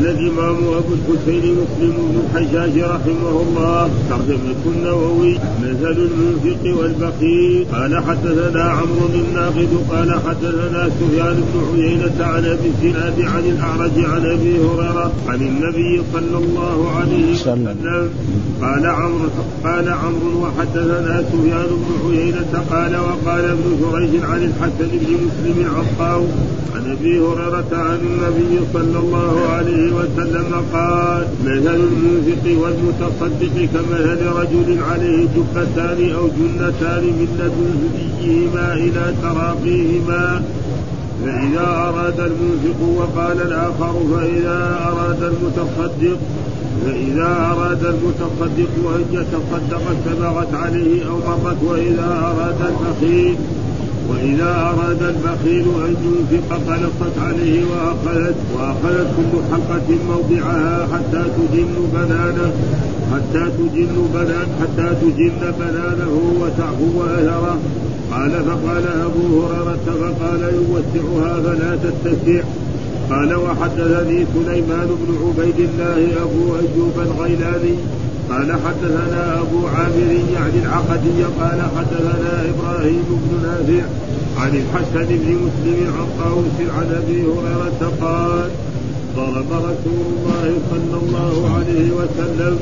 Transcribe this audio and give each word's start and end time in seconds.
قال 0.00 0.08
الإمام 0.08 0.56
أبو 0.56 0.94
الحسين 0.94 1.56
مسلم 1.60 1.92
بن 1.92 2.20
الحجاج 2.24 2.78
رحمه 2.78 3.42
الله 3.42 3.90
ترجمة 4.10 4.62
النووي 4.66 5.34
مثل 5.62 5.96
المنفق 6.08 6.80
والبخيل 6.80 7.66
قال 7.72 8.04
حدثنا 8.04 8.62
عمرو 8.62 9.06
الناقد 9.14 9.68
قال 9.90 10.10
حدثنا 10.26 10.90
سفيان 11.00 11.44
بن 11.52 11.82
عيينة 11.82 12.24
عن 12.24 12.44
أبي 12.44 12.68
الزناد 12.68 13.20
عن 13.20 13.44
الأعرج 13.44 14.04
عن 14.04 14.26
أبي 14.26 14.58
هريرة 14.58 15.12
عن 15.28 15.40
النبي 15.40 16.02
صلى 16.12 16.38
الله 16.44 16.90
عليه 16.96 17.32
وسلم. 17.32 18.10
قال 18.62 18.86
عمرو 18.86 19.28
قال 19.64 19.88
عمرو 19.88 20.42
وحدثنا 20.42 21.24
سفيان 21.32 21.66
بن 21.66 22.10
عيينة 22.10 22.64
قال 22.70 22.96
وقال 22.96 23.44
ابن 23.44 23.68
جريج 23.82 24.24
عن 24.24 24.42
الحسن 24.42 24.88
بن 24.92 25.14
مسلم 25.26 25.66
العطاو 25.66 26.24
عن 26.74 26.90
أبي 26.90 27.20
هريرة 27.20 27.72
عن 27.72 27.98
النبي 28.10 28.60
صلى 28.72 28.98
الله 28.98 29.48
عليه 29.48 29.89
وسلم 29.92 30.64
قال 30.72 31.26
مثل 31.44 31.74
المنفق 31.74 32.44
والمتصدق 32.62 33.68
كمثل 33.74 34.20
رجل 34.40 34.78
عليه 34.90 35.26
جفتان 35.36 36.10
أو 36.18 36.28
جنتان 36.38 37.02
من 37.04 37.28
لدن 37.38 37.70
هديهما 37.94 38.74
إلى 38.74 39.14
تراقيهما. 39.22 40.42
فإذا 41.24 41.66
أراد 41.88 42.20
المنفق 42.20 42.80
وقال 42.98 43.42
الآخر 43.42 43.94
فإذا 44.12 44.80
أراد 44.92 45.22
المتصدق 45.22 46.18
فإذا 46.86 47.52
أراد 47.52 47.84
المتصدق 47.84 48.72
أن 48.94 49.04
يتصدق 49.12 49.82
سبغت 50.04 50.54
عليه 50.54 51.08
أو 51.08 51.16
مرت 51.16 51.56
وإذا 51.62 52.34
أراد 52.34 52.72
البخيل 52.72 53.36
وإذا 54.10 54.50
أراد 54.54 55.02
البخيل 55.02 55.64
أن 55.86 55.94
ينفق 56.04 56.58
فلصت 56.66 57.18
عليه 57.18 57.62
وأخذت 57.64 58.36
وأخذت 58.54 59.08
كل 59.16 59.38
حلقة 59.52 59.88
موضعها 60.08 60.88
حتى 60.92 61.22
تجن 61.36 61.74
بنانه 61.94 62.52
حتى 63.12 63.50
تجن 63.58 64.08
بنان 64.14 64.46
حتى 64.60 64.94
تجن 65.02 65.52
بنانه 65.58 66.14
وتعفو 66.40 67.02
أثره 67.04 67.58
قال 68.12 68.30
فقال 68.30 68.84
أبو 68.86 69.42
هريرة 69.42 69.86
فقال 69.86 70.42
يوسعها 70.54 71.40
فلا 71.42 71.76
تتسع 71.76 72.42
قال 73.10 73.34
وحدثني 73.34 74.26
سليمان 74.34 74.88
بن 75.00 75.14
عبيد 75.26 75.68
الله 75.68 76.22
أبو 76.22 76.56
أيوب 76.56 76.94
الغيلاني 76.96 77.74
قال 78.30 78.52
حدثنا 78.52 79.40
أبو 79.40 79.66
عامر 79.66 80.12
يعني 80.34 80.58
العقدي 80.64 81.22
قال 81.40 81.62
حدثنا 81.76 82.44
إبراهيم 82.50 83.04
بن 83.08 83.42
نافع 83.42 83.84
عن 84.38 84.50
الحسن 84.56 85.06
بن 85.08 85.34
مسلم 85.34 85.92
عن 85.98 86.06
طاووس 86.24 86.70
عن 86.76 87.02
أبي 87.02 87.22
هريرة 87.22 87.92
قال 88.00 88.50
ضرب 89.16 89.52
رسول 89.52 90.06
الله 90.12 90.54
صلى 90.70 90.96
الله 91.02 91.54
عليه 91.56 91.90
وسلم 91.90 92.58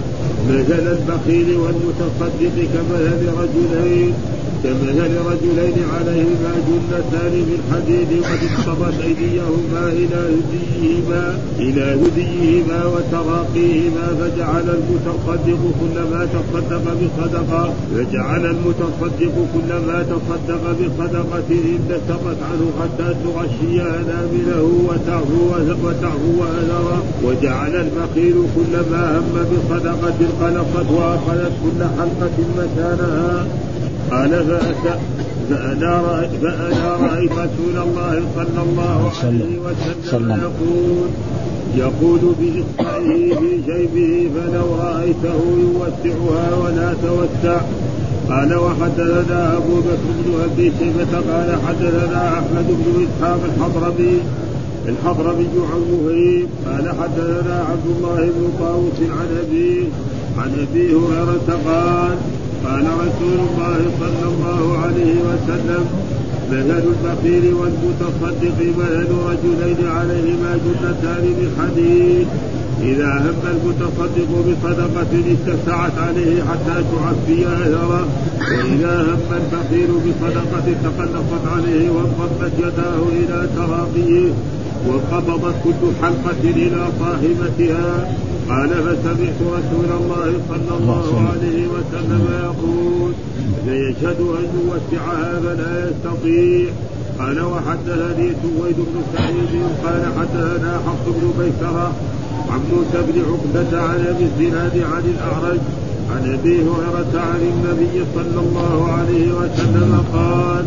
مثل 0.48 0.96
البخيل 0.96 1.56
والمتصدق 1.56 2.68
كمثل 2.74 3.22
رجلين 3.38 4.14
كمثل 4.64 5.12
رجلين 5.30 5.78
عليهما 5.94 6.52
جنتان 6.68 7.32
من 7.48 7.60
حديد 7.70 8.10
قد 8.28 8.40
اقتضت 8.48 9.00
أيديهما 9.04 9.84
إلى 10.00 10.20
هديهما 10.34 11.38
إلى 11.58 11.84
هديهما 12.02 12.80
وتراقيهما 12.86 14.06
فجعل 14.20 14.66
المتصدق 14.78 15.60
كلما 15.80 16.28
تصدق 16.34 16.84
بصدقة 17.00 17.74
فجعل 17.94 18.46
المتصدق 18.46 19.34
كلما 19.54 20.02
تصدق 20.02 20.62
بصدقة 20.80 21.50
انبسطت 21.50 22.38
عنه 22.50 22.66
حتى 22.80 23.14
تغشي 23.24 23.82
انامله 23.82 24.62
وتعفو 24.88 25.48
وتعفو 25.82 26.44
أثره 26.44 27.02
وجعل 27.24 27.76
البخيل 27.76 28.34
كلما 28.56 29.18
هم 29.18 29.34
بصدقة 29.52 30.18
قلصت 30.40 30.90
وأخذت 30.90 31.52
كل 31.62 31.84
حلقة 31.98 32.36
مكانها. 32.58 33.46
قال 34.10 34.30
فأتى 34.30 34.98
فأنا 35.50 36.00
رأيت, 36.00 36.30
فأنا 36.42 36.96
رأيت 36.96 37.32
رسول 37.32 37.76
الله 37.76 38.22
صلى 38.36 38.62
الله 38.62 39.10
عليه 39.24 39.58
وسلم 39.58 40.40
يقول 40.42 41.08
يقول 41.76 42.20
بإصبعه 42.40 43.38
في 43.38 43.60
جيبه 43.66 44.30
فلو 44.34 44.74
رأيته 44.74 45.40
يوسعها 45.58 46.54
ولا 46.64 46.94
توسع. 47.02 47.60
قال 48.28 48.54
وحدثنا 48.54 49.56
أبو 49.56 49.74
بكر 49.80 50.08
بن 50.24 50.32
أبي 50.44 50.72
شيبة 50.78 51.32
قال 51.32 51.58
حدثنا 51.68 52.38
أحمد 52.38 52.66
بن 52.68 53.06
إسحاق 53.06 53.40
الحضرمي 53.44 54.18
الحضرمي 54.88 55.48
عن 55.72 55.82
مهيب 55.92 56.48
قال 56.66 56.88
حدثنا 56.88 57.64
عبد 57.70 57.86
الله 57.96 58.16
بن 58.16 58.52
طاووس 58.60 59.00
عن 59.00 59.28
أبيه 59.42 59.84
عن 60.38 60.66
أبي 60.70 60.94
هريرة 60.94 61.58
قال 61.66 62.16
قال 62.64 62.86
رسول 63.04 63.38
الله 63.48 63.80
صلى 64.00 64.26
الله 64.32 64.78
عليه 64.78 65.14
وسلم 65.28 65.84
مثل 66.52 66.82
الفقير 66.88 67.54
والمتصدق 67.54 68.58
مثل 68.78 69.08
رجلين 69.30 69.88
عليهما 69.88 70.58
جنتان 70.64 71.24
من 71.38 71.48
حديد 71.58 72.26
إذا 72.82 73.12
هم 73.24 73.40
المتصدق 73.54 74.30
بصدقة 74.46 75.12
اتسعت 75.34 75.98
عليه 75.98 76.42
حتى 76.42 76.84
تعفي 76.92 77.46
أثره 77.46 78.06
وإذا 78.50 79.02
هم 79.02 79.20
الفقير 79.40 79.88
بصدقة 80.04 80.66
تقلصت 80.84 81.44
عليه 81.54 81.90
وانضمت 81.90 82.52
يداه 82.58 83.02
إلى 83.20 83.48
تراقيه 83.56 84.30
وقبضت 84.88 85.54
كل 85.64 85.86
حلقة 86.02 86.42
إلى 86.44 86.88
صاحبتها. 87.00 88.12
قال 88.48 88.68
فسمعت 88.68 89.40
رسول 89.40 89.90
الله 90.00 90.32
صلى 90.48 90.76
الله 90.80 91.28
عليه 91.30 91.66
وسلم 91.66 92.24
يقول 92.44 93.12
ليشهد 93.66 94.20
أن 94.20 94.46
يوسعها 94.58 95.40
فلا 95.40 95.90
يستطيع 95.90 96.70
قال 97.18 97.40
وحدثني 97.40 98.32
سويد 98.42 98.76
بن 98.76 98.96
سعيد 99.16 99.62
قال 99.84 100.02
حدثنا 100.18 100.80
حفص 100.86 101.06
بن 101.06 101.32
ميسرة 101.38 101.92
عن 102.50 102.60
موسى 102.72 103.12
بن 103.12 103.22
عقبة 103.30 103.80
عن 103.80 104.06
أبي 104.06 104.24
الزناد 104.24 104.78
عن 104.92 105.02
الأعرج 105.14 105.60
عن 106.10 106.38
أبي 106.38 106.56
هريرة 106.62 107.20
عن 107.20 107.40
النبي 107.52 108.04
صلى 108.14 108.40
الله 108.40 108.92
عليه 108.92 109.32
وسلم 109.32 110.04
قال 110.12 110.64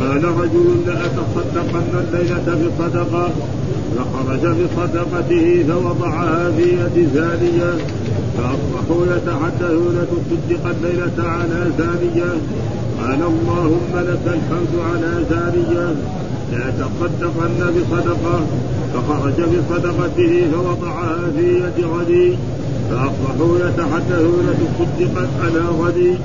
قال 0.00 0.24
رجل 0.24 0.66
لأتصدقن 0.86 1.92
الليلة 2.00 2.46
بصدقة 2.62 3.30
فخرج 3.96 4.40
بصدقته 4.40 5.64
فوضعها 5.68 6.50
في 6.50 6.62
يد 6.62 7.08
زانية 7.14 7.72
فأصبحوا 8.36 9.06
يتحدثون 9.06 10.06
تصدق 10.10 10.70
الليلة 10.70 11.18
على 11.18 11.70
زانية. 11.78 12.32
قال 13.00 13.22
اللهم 13.22 13.92
لك 13.94 14.24
الحمد 14.26 14.74
على 14.92 15.24
زانية 15.30 15.94
لا 16.52 16.70
تصدقن 16.70 17.72
بصدقة. 17.76 18.40
فخرج 18.94 19.34
بصدقته 19.34 20.46
فوضعها 20.52 21.30
في 21.36 21.46
يد 21.54 21.84
غني 21.84 22.36
فأصبحوا 22.90 23.58
يتحدثون 23.58 24.46
تصدقت 24.78 25.28
على 25.42 25.60
غني 25.80 26.16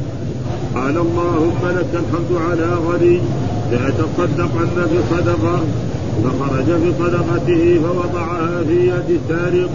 قال 0.76 0.98
اللهم 0.98 1.62
لك 1.64 1.92
الحمد 1.94 2.42
على 2.50 2.70
غني 2.88 3.20
لا 3.72 3.90
تصدقن 3.90 4.70
بصدقة 4.94 5.60
فخرج 6.24 6.70
بصدقته 6.72 7.80
فوضعها 7.84 8.64
في 8.68 8.88
يد 8.88 9.20
سارق 9.30 9.70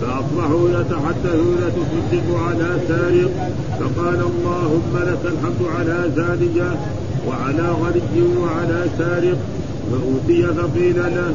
فأصبحوا 0.00 0.68
يتحدثون 0.68 1.60
تصدق 1.76 2.38
على 2.48 2.68
سارق 2.88 3.30
فقال 3.80 4.20
اللهم 4.30 4.92
لك 4.94 5.32
الحمد 5.32 5.62
على 5.78 6.10
زانية 6.16 6.76
وعلى 7.28 7.68
غني 7.82 8.22
وعلى 8.42 8.84
سارق 8.98 9.38
فأوتي 9.90 10.42
فقيل 10.42 10.96
له 10.96 11.34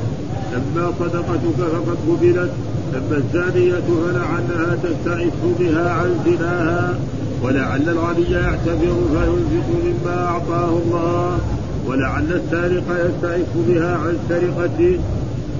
أما 0.55 0.91
صدقتك 0.99 1.57
فقد 1.57 1.97
قبلت 2.09 2.51
أما 2.95 3.17
الزانية 3.17 3.81
فلعلها 4.05 4.77
تستعف 4.83 5.33
بها 5.59 5.89
عن 5.91 6.09
زناها 6.25 6.93
ولعل 7.43 7.89
الغني 7.89 8.31
يعتبر 8.31 8.95
فينفق 9.11 9.67
مما 9.85 10.25
أعطاه 10.25 10.69
الله. 10.85 11.39
ولعل 11.87 12.31
السارق 12.31 12.83
يستعف 13.05 13.51
بها 13.67 13.97
عن 13.97 14.17
سرقته. 14.29 14.99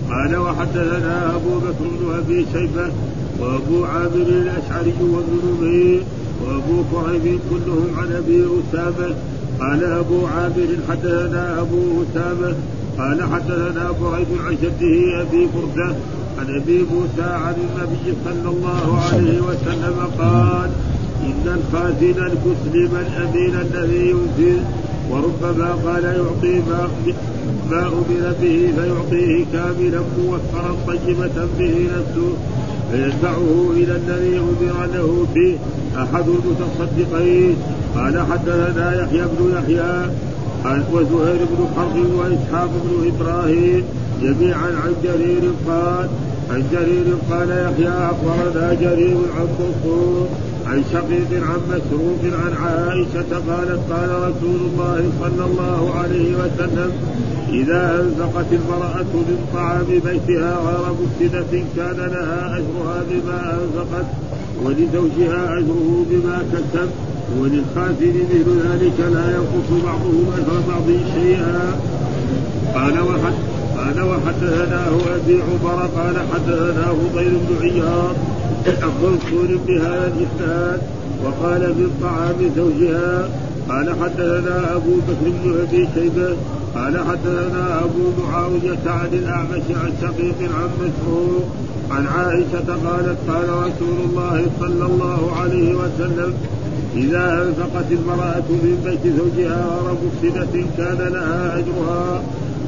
قال 0.09 0.35
وحدثنا 0.37 1.35
أبو 1.35 1.59
بكر 1.59 1.85
بن 1.99 2.13
أبي 2.17 2.45
شيبة 2.53 2.91
وأبو 3.39 3.85
عامر 3.85 4.27
الأشعري 4.27 4.93
وابن 5.01 5.35
نمير 5.45 6.01
وأبو 6.43 6.83
كريم 6.91 7.39
كلهم 7.49 7.89
عن 7.97 8.11
أبي 8.11 8.45
أسامة. 8.45 9.15
قال 9.59 9.83
أبو 9.83 10.25
عامر 10.25 10.69
حدثنا 10.89 11.61
أبو 11.61 12.03
أسامة. 12.03 12.55
قال 12.97 13.23
حدثنا 13.23 13.91
بريد 14.01 14.27
عن 14.45 14.55
جده 14.63 15.21
أبي 15.21 15.47
بردة 15.55 15.95
عن 16.39 16.61
أبي 16.61 16.85
موسى 16.91 17.29
عن 17.29 17.53
النبي 17.53 18.13
صلى 18.25 18.49
الله 18.49 18.99
عليه 19.11 19.41
وسلم 19.41 19.97
قال 20.19 20.69
إن 21.23 21.45
الخازن 21.57 22.19
المسلم 22.31 22.91
الامين 23.05 23.55
الذي 23.55 24.09
ينزل 24.09 24.61
وربما 25.11 25.71
قال 25.85 26.03
يعطي 26.03 26.55
ما 26.69 26.87
ما 27.71 27.87
أمر 27.87 28.33
به 28.41 28.71
فيعطيه 28.75 29.45
كاملا 29.53 30.01
موفرا 30.17 30.75
طيبة 30.87 31.47
به 31.59 31.89
نفسه 31.95 32.33
فيدفعه 32.91 33.71
إلى 33.71 33.95
الذي 33.95 34.39
أمر 34.39 34.85
له 34.93 35.25
به. 35.35 35.57
أحد 35.97 36.25
المتصدقين. 36.27 37.55
قال 37.95 38.25
حدثنا 38.31 39.01
يحيى 39.01 39.21
بن 39.21 39.53
يحيى 39.57 40.09
وزهير 40.93 41.39
بن 41.51 41.67
حرب 41.75 41.95
وإسحاق 42.17 42.69
بن 42.83 43.11
إبراهيم 43.11 43.83
جميعا 44.21 44.67
عن 44.67 44.93
جرير 45.03 45.41
قال 45.67 46.09
عن 46.51 46.63
جرير 46.71 47.05
قال 47.31 47.49
يحيى 47.49 47.89
أخبرنا 47.89 48.73
جرير 48.73 49.17
عن 49.37 49.47
منصور 49.59 50.27
عن 50.67 50.83
شقيق 50.93 51.43
عن 51.43 51.59
مسروق 51.69 52.21
عن 52.23 52.53
عائشة 52.63 53.31
قالت 53.49 53.79
قال 53.91 54.09
رسول 54.09 54.59
الله 54.69 55.11
صلى 55.21 55.45
الله 55.45 55.93
عليه 55.95 56.35
وسلم 56.35 56.91
إذا 57.49 58.01
أنفقت 58.01 58.45
المرأة 58.51 59.13
من 59.13 59.37
طعام 59.53 59.85
بيتها 59.87 60.57
غير 60.65 60.85
مفسدة 61.01 61.63
كان 61.75 61.97
لها 61.97 62.57
أجرها 62.57 63.03
بما 63.09 63.53
أنفقت 63.53 64.05
ولزوجها 64.63 65.57
أجره 65.57 66.05
بما 66.09 66.43
كسب 66.53 66.89
وللخاسر 67.39 68.13
مثل 68.31 68.47
ذلك 68.65 68.99
لا 68.99 69.25
ينقص 69.35 69.83
بعضهم 69.85 70.25
أجر 70.37 70.61
بعض 70.69 70.87
شيئا. 71.15 71.79
قال 72.75 72.99
وحد 72.99 73.33
قال 73.77 74.03
وحدثناه 74.03 75.15
أبي 75.15 75.41
عمر 75.41 75.89
قال 75.95 76.15
حدثنا 76.33 76.93
فضيل 76.93 77.31
بن 77.31 77.55
عياض 77.61 78.15
عن 78.67 78.91
منصور 79.03 79.59
بهذا 79.67 80.81
وقال 81.23 81.61
من 81.61 81.89
طعام 82.01 82.35
زوجها. 82.55 83.29
قال 83.69 83.89
حدثنا 84.01 84.75
أبو 84.75 84.95
بكر 85.07 85.29
بن 85.43 85.55
أبي 85.61 85.87
شيبة. 85.95 86.35
قال 86.75 86.97
حدثنا 86.97 87.79
أبو 87.79 88.23
معاوية 88.23 88.85
عن 88.85 89.09
الأعمش 89.13 89.65
عن 89.69 89.91
شقيق 90.01 90.39
عن 90.41 90.69
مسروق 90.81 91.45
عن 91.91 92.07
عائشة 92.07 92.67
قالت 92.67 93.17
قال 93.27 93.49
رسول 93.49 93.97
الله 94.09 94.45
صلى 94.59 94.85
الله 94.85 95.31
عليه 95.41 95.73
وسلم 95.75 96.33
إذا 96.95 97.43
أنفقت 97.47 97.91
المرأة 97.91 98.49
من 98.49 98.81
بيت 98.85 99.13
زوجها 99.17 99.79
غير 99.85 99.97
مفسدة 100.05 100.63
كان 100.77 101.13
لها 101.13 101.57
أجرها. 101.57 102.21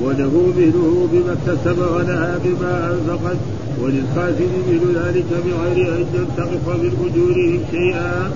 وله 0.04 0.54
مثله 0.58 1.08
بما 1.12 1.34
اكتسب 1.38 1.78
ولها 1.80 2.40
بما 2.46 2.92
أنفقت 2.94 3.38
وللخاسر 3.82 4.50
مثل 4.70 4.98
ذلك 5.00 5.26
بغير 5.46 5.98
أن 5.98 6.06
ينتقص 6.14 6.66
من 6.68 6.92
أجورهم 7.06 7.60
شيئا. 7.72 8.32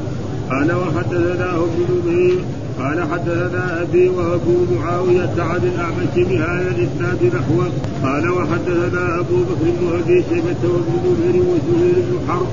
قال 0.49 0.71
وحدثنا 0.71 1.55
ابن 1.55 1.79
نمير. 1.89 2.37
قال 2.79 3.01
حدثنا 3.11 3.81
أبي 3.81 4.09
وأبو 4.09 4.55
معاوية 4.75 5.35
عن 5.37 5.61
الأعمش 5.73 6.29
بهذا 6.29 6.75
الإسناد 6.75 7.35
نحوه. 7.35 7.69
قال 8.03 8.29
وحدثنا 8.29 9.19
أبو 9.19 9.35
بكر 9.35 9.65
بن 9.79 9.99
أبي 9.99 10.23
شيبة 10.29 10.63
وابن 10.63 10.93
نمير 11.05 11.43
وزهير 11.43 11.95
بن 11.95 12.17
حرب 12.27 12.47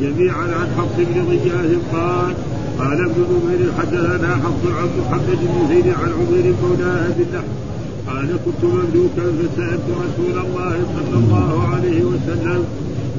جميعا 0.00 0.42
عن 0.42 0.68
حفص 0.78 0.96
بن 0.96 1.20
غياث 1.30 1.78
قال 1.92 2.34
قال 2.78 3.04
ابن 3.04 3.24
نمير 3.30 3.72
حدثنا 3.78 4.34
حفص 4.34 4.64
عن 4.78 4.88
محمد 5.00 5.38
بن 5.40 5.68
زيد 5.68 5.86
عن 5.86 6.10
عمير 6.18 6.54
مولى 6.62 7.06
أبي 7.08 7.24
قال 8.12 8.28
كنت 8.44 8.64
مملوكا 8.64 9.24
فسألت 9.38 9.86
رسول 10.04 10.36
الله 10.44 10.76
صلى 10.94 11.16
الله 11.18 11.68
عليه 11.74 12.04
وسلم 12.04 12.64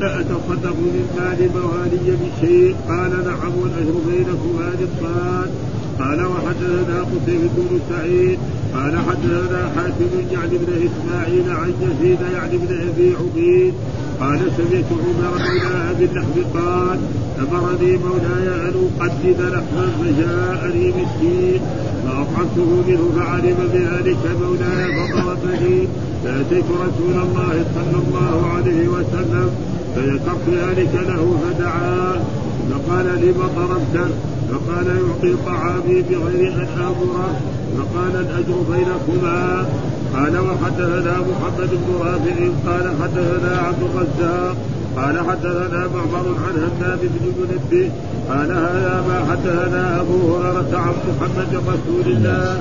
أتصدق 0.01 0.75
من 0.75 1.06
مال 1.18 1.50
موالي 1.56 2.18
بشيء؟ 2.22 2.75
قال 2.88 3.12
نعم 3.25 3.54
والأجر 3.62 3.95
بينكما 4.07 4.68
نصفان 4.81 5.50
قال 6.00 6.25
وحدثنا 6.25 7.01
قتيبة 7.01 7.56
بن 7.57 7.80
سعيد. 7.90 8.40
قال 8.74 8.98
حدثنا 9.07 9.72
حاتم 9.75 10.12
يعني 10.31 10.57
بن 10.57 10.72
إسماعيل 10.88 11.51
عن 11.51 11.74
يزيد 11.81 12.19
يعني 12.34 12.57
بن 12.57 12.75
أبي 12.90 13.16
عبيد. 13.16 13.74
قال 14.19 14.40
سمعت 14.57 14.90
عمر 14.92 15.34
مولى 15.40 15.92
أبي 15.92 16.06
اللحم 16.06 16.38
قال 16.54 17.00
أمرني 17.40 17.98
مولاي 17.98 18.48
أن 18.68 18.90
أقدم 19.00 19.40
لحما 19.54 19.86
فجاءني 20.00 20.88
مسكين. 20.88 21.62
فاطعمته 22.05 22.83
منه 22.88 23.03
فعلم 23.17 23.57
بذلك 23.73 24.23
مولاي 24.41 25.09
فضربني 25.09 25.88
فاتيت 26.23 26.65
رسول 26.85 27.15
الله 27.25 27.65
صلى 27.75 27.97
الله 28.03 28.47
عليه 28.55 28.88
وسلم 28.88 29.50
فذكرت 29.95 30.45
ذلك 30.50 30.94
له 30.94 31.38
فدعا. 31.44 32.23
فقال 32.71 33.05
لم 33.05 33.39
ضربت؟ 33.55 34.11
فقال 34.51 34.88
يعطي 34.88 35.35
طعامي 35.45 36.01
بغير 36.09 36.53
أن 36.53 36.67
امره 36.79 37.41
فقال 37.77 38.15
الأجر 38.15 38.57
بينكما. 38.71 39.65
قال 40.13 40.38
وحدثنا 40.38 41.15
محمد 41.29 41.69
بن 41.69 41.89
رافع. 41.99 42.38
قال 42.67 42.85
حدثنا 43.01 43.57
عبد 43.57 43.81
الرزاق. 43.83 44.56
قال 44.97 45.19
حدثنا 45.29 45.88
معمر 45.95 46.35
عن 46.45 46.56
همام 46.63 46.99
بن 47.01 47.25
منبه. 47.39 47.89
قال 48.29 48.51
هذا 48.51 49.03
ما 49.07 49.17
حدثنا 49.31 50.01
أبو 50.01 50.35
هريرة 50.37 50.77
عن 50.77 50.93
محمد 51.09 51.55
رسول 51.55 52.13
الله 52.13 52.57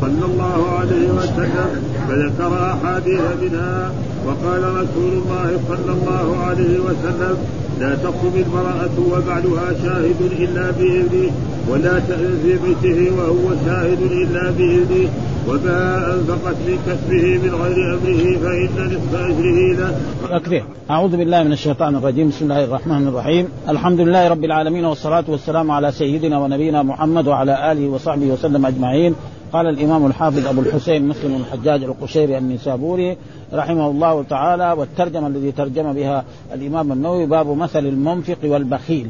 صلى 0.00 0.24
الله 0.24 0.78
عليه 0.78 1.10
وسلم 1.10 1.70
فذكر 2.08 2.72
أحاديث 2.72 3.20
منها 3.42 3.92
وقال 4.26 4.62
رسول 4.62 5.12
الله 5.12 5.60
صلى 5.68 5.92
الله 5.92 6.36
عليه 6.46 6.78
وسلم 6.78 7.36
لا 7.80 7.94
تقم 7.94 8.34
المرأة 8.36 8.96
وبعلها 9.12 9.72
شاهد 9.82 10.20
إلا 10.38 10.70
بإذنه 10.70 11.30
ولا 11.70 11.98
تأذن 11.98 12.38
في 12.42 12.58
بيته 12.64 13.16
وهو 13.16 13.56
شاهد 13.66 14.02
إلا 14.02 14.50
بإذنه. 14.50 15.08
وما 15.48 16.14
أنفقت 16.14 16.56
من 16.66 16.78
كسبه 16.86 17.38
من 17.38 17.54
غير 17.62 17.94
أمره 17.94 18.38
فإن 18.38 18.68
نصف 18.86 19.14
أجره 19.14 19.74
له. 19.78 20.00
أكفي. 20.36 20.62
أعوذ 20.90 21.16
بالله 21.16 21.42
من 21.42 21.52
الشيطان 21.52 21.96
الرجيم. 21.96 22.28
بسم 22.28 22.44
الله 22.44 22.64
الرحمن 22.64 23.08
الرحيم. 23.08 23.48
الحمد 23.68 24.00
لله 24.00 24.28
رب 24.28 24.44
العالمين 24.44 24.84
والصلاة 24.84 25.24
والسلام 25.28 25.70
على 25.70 25.92
سيدنا 25.92 26.38
ونبينا 26.38 26.82
محمد 26.82 27.28
وعلى 27.28 27.72
آله 27.72 27.88
وصحبه 27.88 28.26
وسلم 28.26 28.66
أجمعين. 28.66 29.14
قال 29.52 29.66
الإمام 29.66 30.06
الحافظ 30.06 30.46
أبو 30.46 30.60
الحسين 30.60 31.08
مسلم 31.08 31.36
الحجاج 31.36 31.84
القشيري 31.84 32.38
النسابوري 32.38 33.16
رحمه 33.52 33.86
الله 33.86 34.22
تعالى 34.22 34.72
والترجمة 34.72 35.26
الذي 35.26 35.52
ترجم 35.52 35.92
بها 35.92 36.24
الإمام 36.54 36.92
النووي 36.92 37.26
باب 37.26 37.56
مثل 37.56 37.86
المنفق 37.86 38.38
والبخيل. 38.44 39.08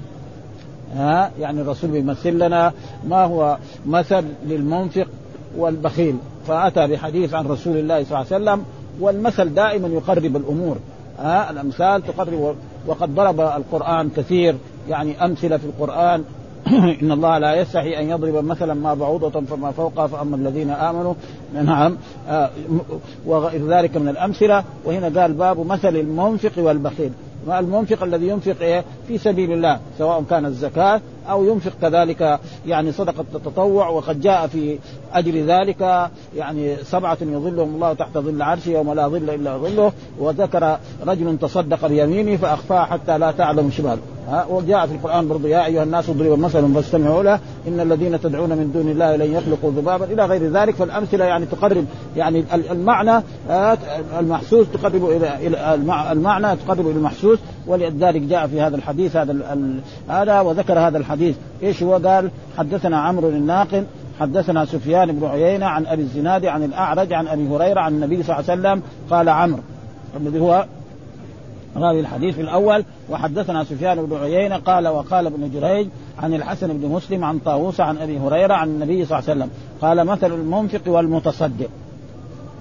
ها؟ 0.97 1.31
يعني 1.41 1.61
الرسول 1.61 1.91
بيمثل 1.91 2.39
لنا 2.47 2.73
ما 3.09 3.25
هو 3.25 3.59
مثل 3.87 4.25
للمنفق 4.47 5.07
والبخيل. 5.57 6.17
فأتى 6.47 6.87
بحديث 6.87 7.35
عن 7.35 7.47
رسول 7.47 7.77
الله 7.77 8.05
صلى 8.05 8.21
الله 8.21 8.33
عليه 8.33 8.45
وسلم 8.45 8.65
والمثل 9.01 9.55
دائما 9.55 9.89
يقرب 9.89 10.37
الأمور. 10.37 10.77
ها؟ 11.19 11.51
الأمثال 11.51 12.03
تقرب 12.07 12.57
وقد 12.87 13.15
ضرب 13.15 13.41
القرآن 13.41 14.11
كثير 14.17 14.55
يعني 14.89 15.25
أمثلة 15.25 15.57
في 15.57 15.65
القرآن. 15.65 16.25
ان 17.03 17.13
الله 17.13 17.39
لا 17.39 17.55
يستحي 17.55 18.01
أن 18.01 18.11
يضرب 18.11 18.45
مثلا 18.45 18.75
ما 18.75 18.95
بعوضة 18.95 19.41
فما 19.41 19.71
فوقها 19.71 20.07
فأما 20.07 20.37
الذين 20.37 20.71
آمنوا 20.71 21.15
نعم 21.55 21.97
آه 22.29 22.51
وغير 23.27 23.67
ذلك 23.69 23.97
من 23.97 24.09
الأمثلة. 24.09 24.65
وهنا 24.85 25.21
قال 25.21 25.33
باب 25.33 25.67
مثل 25.67 25.97
المنفق 25.97 26.53
والبخيل. 26.57 27.13
المنفق 27.49 28.03
الذي 28.03 28.29
ينفق 28.29 28.57
إيه؟ 28.61 28.85
في 29.09 29.19
سبيل 29.19 29.53
الله 29.53 29.81
سواء 29.99 30.25
كان 30.31 30.47
الزكاة 30.47 31.01
أو 31.29 31.45
ينفق 31.45 31.73
كذلك 31.83 32.41
يعني 32.67 32.93
صدقة 32.93 33.25
التطوع 33.35 33.89
وقد 33.89 34.21
جاء 34.21 34.47
في 34.47 34.79
أجل 35.13 35.47
ذلك 35.47 36.11
يعني 36.37 36.77
سبعة 36.77 37.19
يظلهم 37.21 37.75
الله 37.75 37.93
تحت 37.93 38.19
ظل 38.19 38.43
عرشه 38.43 38.71
يوم 38.71 38.93
لا 38.93 39.09
ظل 39.09 39.31
إلا 39.31 39.57
ظله 39.57 39.93
وذكر 40.19 40.79
رجل 41.07 41.39
تصدق 41.39 41.87
بيمينه 41.87 42.37
فأخفاها 42.37 42.85
حتى 42.85 43.19
لا 43.19 43.31
تعلم 43.31 43.71
شماله. 43.71 44.01
وجاء 44.49 44.87
في 44.87 44.95
القرآن 44.95 45.29
برضو 45.29 45.47
يا 45.47 45.67
أيها 45.67 45.83
الناس 45.83 46.11
اضربوا 46.11 46.37
مثلا 46.37 46.75
فاستمعوا 46.75 47.23
له 47.23 47.41
إن 47.69 47.81
الذين 47.81 48.21
تدعون 48.21 48.49
من 48.49 48.71
دون 48.73 48.89
الله 48.89 49.17
لن 49.17 49.35
يخلقوا 49.35 49.71
ذبابا 49.71 50.05
إلى 50.05 50.25
غير 50.25 50.51
ذلك 50.51 50.75
فالأمثلة 50.75 51.25
يعني 51.25 51.47
تقرب 51.47 51.85
يعني 52.17 52.45
المعنى 52.71 53.23
المحسوس 54.19 54.67
تقرب 54.73 55.11
إلى 55.11 55.79
المعنى 56.13 56.57
تقرب 56.57 56.87
إلى 56.87 56.97
المحسوس 56.97 57.39
ولذلك 57.67 58.23
جاء 58.23 58.47
في 58.47 58.61
هذا 58.61 58.77
الحديث 58.77 59.17
هذا 59.17 59.37
هذا 60.09 60.41
وذكر 60.41 60.79
هذا 60.79 60.99
الحديث. 60.99 61.10
إيش 61.63 61.83
هو؟ 61.83 61.95
قال 61.95 62.31
حدثنا 62.59 63.01
عمرو 63.01 63.29
الناقل 63.29 63.85
حدثنا 64.21 64.65
سفيان 64.65 65.13
بن 65.13 65.27
عيينة 65.27 65.67
عن 65.67 65.87
أبي 65.87 66.03
الزناد 66.03 66.47
عن 66.47 66.63
الأعرج 66.63 67.13
عن 67.13 67.29
أبي 67.29 67.49
هريرة 67.49 67.81
عن 67.81 67.93
النبي 67.95 68.23
صلى 68.23 68.39
الله 68.39 68.51
عليه 68.51 68.61
وسلم 68.61 68.83
قال 69.11 69.29
عمرو. 69.29 69.63
الذي 70.17 70.41
هو 70.41 70.67
راوي 71.77 72.01
الحديث 72.01 72.39
الأول. 72.39 72.85
وحدثنا 73.11 73.65
سفيان 73.65 74.07
بن 74.07 74.17
عيينة 74.17 74.57
قال 74.57 74.89
وقال 74.89 75.27
ابن 75.27 75.51
جريج 75.51 75.89
عن 76.19 76.35
الحسن 76.35 76.79
بن 76.79 76.89
مسلم 76.89 77.25
عن 77.25 77.39
طاووس 77.39 77.81
عن 77.81 77.99
أبي 77.99 78.19
هريرة 78.19 78.55
عن 78.55 78.69
النبي 78.69 79.05
صلى 79.05 79.19
الله 79.19 79.31
عليه 79.31 79.41
وسلم 79.41 79.51
قال 79.81 80.05
مثل 80.07 80.33
المنفق 80.33 80.83
والمتصدق. 80.87 81.69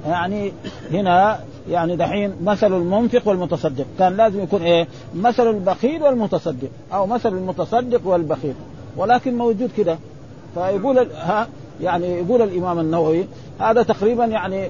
يعني 0.08 0.52
هنا 0.92 1.40
يعني 1.70 1.96
دحين 1.96 2.34
مثل 2.44 2.74
المنفق 2.74 3.28
والمتصدق. 3.28 3.86
كان 4.00 4.18
لازم 4.18 4.44
يكون 4.44 4.62
إيه؟ 4.62 4.88
مثل 5.16 5.50
البخيل 5.50 6.04
والمتصدق. 6.04 6.70
أو 6.94 7.08
مثل 7.08 7.30
المتصدق 7.30 8.02
والبخيل. 8.08 8.54
ولكن 8.98 9.38
موجود 9.38 9.72
كده. 9.78 9.98
فيقول 10.54 10.98
ها 10.98 11.48
يعني 11.82 12.08
يقول 12.08 12.42
الإمام 12.42 12.80
النووي 12.80 13.26
هذا 13.60 13.84
تقريبا 13.84 14.26
يعني 14.26 14.70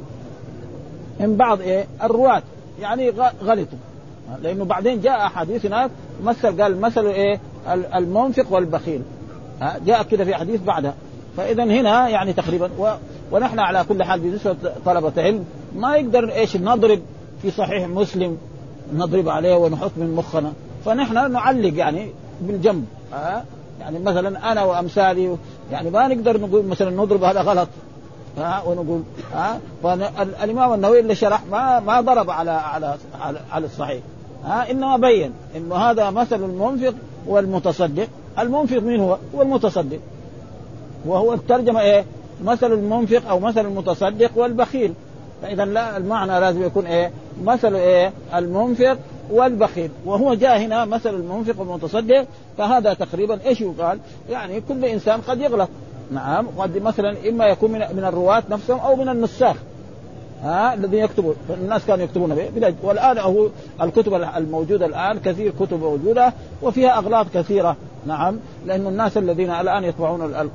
من 1.20 1.38
بعض 1.38 1.62
إيه؟ 1.62 1.86
الرواة. 2.03 2.44
يعني 2.82 3.10
غلطوا. 3.44 3.77
لأنه 4.41 4.65
بعدين 4.65 5.01
جاء 5.01 5.25
أحاديث 5.25 5.65
هناك 5.65 5.91
مثل 6.24 6.62
قال 6.62 6.82
مثل 6.82 7.06
إيه؟ 7.06 7.39
المنفق 7.96 8.46
والبخيل. 8.50 9.01
جاء 9.86 10.03
كده 10.03 10.25
في 10.25 10.36
حديث 10.36 10.62
بعدها. 10.62 10.94
فاذا 11.38 11.63
هنا 11.63 12.10
يعني 12.10 12.34
تقريبا 12.34 12.70
و... 12.79 12.89
ونحن 13.31 13.59
على 13.59 13.86
كل 13.89 14.03
حال 14.03 14.19
بالنسبة 14.19 14.55
طلبة 14.86 15.13
علم 15.17 15.45
ما 15.75 15.95
يقدر 15.95 16.31
إيش 16.33 16.57
نضرب 16.57 17.00
في 17.41 17.51
صحيح 17.51 17.88
مسلم 17.88 18.38
نضرب 18.93 19.29
عليه 19.29 19.55
ونحط 19.55 19.91
من 19.98 20.15
مخنا. 20.15 20.53
فنحن 20.86 21.31
نعلق 21.31 21.77
يعني 21.77 22.09
بالجنب. 22.41 22.86
ها 23.13 23.45
يعني 23.79 24.00
مثلا 24.00 24.51
أنا 24.51 24.63
وأمثالي 24.63 25.38
يعني 25.71 25.89
ما 25.89 26.07
نقدر 26.07 26.41
نقول 26.41 26.65
مثلا 26.65 26.89
نضرب 26.89 27.24
هذا 27.24 27.41
غلط. 27.41 27.69
ها 28.38 28.63
ونقول 28.67 29.01
ها 29.33 29.59
فالامام 29.83 30.74
النووي 30.74 31.00
اللي 31.00 31.15
شرح 31.15 31.41
ما 31.51 31.79
ما 31.79 32.01
ضرب 32.01 32.29
على 32.29 32.51
على 32.51 32.95
على, 33.21 33.39
على 33.51 33.65
الصحيح. 33.65 34.01
ها 34.45 34.71
إنما 34.71 34.98
بين 34.98 35.31
إنه 35.55 35.75
هذا 35.75 36.09
مثل 36.09 36.36
المنفق 36.36 36.93
والمتصدق. 37.27 38.07
المنفق 38.39 38.77
مين 38.77 39.00
هو؟ 39.00 39.17
هو 39.36 39.41
المتصدق. 39.41 40.00
وهو 41.05 41.33
الترجمة 41.33 41.81
إيه؟ 41.81 42.05
مثل 42.43 42.74
المنفق 42.74 43.29
أو 43.29 43.39
مثل 43.39 43.65
المتصدق 43.65 44.31
والبخيل 44.36 44.93
فإذا 45.41 45.65
لا 45.65 45.98
المعنى 45.98 46.39
لازم 46.39 46.63
يكون 46.63 46.86
إيه؟ 46.86 47.12
مثل 47.43 47.75
إيه؟ 47.75 48.12
المنفق 48.36 48.98
والبخيل 49.31 49.89
وهو 50.05 50.34
جاء 50.34 50.58
هنا 50.58 50.86
مثل 50.86 51.15
المنفق 51.15 51.60
والمتصدق 51.60 52.25
فهذا 52.58 52.93
تقريبا 52.93 53.39
إيش 53.46 53.62
يقال؟ 53.62 54.00
يعني 54.29 54.62
كل 54.62 54.86
إنسان 54.86 55.22
قد 55.22 55.41
يغلط 55.41 55.69
نعم 56.12 56.48
قد 56.58 56.77
مثلا 56.77 57.15
إما 57.29 57.46
يكون 57.46 57.72
من, 57.72 57.79
من 57.79 58.03
الرواة 58.03 58.43
نفسهم 58.50 58.79
أو 58.79 58.96
من 58.96 59.10
النساخ 59.10 59.55
ها 60.43 60.74
الذين 60.74 61.03
يكتبون 61.03 61.36
الناس 61.50 61.86
كانوا 61.86 62.03
يكتبون 62.03 62.36
به 62.36 62.75
والآن 62.84 63.17
هو 63.17 63.48
الكتب 63.81 64.13
الموجودة 64.13 64.86
الآن 64.86 65.19
كثير 65.19 65.53
كتب 65.60 65.79
موجودة 65.79 66.34
وفيها 66.62 66.98
أغلاط 66.98 67.25
كثيرة 67.34 67.75
نعم 68.05 68.39
لأن 68.65 68.88
الناس 68.88 69.17
الذين 69.17 69.51
الآن 69.51 69.84
يطبعون 69.84 70.50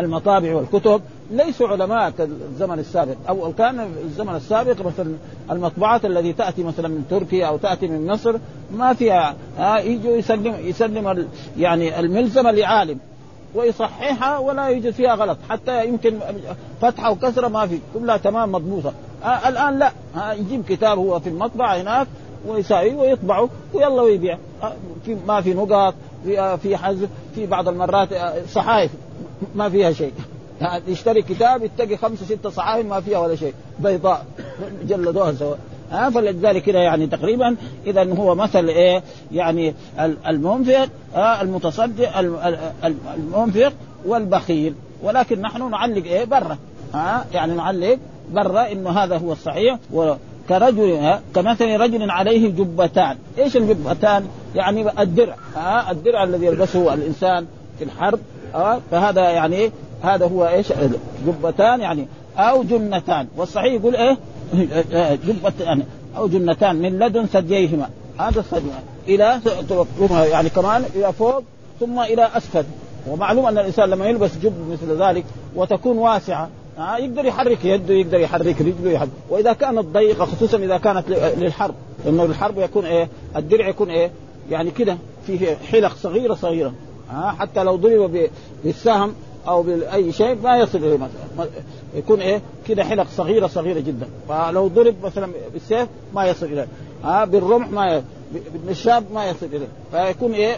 المطابع 0.00 0.54
والكتب. 0.54 1.00
ليسوا 1.30 1.68
علماء 1.68 2.10
كالزمن 2.10 2.78
السابق. 2.78 3.14
أو 3.28 3.52
كان 3.52 3.80
الزمن 4.04 4.34
السابق 4.34 4.86
مثلا 4.86 5.14
المطبوعات 5.50 6.04
التي 6.04 6.32
تأتي 6.32 6.62
مثلا 6.62 6.88
من 6.88 7.04
تركيا 7.10 7.46
أو 7.46 7.56
تأتي 7.56 7.88
من 7.88 8.06
مصر. 8.06 8.34
ما 8.74 8.94
فيها 8.94 9.34
يجوا 9.78 10.16
يسلم 10.16 10.54
يسلم 10.64 11.28
يعني 11.58 12.00
الملزمه 12.00 12.50
لعالم. 12.50 12.98
ويصححها 13.54 14.38
ولا 14.38 14.66
يوجد 14.66 14.90
فيها 14.90 15.14
غلط. 15.14 15.38
حتى 15.48 15.86
يمكن 15.86 16.18
فتحة 16.80 17.10
وكسرة 17.10 17.48
ما 17.48 17.66
في. 17.66 17.78
كلها 17.94 18.16
تمام 18.16 18.52
مضبوطة. 18.52 18.92
آه 19.24 19.48
الآن 19.48 19.78
لا. 19.78 19.92
آه 20.16 20.32
يجيب 20.32 20.64
كتاب 20.68 20.98
هو 20.98 21.20
في 21.20 21.28
المطبعة 21.28 21.76
هناك 21.76 22.06
ويساوي 22.48 22.94
ويطبعه 22.94 23.48
ويلا 23.74 24.02
ويبيع. 24.02 24.38
آه 24.62 24.72
في 25.04 25.16
ما 25.28 25.40
في 25.40 25.54
نقط 25.54 25.94
في, 26.24 26.40
آه 26.40 26.56
في 26.56 26.76
في 27.34 27.46
بعض 27.46 27.68
المرات 27.68 28.12
آه 28.12 28.42
صحائف. 28.52 28.90
ما 29.54 29.68
فيها 29.68 29.92
شيء. 29.92 30.12
يشتري 30.88 31.22
كتاب 31.22 31.62
يتقي 31.62 31.96
خمسة 31.96 32.24
ستة 32.24 32.50
صحائف 32.50 32.86
ما 32.86 33.00
فيها 33.00 33.18
ولا 33.18 33.36
شيء. 33.36 33.54
بيضاء. 33.78 34.26
جلدوها 34.88 35.32
سوا 35.32 35.54
ها 35.90 36.10
فلذلك 36.10 36.62
كده 36.62 36.78
يعني 36.78 37.06
تقريبا 37.06 37.56
اذا 37.86 38.14
هو 38.14 38.34
مثل 38.34 38.68
إيه؟ 38.68 39.02
يعني 39.32 39.74
المنفق 40.28 40.88
آه 41.16 41.42
المتصدق 41.42 42.18
المنفق 43.16 43.72
والبخيل. 44.06 44.74
ولكن 45.02 45.40
نحن 45.40 45.70
نعلق 45.70 46.04
إيه؟ 46.04 46.24
برا. 46.24 46.58
ها 46.94 47.24
يعني 47.32 47.54
نعلق 47.54 47.98
برا 48.32 48.72
إنه 48.72 48.90
هذا 48.90 49.16
هو 49.16 49.32
الصحيح. 49.32 49.78
كرجل 50.48 51.18
كمثل 51.34 51.80
رجل 51.80 52.10
عليه 52.10 52.50
جبتان، 52.50 53.16
إيش 53.38 53.56
الجبتان؟ 53.56 54.28
يعني 54.54 55.02
الدرع. 55.02 55.36
ها 55.56 55.90
الدرع 55.90 56.24
الذي 56.24 56.46
يلبسه 56.46 56.94
الإنسان 56.94 57.46
في 57.78 57.84
الحرب. 57.84 58.18
ها 58.54 58.80
فهذا 58.90 59.30
يعني 59.30 59.70
هذا 60.02 60.26
هو 60.26 60.46
إيش؟ 60.46 60.72
جبتان 61.26 61.80
يعني 61.80 62.06
أو 62.36 62.62
جنتان 62.62 63.26
والصحيح 63.36 63.72
يقول 63.72 63.96
إيه؟ 63.96 64.16
يعني 65.60 65.82
أو 66.16 66.28
جنتان 66.28 66.76
من 66.76 66.98
لدن 66.98 67.26
ثدييهما. 67.26 67.88
هذا 68.18 68.40
الثدي. 68.40 68.70
إلى 69.08 69.40
يعني 70.10 70.48
كمان 70.48 70.84
إلى 70.94 71.12
فوق 71.12 71.42
ثم 71.80 72.00
إلى 72.00 72.30
أسفل. 72.36 72.64
ومعلوم 73.08 73.46
أن 73.46 73.58
الإنسان 73.58 73.90
لما 73.90 74.06
يلبس 74.06 74.38
جب 74.42 74.52
مثل 74.72 75.02
ذلك 75.02 75.24
وتكون 75.56 75.98
واسعة 75.98 76.48
آه 76.78 76.96
يقدر 76.96 77.24
يحرك 77.24 77.64
يده 77.64 77.94
يقدر 77.94 78.20
يحرك 78.20 78.60
رجله 78.60 78.90
يحرك. 78.90 79.10
وإذا 79.30 79.52
كانت 79.52 79.84
ضيقه 79.84 80.24
خصوصا 80.24 80.58
إذا 80.58 80.78
كانت 80.78 81.08
للحرب. 81.38 81.74
لأنه 82.04 82.22
الحرب 82.22 82.58
يكون 82.58 82.86
إيه؟ 82.86 83.08
الدرع 83.36 83.68
يكون 83.68 83.90
إيه؟ 83.90 84.10
يعني 84.50 84.70
كده 84.70 84.96
فيه 85.26 85.56
حلق 85.72 85.96
صغيرة 85.96 86.34
صغيرة. 86.34 86.72
آه 87.12 87.30
حتى 87.30 87.62
لو 87.62 87.76
ضرب 87.76 88.30
بالسهم 88.64 89.14
أو 89.48 89.62
بأي 89.62 90.12
شيء 90.12 90.34
ما 90.42 90.58
يصل 90.58 90.78
اليه 90.78 90.96
مثلا 90.96 91.48
يكون 91.94 92.20
إيه 92.20 92.40
كده 92.68 92.84
حلق 92.84 93.06
صغيرة 93.16 93.46
صغيرة 93.46 93.80
جدا. 93.80 94.08
فلو 94.28 94.68
ضرب 94.68 94.94
مثلا 95.04 95.28
بالسيف 95.52 95.88
ما 96.14 96.26
يصل 96.26 96.46
اليه 96.46 96.68
ها 97.04 97.24
بالرمح 97.24 97.70
ما. 97.70 98.02
بالنشاب 98.52 99.04
ما 99.14 99.26
يصل 99.26 99.46
إليه. 99.46 99.68
فيكون 99.92 100.32
إيه 100.32 100.56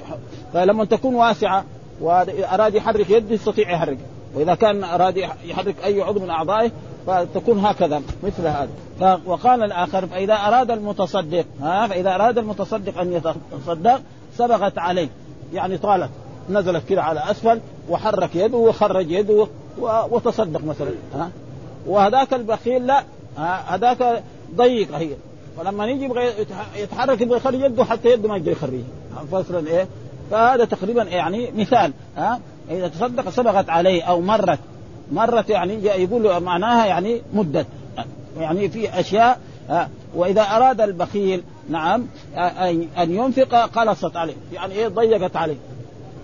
فلما 0.54 0.84
تكون 0.84 1.14
واسعة 1.14 1.64
واراد 2.00 2.74
يحرك 2.74 3.10
يده 3.10 3.34
يستطيع 3.34 3.70
يحرك. 3.70 3.98
وإذا 4.34 4.54
كان 4.54 4.84
اراد 4.84 5.16
يحرك 5.44 5.74
أي 5.84 6.02
عضو 6.02 6.20
من 6.20 6.30
أعضائه 6.30 6.70
فتكون 7.06 7.58
هكذا 7.58 8.02
مثل 8.22 8.46
هذا. 8.46 8.68
وقال 9.26 9.62
الآخر 9.62 10.06
فإذا 10.06 10.34
أراد 10.34 10.70
المتصدق 10.70 11.44
ها 11.60 11.86
فإذا 11.86 12.14
أراد 12.14 12.38
المتصدق 12.38 12.98
أن 12.98 13.12
يتصدق 13.12 14.00
سبغت 14.36 14.78
عليه. 14.78 15.08
يعني 15.52 15.78
طالت. 15.78 16.10
نزلت 16.52 16.88
كده 16.88 17.02
على 17.02 17.20
أسفل 17.30 17.60
وحرك 17.90 18.36
يده 18.36 18.56
وخرج 18.56 19.10
يده 19.10 19.46
وتصدق 20.10 20.64
مثلا 20.64 20.90
ها؟ 21.14 21.30
وهذاك 21.86 22.34
البخيل 22.34 22.86
لا 22.86 23.04
هذاك 23.68 24.22
ضيق 24.56 24.94
هي. 24.94 25.10
فلما 25.58 25.86
يجي 25.86 26.04
يبغى 26.04 26.32
يتحرك 26.76 27.20
يبغى 27.20 27.36
يخرج 27.36 27.60
يده 27.60 27.84
حتى 27.84 28.12
يده 28.12 28.28
ما 28.28 28.36
يقدر 28.36 28.52
يخرجها. 28.52 28.84
فصلا 29.32 29.66
إيه؟ 29.66 29.88
فهذا 30.30 30.64
تقريبا 30.64 31.02
يعني 31.02 31.50
مثال 31.56 31.92
ها؟ 32.16 32.40
إذا 32.70 32.88
تصدق 32.88 33.28
صبغت 33.28 33.70
عليه 33.70 34.02
أو 34.02 34.20
مرت 34.20 34.58
مرت 35.12 35.50
يعني 35.50 35.84
يقول 35.84 36.40
معناها 36.40 36.86
يعني 36.86 37.22
مدت 37.34 37.66
يعني 38.38 38.68
في 38.68 39.00
أشياء 39.00 39.40
وإذا 40.14 40.42
أراد 40.42 40.80
البخيل 40.80 41.42
نعم 41.68 42.06
أن 42.98 43.14
ينفق 43.14 43.54
قلصت 43.54 44.16
عليه 44.16 44.34
يعني 44.52 44.74
إيه؟ 44.74 44.88
ضيقت 44.88 45.36
عليه. 45.36 45.56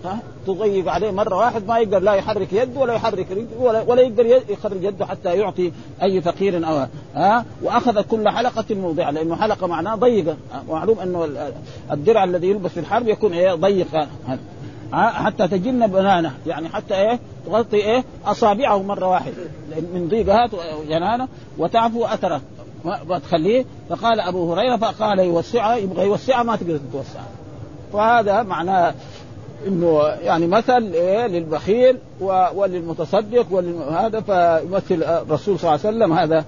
ها 0.05 0.19
تضيق 0.47 0.91
عليه 0.91 1.11
مرة 1.11 1.35
واحد 1.35 1.67
ما 1.67 1.79
يقدر 1.79 1.99
لا 1.99 2.13
يحرك 2.13 2.53
يده 2.53 2.79
ولا 2.79 2.93
يحرك 2.93 3.31
رجله 3.31 3.47
ولا, 3.59 3.81
ولا 3.81 4.01
يقدر 4.01 4.25
يخرج 4.25 4.83
يده 4.83 5.05
حتى 5.05 5.37
يعطي 5.37 5.71
أي 6.03 6.21
فقير 6.21 6.67
أو 6.67 6.87
ها 7.15 7.45
وأخذ 7.61 8.01
كل 8.01 8.29
حلقة 8.29 8.75
موضع 8.75 9.09
لأنه 9.09 9.35
حلقة 9.35 9.67
معناه 9.67 9.95
ضيقة. 9.95 10.37
معلوم 10.69 10.99
أنه 10.99 11.27
الدرع 11.91 12.23
الذي 12.23 12.49
يلبس 12.49 12.71
في 12.71 12.79
الحرب 12.79 13.07
يكون 13.07 13.33
إيه 13.33 13.53
ضيق 13.53 13.87
حتى 14.93 15.47
تجن 15.47 15.87
بنانة. 15.87 16.33
يعني 16.47 16.69
حتى 16.69 16.95
إيه 16.95 17.19
تغطي 17.45 17.77
إيه 17.77 18.03
أصابعه 18.25 18.83
مرة 18.83 19.07
واحدة 19.07 19.33
من 19.93 20.07
ضيقها 20.09 20.49
جنانة 20.87 21.27
وتعفو 21.57 22.05
أثره. 22.05 22.41
ما 22.85 23.19
تخليه. 23.19 23.65
فقال 23.89 24.19
أبو 24.19 24.53
هريرة 24.53 24.77
فقال 24.77 25.19
يوسعها 25.19 25.75
يبغى 25.75 26.05
يوسعها 26.05 26.43
ما 26.43 26.55
تقدر 26.55 26.77
تتوسعها. 26.77 27.27
فهذا 27.93 28.43
معناه 28.43 28.93
إنه 29.67 30.01
يعني 30.03 30.47
مثل 30.47 30.91
إيه 30.93 31.27
للبخيل 31.27 31.97
وللمتصدق 32.55 33.45
وهذا 33.51 34.19
فيمثل 34.21 35.03
الرسول 35.03 35.59
صلى 35.59 35.75
الله 35.75 35.85
عليه 35.85 35.97
وسلم 35.97 36.13
هذا. 36.13 36.45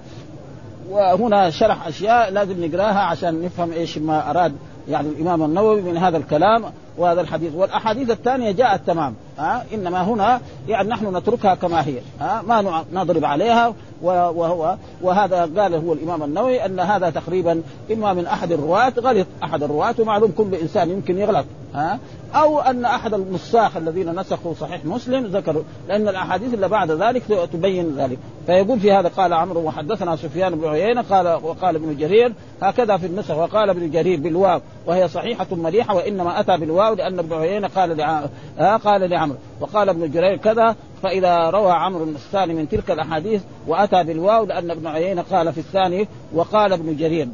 وهنا 0.90 1.50
شرح 1.50 1.86
أشياء 1.86 2.30
لازم 2.30 2.64
نقراها 2.64 3.00
عشان 3.00 3.42
نفهم 3.42 3.72
إيش 3.72 3.98
ما 3.98 4.30
أراد 4.30 4.52
يعني 4.88 5.08
الإمام 5.08 5.42
النووي 5.42 5.82
من 5.82 5.96
هذا 5.96 6.16
الكلام. 6.16 6.64
وهذا 6.98 7.20
الحديث. 7.20 7.54
والأحاديث 7.54 8.10
الثانية 8.10 8.50
جاءت 8.50 8.86
تمام. 8.86 9.14
ها؟ 9.38 9.64
إنما 9.74 10.02
هنا 10.02 10.40
يعني 10.68 10.88
نحن 10.88 11.16
نتركها 11.16 11.54
كما 11.54 11.86
هي. 11.86 11.98
ها؟ 12.20 12.42
ما 12.46 12.84
نضرب 12.92 13.24
عليها. 13.24 13.74
وهو 14.02 14.76
وهذا 15.02 15.40
قال 15.40 15.74
هو 15.74 15.92
الإمام 15.92 16.22
النووي 16.22 16.64
أن 16.64 16.80
هذا 16.80 17.10
تقريبا 17.10 17.62
اما 17.92 18.12
من 18.12 18.26
أحد 18.26 18.52
الرواة 18.52 18.92
غلط 18.98 19.26
أحد 19.44 19.62
الرواة 19.62 19.94
ومعلوم 19.98 20.32
كل 20.38 20.54
إنسان 20.54 20.90
يمكن 20.90 21.18
يغلط. 21.18 21.46
ها؟ 21.74 21.98
أو 22.34 22.60
أن 22.60 22.84
أحد 22.84 23.14
النساخ 23.14 23.76
الذين 23.76 24.20
نسخوا 24.20 24.54
صحيح 24.54 24.84
مسلم 24.84 25.26
ذكروا. 25.26 25.62
لأن 25.88 26.08
الأحاديث 26.08 26.54
اللي 26.54 26.68
بعد 26.68 26.90
ذلك 26.90 27.22
تبين 27.52 27.96
ذلك. 27.96 28.18
فيقول 28.46 28.80
في 28.80 28.92
هذا 28.92 29.08
قال 29.08 29.32
عمرو 29.32 29.60
وحدثنا 29.60 30.16
سفيان 30.16 30.54
بن 30.54 30.68
عيينة 30.68 31.02
قال 31.02 31.26
وقال 31.26 31.76
ابن 31.76 31.96
جرير 31.96 32.32
هكذا 32.62 32.96
في 32.96 33.06
النسخ 33.06 33.36
وقال 33.36 33.70
ابن 33.70 33.90
جرير 33.90 34.20
بالواو 34.20 34.60
وهي 34.86 35.08
صحيحة 35.08 35.46
مليحة 35.52 35.94
وإنما 35.94 36.40
أتى 36.40 36.56
بالواو 36.56 36.81
لأن 36.90 37.18
ابن 37.18 37.32
عيينة 37.32 37.68
قال 37.68 37.96
لعمرو 37.96 38.28
آه 38.58 38.76
قال 38.76 39.10
لعمرو. 39.10 39.36
وقال 39.60 39.88
ابن 39.88 40.10
جرير 40.10 40.36
كذا 40.36 40.76
فإذا 41.02 41.50
روى 41.50 41.72
عمرو 41.72 42.04
الثاني 42.04 42.54
من 42.54 42.68
تلك 42.68 42.90
الأحاديث 42.90 43.42
وأتى 43.66 44.04
بالواو 44.04 44.44
لأن 44.44 44.70
ابن 44.70 44.86
عيينة 44.86 45.22
قال 45.22 45.52
في 45.52 45.58
الثاني 45.58 46.08
وقال 46.34 46.72
ابن 46.72 46.96
جرير 46.96 47.28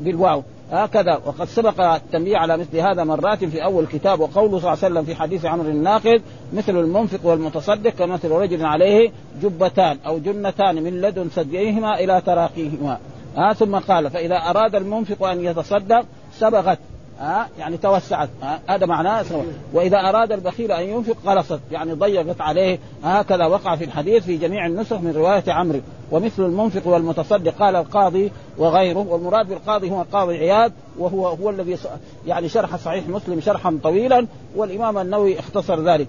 بالواو. 0.00 0.42
هكذا. 0.72 1.20
وقد 1.26 1.44
سبق 1.44 1.80
التنبيه 1.80 2.36
على 2.36 2.56
مثل 2.56 2.78
هذا 2.78 3.04
مرات 3.04 3.44
في 3.44 3.64
أول 3.64 3.86
كتاب 3.86 4.20
وقوله 4.20 4.58
صلى 4.58 4.72
الله 4.72 4.84
عليه 4.84 4.94
وسلم 4.94 5.04
في 5.04 5.14
حديث 5.14 5.44
عمرو 5.44 5.68
الناقد 5.68 6.22
مثل 6.52 6.76
المنفق 6.76 7.26
والمتصدق 7.26 7.90
كمثل 7.90 8.30
رجل 8.30 8.64
عليه 8.64 9.10
جبتان 9.42 9.98
أو 10.06 10.18
جنتان 10.18 10.82
من 10.82 11.00
لدن 11.00 11.28
ثدييهما 11.28 12.00
إلى 12.00 12.20
تراقيهما. 12.26 12.98
ها 13.36 13.52
ثم 13.52 13.78
قال 13.78 14.10
فإذا 14.10 14.36
أراد 14.36 14.74
المنفق 14.74 15.26
أن 15.26 15.44
يتصدق 15.44 16.04
سبغت 16.32 16.78
ها؟ 17.20 17.48
يعني 17.58 17.76
توسعت. 17.76 18.28
هذا 18.68 18.86
معناه 18.86 19.24
وإذا 19.72 19.98
أراد 19.98 20.32
البخيل 20.32 20.72
أن 20.72 20.84
ينفق 20.88 21.16
غلصت 21.26 21.60
يعني 21.70 21.92
ضيقت 21.92 22.40
عليه. 22.40 22.78
هكذا 23.04 23.46
وقع 23.46 23.76
في 23.76 23.84
الحديث 23.84 24.24
في 24.24 24.36
جميع 24.36 24.66
النسخ 24.66 24.96
من 24.96 25.12
رواية 25.16 25.44
عمرو. 25.48 25.80
ومثل 26.10 26.42
المنفق 26.42 26.86
والمتصدق 26.86 27.54
قال 27.54 27.76
القاضي 27.76 28.32
وغيره. 28.58 29.06
والمراد 29.08 29.48
بالقاضي 29.48 29.90
هو 29.90 30.00
القاضي 30.02 30.38
عياد. 30.38 30.72
وهو 30.98 31.28
هو 31.28 31.50
الذي 31.50 31.76
يعني 32.26 32.48
شرح 32.48 32.76
صحيح 32.76 33.08
مسلم 33.08 33.40
شرحا 33.40 33.78
طويلا. 33.82 34.26
والإمام 34.56 34.98
النووي 34.98 35.38
اختصر 35.38 35.80
ذلك. 35.80 36.08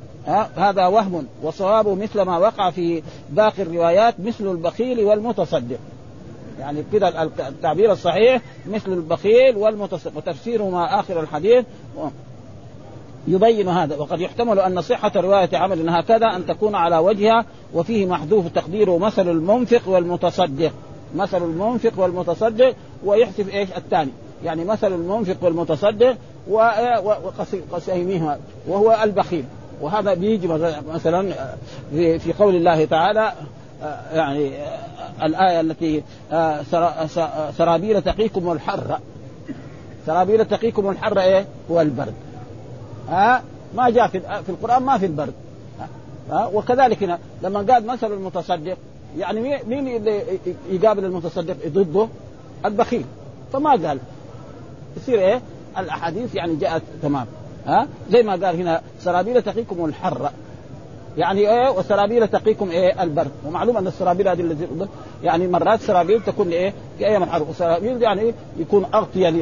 هذا 0.56 0.86
وهم 0.86 1.28
وصوابه 1.44 1.96
مثل 1.96 2.22
ما 2.22 2.38
وقع 2.38 2.72
في 2.72 3.04
باقي 3.30 3.64
الروايات. 3.64 4.16
مثل 4.20 4.48
البخيل 4.52 5.00
والمتصدق. 5.00 5.78
يعني 6.60 6.84
كده 6.94 7.24
التعبير 7.24 7.92
الصحيح 7.92 8.42
مثل 8.68 8.94
البخيل 8.94 9.58
والمتصدق 9.58 10.18
وتفسيره 10.18 10.70
مع 10.70 11.00
آخر 11.00 11.20
الحديث. 11.20 11.66
يبين 13.28 13.68
هذا 13.70 13.96
وقد 13.96 14.22
يحتمل 14.22 14.60
أن 14.60 14.82
صحة 14.82 15.12
رواية 15.16 15.50
عمل 15.54 15.90
هكذا 15.90 16.36
أن 16.36 16.46
تكون 16.46 16.76
على 16.76 16.98
وجهها 16.98 17.46
وفيه 17.74 18.06
محذوف 18.06 18.48
تقديره 18.48 18.98
مثل 18.98 19.30
المنفق 19.30 19.90
والمتصدق. 19.90 20.72
مثل 21.16 21.44
المنفق 21.44 21.92
والمتصدق 21.98 22.76
ويحذف 23.06 23.54
إيش؟ 23.54 23.70
الثاني. 23.78 24.12
يعني 24.44 24.66
مثل 24.66 24.94
المنفق 24.94 25.36
والمتصدق 25.42 26.18
وقسيمهما 27.72 28.40
وهو 28.68 29.00
البخيل. 29.04 29.46
وهذا 29.82 30.14
بيجي 30.14 30.48
مثلا 30.94 31.34
في 31.94 32.34
قول 32.40 32.56
الله 32.56 32.86
تعالى 32.86 33.34
يعني 34.14 34.52
الآية 35.24 35.62
التي 35.62 36.04
آه، 36.32 36.62
سرابيل 37.58 38.02
تقيكم 38.02 38.52
الحر. 38.52 39.00
سرابيل 40.06 40.46
تقيكم 40.46 40.90
الحر 40.90 41.20
إيه؟ 41.20 41.46
هو 41.72 41.82
البرد. 41.82 42.14
ها؟ 43.10 43.44
ما 43.76 43.90
جاء 43.90 44.08
في, 44.08 44.20
في 44.20 44.50
القرآن 44.50 44.84
ما 44.84 44.98
في 44.98 45.06
البرد. 45.06 45.34
ها؟ 46.32 46.46
وكذلك 46.54 47.04
هنا 47.04 47.20
لما 47.44 47.60
قال 47.74 47.88
مثل 47.88 48.14
المتصدق 48.14 48.78
يعني 49.18 49.42
مين 49.68 49.88
اللي 49.88 50.22
يقابل 50.70 51.06
المتصدق؟ 51.06 51.56
ضده؟ 51.68 52.08
البخيل. 52.66 53.06
فما 53.54 53.70
قال. 53.70 54.00
يصير 54.98 55.20
إيه؟ 55.20 55.42
الأحاديث 55.78 56.36
يعني 56.36 56.56
جاءت 56.56 56.82
تمام. 57.02 57.26
ها؟ 57.66 57.88
زي 58.12 58.24
ما 58.24 58.32
قال 58.32 58.56
هنا 58.56 58.82
سرابيل 59.00 59.42
تقيكم 59.42 59.86
الحر. 59.86 60.32
يعني 61.18 61.40
إيه 61.40 61.70
وسرابيل 61.70 62.28
تقيكم 62.28 62.70
إيه 62.70 63.04
البرد. 63.04 63.32
ومعلوم 63.48 63.78
أن 63.78 63.88
السرابيل 63.88 64.28
هذه 64.28 64.42
التي 64.42 64.68
يعني 65.24 65.48
مرات 65.48 65.82
سرابيل 65.82 66.22
تكون 66.22 66.50
إيه 66.50 66.74
في 66.98 67.06
أيام 67.06 67.24
الحر 67.24 67.44
وسرابيل 67.44 68.02
يعني 68.02 68.34
يكون 68.60 68.86
أغطية 68.94 69.34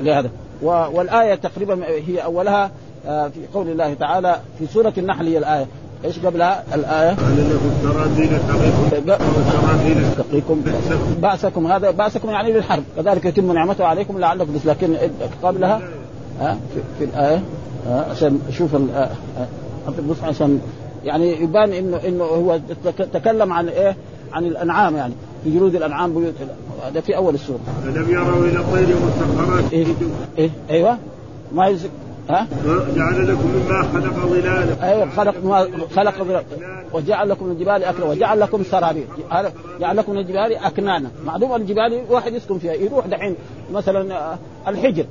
لهذا. 0.00 0.30
والآية 0.62 1.34
تقريبا 1.34 1.84
هي 2.06 2.18
أولها 2.24 2.70
آه، 3.06 3.28
في 3.28 3.40
قول 3.54 3.68
الله 3.68 3.94
تعالى 3.94 4.40
في 4.58 4.66
سورة 4.66 4.92
النحل 4.98 5.26
هي 5.26 5.38
الآية. 5.38 5.66
إيش 6.04 6.18
قبلها؟ 6.18 6.64
الآية؟ 6.74 7.16
تقيكم 10.18 10.60
بأسكم. 11.20 11.66
هذا 11.66 11.90
بأسكم 11.90 12.30
يعني 12.30 12.52
للحرب 12.52 12.82
كذلك 12.96 13.24
يتم 13.24 13.52
نعمته 13.52 13.84
عليكم 13.84 14.18
لعلكم 14.18 14.60
لكن 14.64 14.96
قبلها 15.42 15.80
ها؟ 16.40 16.58
في, 16.74 16.80
في 16.98 17.04
الآية. 17.04 17.42
عشان 18.10 18.40
أشوف 18.48 18.76
حط 19.88 19.98
النص 19.98 20.24
عشان 20.24 20.60
يعني 21.04 21.42
يبان 21.42 21.72
انه 21.72 22.00
إنه 22.06 22.24
هو 22.24 22.60
تكلم 23.12 23.52
عن 23.52 23.68
إيه؟ 23.68 23.96
عن 24.32 24.44
الأنعام 24.44 24.96
يعني 24.96 25.14
في 25.44 25.50
جلود 25.50 25.74
الأنعام 25.74 26.14
بيوت 26.14 26.34
هذا 26.84 27.00
في 27.00 27.16
أول 27.16 27.34
السورة. 27.34 27.60
ألم 27.84 28.10
يروا 28.10 28.44
إلى 28.44 28.58
الطير 28.58 28.96
مسخرات 28.96 29.72
إيه؟ 29.72 29.86
إيه؟ 30.38 30.50
أيوه 30.70 30.98
ما 31.52 31.66
يزك 31.66 31.90
ها؟ 32.30 32.46
جعل 32.96 33.28
لكم 33.28 33.48
مما 33.48 33.82
خلق 33.82 34.26
ظلالا 34.26 34.88
أيوه 34.88 35.10
خلق 35.10 35.44
ما 35.44 35.68
خلق 35.96 36.22
ظلالا 36.22 36.44
وجعل 36.92 37.28
لكم 37.28 37.50
الجبال 37.50 37.84
اكلا 37.84 38.04
وجعل 38.04 38.40
لكم 38.40 38.62
سرابيل 38.64 39.04
جعل 39.80 39.96
لكم 39.96 40.18
الجبال 40.18 40.56
أكنانا 40.56 41.10
معلوم 41.26 41.54
الجبال 41.54 42.02
واحد 42.10 42.34
يسكن 42.34 42.58
فيها 42.58 42.72
يروح 42.72 43.06
دحين 43.06 43.34
مثلا 43.72 44.14
آه، 44.14 44.38
الحجر 44.68 45.04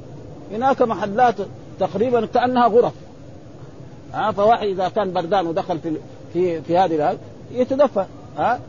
هناك 0.53 0.81
محلات 0.81 1.35
تقريبا 1.79 2.25
كأنها 2.25 2.67
غرف 2.67 2.93
ها 4.13 4.31
فواحد 4.31 4.67
إذا 4.67 4.89
كان 4.89 5.13
بردان 5.13 5.47
ودخل 5.47 5.79
في 5.79 5.97
في 6.33 6.61
في 6.61 6.77
هذه 6.77 7.17
يتدفى 7.51 8.05
ها 8.37 8.59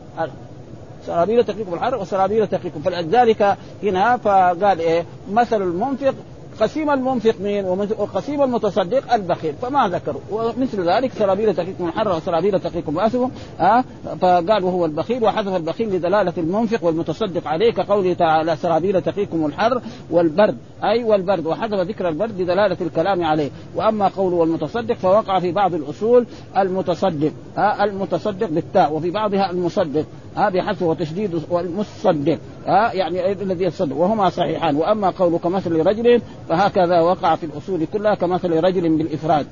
سرابيل 1.05 1.43
تقيكم 1.43 1.73
الحر 1.73 1.95
وسرابيل 1.95 2.47
تقيكم 2.47 2.81
فلذلك 2.81 3.57
هنا 3.83 4.17
فقال 4.17 4.79
إيه؟ 4.79 5.05
مثل 5.31 5.61
المنفق 5.61 6.13
قسيم 6.59 6.89
المنفق 6.89 7.35
مين؟ 7.41 7.65
وقسيم 7.97 8.43
المتصدق 8.43 9.13
البخيل. 9.13 9.53
فما 9.61 9.87
ذكروا؟ 9.87 10.21
ومثل 10.31 10.89
ذلك 10.89 11.13
سرابيل 11.13 11.55
تقيكم 11.55 11.87
الحر 11.87 12.15
وسرابيل 12.15 12.59
تقيكم 12.59 12.93
باسهم 12.93 13.31
ها 13.59 13.83
فقال 14.21 14.63
وهو 14.63 14.85
البخيل 14.85 15.23
وحذف 15.23 15.55
البخيل 15.55 15.95
لدلالة 15.95 16.33
المنفق 16.37 16.83
والمتصدق 16.83 17.47
عليه 17.47 17.73
كقوله 17.73 18.13
تعالى 18.13 18.55
سرابيل 18.55 19.01
تقيكم 19.01 19.45
الحر 19.45 19.81
والبرد. 20.11 20.57
أي 20.83 21.03
والبرد. 21.03 21.45
وحذف 21.45 21.79
ذكر 21.79 22.09
البرد 22.09 22.41
لدلالة 22.41 22.77
الكلام 22.81 23.23
عليه. 23.23 23.49
وأما 23.75 24.07
قوله 24.07 24.35
والمتصدق 24.35 24.95
فوقع 24.95 25.39
في 25.39 25.51
بعض 25.51 25.73
الأصول 25.73 26.25
المتصدق 26.57 27.31
ها 27.57 27.83
المتصدق 27.83 28.49
بالتاء 28.49 28.93
وفي 28.93 29.11
بعضها 29.11 29.51
المصدق. 29.51 30.05
ها 30.35 30.49
بحذف 30.49 30.81
وتشديد 30.81 31.41
والمصدق. 31.49 32.37
ها 32.65 32.93
يعني 32.93 33.31
الذي 33.31 33.63
يتصدق 33.63 33.95
وهما 33.95 34.29
صحيحان. 34.29 34.75
وأما 34.75 35.09
قوله 35.09 35.37
كمثل 35.37 35.85
رجل 35.85 36.21
فهكذا 36.49 37.01
وقع 37.01 37.35
في 37.35 37.45
الأصول 37.45 37.85
كلها 37.93 38.15
كمثل 38.15 38.63
رجل 38.63 38.97
بالإفراد. 38.97 39.45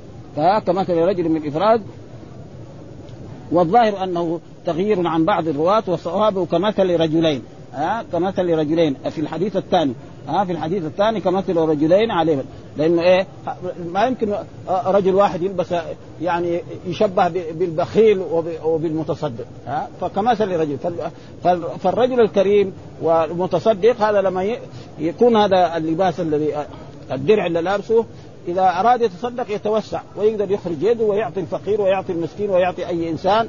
كمثل 0.66 0.98
رجل 0.98 1.24
بالإفراد. 1.30 1.82
والظاهر 3.52 4.04
أنه 4.04 4.40
تغيير 4.66 5.08
عن 5.08 5.26
بعض 5.26 5.48
الرواة 5.48 5.84
وصوابه 5.88 6.46
كمثل 6.46 7.00
رجلين. 7.00 7.42
ها 7.74 8.04
كمثل 8.12 8.50
رجلين. 8.50 8.96
في 9.10 9.22
الحديث 9.22 9.58
الثاني 9.58 9.94
ها 10.28 10.46
في 10.46 10.52
الحديث 10.52 10.86
الثاني 10.86 11.22
كمثل 11.22 11.58
رجلين 11.58 12.12
عليه 12.12 12.44
لأنه 12.78 13.02
إيه 13.02 13.28
ما 13.94 14.06
يمكن 14.06 14.36
رجل 14.70 15.16
واحد 15.16 15.42
يلبس 15.42 15.76
يعني 16.22 16.62
يشبه 16.88 17.28
بالبخيل 17.28 18.22
وبالمتصدق 18.63 19.46
ها 19.68 19.88
فكمثل 20.02 20.60
رجل. 20.60 20.78
فالرجل 21.80 22.22
الكريم 22.22 22.74
والمتصدق 23.02 24.02
هذا 24.02 24.22
لما 24.22 24.56
يكون 25.00 25.36
هذا 25.36 25.78
اللباس 25.78 26.20
الذي 26.20 26.54
الدرع 27.12 27.46
اللي 27.46 27.62
لابسه 27.62 28.06
إذا 28.48 28.80
أراد 28.80 29.02
يتصدق 29.02 29.52
يتوسع 29.52 30.02
ويقدر 30.16 30.52
يخرج 30.52 30.84
يده 30.84 31.06
ويعطي 31.06 31.40
الفقير 31.40 31.82
ويعطي 31.82 32.12
المسكين 32.12 32.50
ويعطي 32.50 32.88
أي 32.88 33.10
إنسان. 33.10 33.48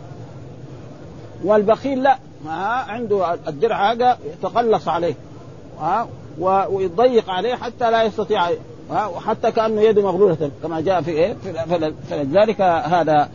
والبخيل 1.45 2.03
لا 2.03 2.19
ما 2.45 2.53
عنده 2.67 3.35
الدرع 3.49 3.93
هذا 3.93 4.19
يتقلص 4.33 4.89
عليه 4.89 5.15
ها. 5.81 6.09
ويضيق 6.41 7.31
عليه 7.31 7.55
حتى 7.55 7.91
لا 7.91 8.03
يستطيع 8.03 8.49
وحتى 8.91 9.51
كأنه 9.51 9.81
يده 9.81 10.03
مغلولة 10.03 10.51
كما 10.63 10.81
جاء 10.81 11.03
في 11.03 11.11
إيه؟ 11.11 11.37
فلذلك 12.11 12.61
هذا 12.61 13.29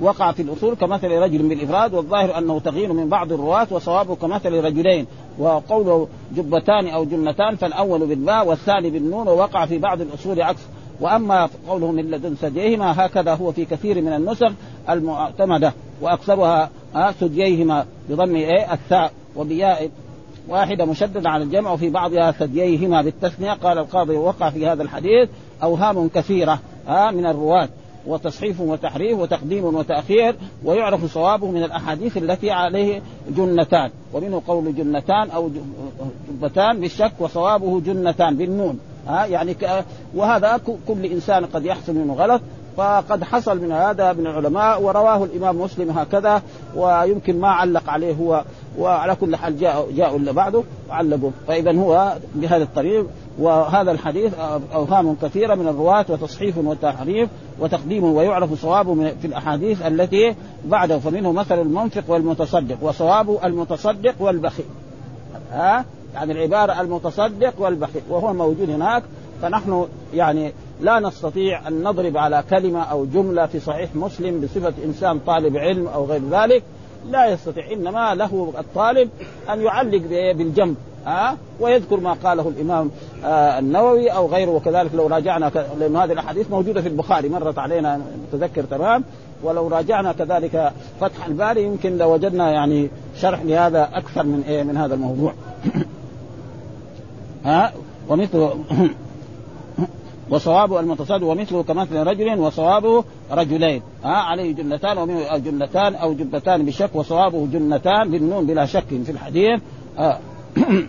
وقع 0.00 0.32
في 0.32 0.42
الأصول 0.42 0.74
كمثل 0.74 1.08
رجل 1.10 1.38
بالإفراد 1.38 1.94
والظاهر 1.94 2.38
أنه 2.38 2.58
تغيير 2.60 2.92
من 2.92 3.08
بعض 3.08 3.32
الرواة 3.32 3.66
وصوابه 3.70 4.14
كمثل 4.14 4.64
رجلين 4.64 5.06
وقوله 5.38 6.08
جبتان 6.36 6.88
أو 6.88 7.04
جنتان 7.04 7.56
فالأول 7.56 8.06
بالباء 8.06 8.46
والثاني 8.46 8.90
بالنون 8.90 9.28
ووقع 9.28 9.66
في 9.66 9.78
بعض 9.78 10.00
الأصول 10.00 10.42
عكس. 10.42 10.60
وأما 11.00 11.48
قوله 11.68 11.92
من 11.92 12.10
لدن 12.10 12.34
ثدييهما 12.34 13.06
هكذا 13.06 13.34
هو 13.34 13.52
في 13.52 13.64
كثير 13.64 14.02
من 14.02 14.12
النسخ 14.12 14.52
المعتمدة 14.90 15.72
وأكثرها 16.00 16.70
ثدييهما 17.20 17.86
بضم 18.08 18.34
إيه؟ 18.34 18.72
الثاء 18.72 19.12
وبياء 19.36 19.90
واحدة 20.48 20.84
مشددة 20.84 21.30
على 21.30 21.44
الجمع 21.44 21.72
وفي 21.72 21.90
بعضها 21.90 22.30
ثدييهما 22.30 23.02
بالتثنية. 23.02 23.52
قال 23.52 23.78
القاضي 23.78 24.16
وقع 24.16 24.50
في 24.50 24.66
هذا 24.66 24.82
الحديث 24.82 25.28
أوهام 25.62 26.08
كثيرة 26.08 26.58
ها 26.86 27.10
من 27.10 27.26
الرواة 27.26 27.68
وتصحيف 28.06 28.60
وتحريف 28.60 29.18
وتقديم 29.18 29.64
وتأخير 29.64 30.36
ويعرف 30.64 31.14
صوابه 31.14 31.50
من 31.50 31.62
الأحاديث 31.62 32.16
التي 32.16 32.50
عليه 32.50 33.02
جنتان 33.36 33.90
ومنه 34.12 34.42
قول 34.46 34.74
جنتان 34.74 35.30
أو 35.30 35.50
جبتان 36.30 36.80
بالشك 36.80 37.12
وصوابه 37.18 37.80
جنتان 37.80 38.36
بالنون 38.36 38.78
ها 39.06 39.26
يعني 39.26 39.56
وهذا 40.14 40.60
كل 40.88 41.04
إنسان 41.04 41.46
قد 41.46 41.64
يحصل 41.64 41.94
منه 41.94 42.14
غلط. 42.14 42.40
فقد 42.80 43.24
حصل 43.24 43.60
من 43.60 43.72
هذا 43.72 44.12
من 44.12 44.26
العلماء 44.26 44.82
ورواه 44.82 45.24
الإمام 45.24 45.60
مسلم 45.60 45.90
هكذا 45.90 46.42
ويمكن 46.76 47.40
ما 47.40 47.48
علق 47.48 47.90
عليه 47.90 48.14
هو 48.14 48.44
وعلى 48.78 49.14
كل 49.14 49.36
حال 49.36 49.58
جاء 49.58 49.90
جاءوا 49.96 50.18
اللي 50.18 50.32
بعده 50.32 50.62
وعلقوا 50.90 51.30
فاذا 51.48 51.72
هو 51.72 52.16
بهذا 52.34 52.62
الطريق 52.62 53.06
وهذا 53.38 53.90
الحديث 53.90 54.34
أوهام 54.74 55.16
كثيرة 55.22 55.54
من 55.54 55.68
الرواة 55.68 56.04
وتصحيف 56.08 56.58
وتحريف 56.58 57.28
وتقديم 57.60 58.04
ويعرف 58.04 58.62
صوابه 58.62 58.94
في 58.94 59.26
الأحاديث 59.26 59.86
التي 59.86 60.34
بعده. 60.64 60.98
فمنه 60.98 61.32
مثل 61.32 61.60
المنفق 61.60 62.04
والمتصدق 62.08 62.76
وصواب 62.82 63.38
المتصدق 63.44 64.14
والبخيل. 64.20 64.66
ها؟ 65.52 65.84
يعني 66.14 66.32
العبارة 66.32 66.80
المتصدق 66.80 67.54
والبخيل 67.58 68.02
وهو 68.10 68.32
موجود 68.32 68.70
هناك. 68.70 69.02
فنحن 69.42 69.86
يعني 70.14 70.52
لا 70.80 71.00
نستطيع 71.00 71.68
أن 71.68 71.82
نضرب 71.82 72.16
على 72.16 72.44
كلمة 72.50 72.82
أو 72.82 73.04
جملة 73.04 73.46
في 73.46 73.60
صحيح 73.60 73.94
مسلم 73.94 74.40
بصفة 74.40 74.72
إنسان 74.84 75.18
طالب 75.18 75.56
علم 75.56 75.86
أو 75.86 76.04
غير 76.04 76.20
ذلك. 76.30 76.62
لا 77.10 77.26
يستطيع 77.26 77.72
إنما 77.72 78.14
له 78.14 78.52
الطالب 78.58 79.08
أن 79.52 79.60
يعلق 79.60 80.02
بالجنب 80.36 80.76
ها؟ 81.06 81.36
ويذكر 81.60 82.00
ما 82.00 82.12
قاله 82.12 82.48
الإمام 82.48 82.90
آه 83.24 83.58
النووي 83.58 84.08
أو 84.08 84.26
غيره. 84.26 84.50
وكذلك 84.50 84.94
لو 84.94 85.06
راجعنا 85.06 85.50
لأن 85.78 85.96
هذه 85.96 86.12
الأحاديث 86.12 86.50
موجودة 86.50 86.82
في 86.82 86.88
البخاري 86.88 87.28
مرت 87.28 87.58
علينا 87.58 88.00
متذكر 88.32 88.62
تمام؟ 88.62 89.04
ولو 89.42 89.68
راجعنا 89.68 90.12
كذلك 90.12 90.72
فتح 91.00 91.26
الباري 91.26 91.62
يمكن 91.62 91.98
لوجدنا 91.98 92.50
يعني 92.50 92.90
شرح 93.20 93.42
لهذا 93.42 93.88
أكثر 93.92 94.22
من 94.22 94.44
إيه 94.48 94.62
من 94.62 94.76
هذا 94.76 94.94
الموضوع. 94.94 95.32
ها؟ 97.44 97.72
ومثل 98.08 98.48
وصوابه 100.30 100.80
المتصاد 100.80 101.22
ومثله 101.22 101.62
كمثل 101.62 101.96
رجل 101.96 102.38
وصوابه 102.38 103.04
رجلين. 103.30 103.82
ها 104.04 104.14
عليه 104.14 104.54
جنتان 104.54 105.26
جنتان 105.44 105.94
أو 105.94 106.14
جبتان 106.14 106.66
بشك 106.66 106.90
وصوابه 106.94 107.46
جنتان 107.46 108.10
بالنون 108.10 108.46
بلا 108.46 108.66
شك 108.66 108.88
في 109.04 109.12
الحديث. 109.12 109.60
آه. 109.98 110.18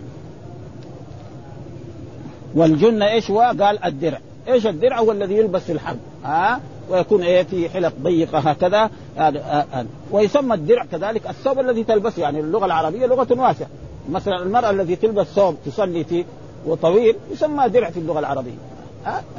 والجنة 2.56 3.08
إيش 3.10 3.30
هو؟ 3.30 3.40
قال 3.40 3.84
الدرع، 3.84 4.18
إيش 4.48 4.66
الدرع؟ 4.66 4.98
هو 4.98 5.12
الذي 5.12 5.34
يلبس 5.34 5.62
في 5.62 5.72
الحرب، 5.72 5.98
ها؟ 6.24 6.60
ويكون 6.90 7.22
إيه؟ 7.22 7.42
في 7.42 7.68
حلق 7.68 7.92
ضيقة 8.02 8.38
هكذا. 8.38 8.90
هذا 9.16 9.86
ويسمى 10.10 10.54
الدرع 10.54 10.84
كذلك 10.84 11.26
الثوب 11.30 11.60
الذي 11.60 11.84
تلبسه. 11.84 12.22
يعني 12.22 12.40
اللغة 12.40 12.66
العربية 12.66 13.06
لغة 13.06 13.26
واسعة. 13.30 13.68
مثلا 14.10 14.42
المرأة 14.42 14.70
التي 14.70 14.96
تلبس 14.96 15.26
ثوب 15.26 15.56
تصلي 15.66 16.04
فيه 16.04 16.24
وطويل 16.66 17.16
يسمى 17.32 17.68
درع 17.68 17.90
في 17.90 17.98
اللغة 17.98 18.18
العربية. 18.18 18.71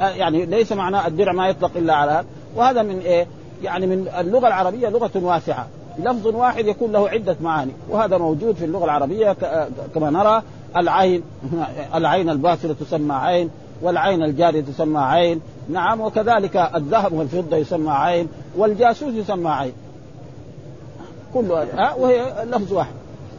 يعني 0.00 0.46
ليس 0.46 0.72
معناه 0.72 1.06
الدرع 1.06 1.32
ما 1.32 1.48
يطلق 1.48 1.70
إلا 1.76 1.94
على 1.94 2.10
هذا. 2.12 2.24
وهذا 2.56 2.82
من 2.82 2.98
إيه؟ 2.98 3.26
يعني 3.62 3.86
من 3.86 4.08
اللغة 4.18 4.46
العربية 4.46 4.88
لغة 4.88 5.10
واسعة. 5.14 5.66
لفظ 5.98 6.26
واحد 6.26 6.66
يكون 6.66 6.92
له 6.92 7.08
عدة 7.08 7.36
معاني 7.40 7.72
وهذا 7.90 8.18
موجود 8.18 8.54
في 8.54 8.64
اللغة 8.64 8.84
العربية 8.84 9.36
كما 9.94 10.10
نرى 10.10 10.42
العين 10.76 11.22
العين 11.94 12.30
الباصره 12.30 12.76
تسمى 12.80 13.14
عين 13.14 13.50
والعين 13.82 14.22
الجارية 14.22 14.60
تسمى 14.60 14.98
عين. 15.00 15.40
نعم 15.68 16.00
وكذلك 16.00 16.56
الذهب 16.74 17.12
والفضة 17.12 17.56
يسمى 17.56 17.90
عين 17.90 18.28
والجاسوس 18.56 19.14
يسمى 19.14 19.50
عين. 19.50 19.72
كلها 21.34 21.94
وهي 21.94 22.44
لفظ 22.44 22.72
واحد. 22.72 22.94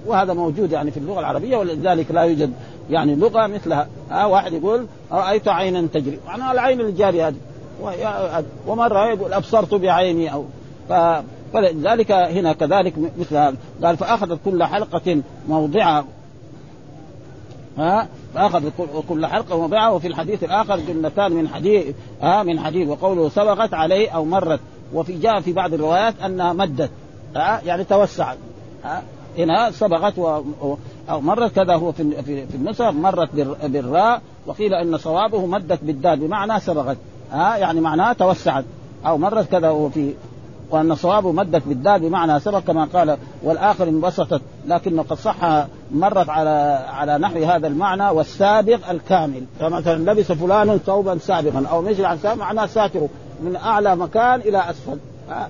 وهذا 0.06 0.34
موجود 0.34 0.72
يعني 0.72 0.92
في 0.92 0.98
اللغة 0.98 1.20
العربية 1.20 1.58
ولذلك 1.58 2.12
لا 2.12 2.22
يوجد 2.22 2.54
يعني 2.90 3.16
لغة 3.16 3.48
مثلها. 3.48 3.88
ها 4.12 4.26
واحد 4.26 4.54
يقول 4.54 4.86
رأيت 5.12 5.48
عينا 5.48 5.88
تجري. 5.94 6.20
معناها 6.28 6.52
العين 6.52 6.82
الجارية 6.82 7.28
هذه. 7.28 7.36
ومره 8.68 9.10
يقول 9.10 9.34
أبصرت 9.34 9.74
بعيني 9.74 10.34
أو 10.34 10.46
ف... 10.90 10.94
فلذلك 11.54 12.12
هنا 12.12 12.54
كذلك 12.54 12.94
مثل 13.20 13.38
هذا. 13.38 13.56
قال 13.84 13.98
فأخذت 13.98 14.40
كل 14.46 14.64
حلقة 14.64 15.22
موضعها. 15.50 16.06
ها 17.78 18.08
فاخذ 18.36 18.70
كل 19.10 19.26
حلقة 19.26 19.58
موضعها. 19.58 19.90
وفي 19.90 20.08
الحديث 20.08 20.44
الآخر 20.44 20.80
جنتان 20.80 21.32
من 21.32 21.48
حديد 21.48 21.96
ها 22.22 22.44
من 22.44 22.60
حديد 22.60 22.90
وقوله 22.90 23.30
سبقت 23.30 23.74
عليه 23.74 24.10
أو 24.10 24.26
مرت. 24.26 24.60
وفي 24.94 25.18
جاء 25.18 25.42
في 25.42 25.54
بعض 25.54 25.74
الروايات 25.74 26.14
أنها 26.26 26.54
مدت. 26.54 26.92
ها 27.36 27.62
يعني 27.66 27.84
توسعت. 27.84 28.38
ها 28.84 29.04
هنا 29.38 29.72
سبقت 29.72 30.18
و... 30.18 30.42
أو 31.10 31.22
مرت 31.22 31.56
كذا 31.56 31.76
هو 31.76 31.92
في 31.92 32.22
في, 32.22 32.56
النسخ 32.56 32.86
مرت 32.86 33.30
بالراء 33.64 34.22
وقيل 34.46 34.74
إن 34.74 34.98
صوابه 34.98 35.46
مدت 35.46 35.80
بالدال 35.84 36.20
بمعنى 36.20 36.60
سبقت 36.60 36.98
ها 37.32 37.58
يعني 37.58 37.82
معناه 37.82 38.14
توسعت. 38.14 38.66
أو 39.06 39.18
مرت 39.18 39.52
كذا 39.52 39.68
هو 39.68 39.90
في 39.90 40.14
وأن 40.70 40.96
صوابه 40.96 41.32
مدت 41.32 41.64
بالدال 41.68 42.00
بمعنى 42.00 42.40
سبق 42.40 42.60
كما 42.60 42.86
قال 42.94 43.18
والآخر 43.44 43.88
انبسطت. 43.88 44.42
لكنه 44.68 45.04
قد 45.04 45.18
صح 45.18 45.66
مرت 45.92 46.30
على 46.30 46.86
على 46.90 47.18
نحو 47.18 47.44
هذا 47.44 47.68
المعنى 47.68 48.10
والسابق 48.10 48.90
الكامل. 48.90 49.44
فمثلا 49.60 50.12
لبس 50.12 50.32
فلان 50.32 50.78
ثوبا 50.78 51.18
سابقا 51.18 51.66
أو 51.72 51.82
مشي 51.82 52.06
عن 52.06 52.18
سابق 52.18 52.40
معناه 52.40 52.66
ساتره 52.66 53.10
من 53.42 53.56
أعلى 53.56 53.96
مكان 53.96 54.40
إلى 54.40 54.70
أسفل. 54.70 54.98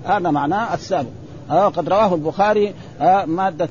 هذا 0.05 0.31
معناه 0.31 0.73
السابق 0.73 1.09
آه 1.51 1.67
قد 1.67 1.89
رواه 1.89 2.13
البخاري 2.15 2.73
آه 3.01 3.25
مادة 3.25 3.69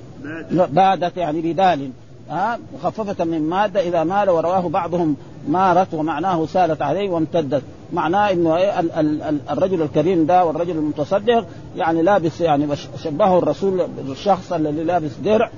بادت 0.50 1.16
يعني 1.16 1.52
بدال 1.52 1.90
آه 2.30 2.58
مخففة 2.74 3.24
من 3.24 3.42
مادة 3.48 3.80
إذا 3.80 4.04
مال 4.04 4.30
ورواه 4.30 4.68
بعضهم 4.68 5.16
مارت 5.48 5.94
ومعناه 5.94 6.46
سالت 6.46 6.82
عليه 6.82 7.10
وامتدت. 7.10 7.62
معناه 7.92 8.30
إنه 8.30 8.56
إيه 8.56 8.80
ال- 8.80 8.92
ال- 8.92 9.22
ال- 9.22 9.40
الرجل 9.50 9.82
الكريم 9.82 10.26
ده 10.26 10.44
والرجل 10.44 10.70
المتصدق 10.70 11.46
يعني 11.76 12.02
لابس 12.02 12.40
يعني 12.40 12.66
شبهه 13.04 13.38
الرسول 13.38 13.87
بالشخص 14.06 14.52
الذي 14.52 14.84
لابس 14.84 15.10
درع 15.24 15.50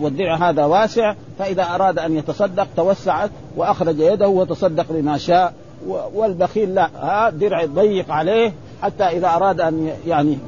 والدرع 0.00 0.50
هذا 0.50 0.64
واسع 0.64 1.14
فإذا 1.38 1.62
أراد 1.62 1.98
أن 1.98 2.16
يتصدق 2.16 2.66
توسعت 2.76 3.30
وأخرج 3.56 3.98
يده 3.98 4.28
وتصدق 4.28 4.86
بما 4.90 5.18
شاء. 5.18 5.54
والبخيل 6.14 6.74
لا 6.74 6.90
ها 7.00 7.30
درع 7.30 7.64
ضيق 7.64 8.10
عليه 8.10 8.52
حتى 8.82 9.04
إذا 9.04 9.28
أراد 9.28 9.60
أن 9.60 9.90
يعني 10.06 10.38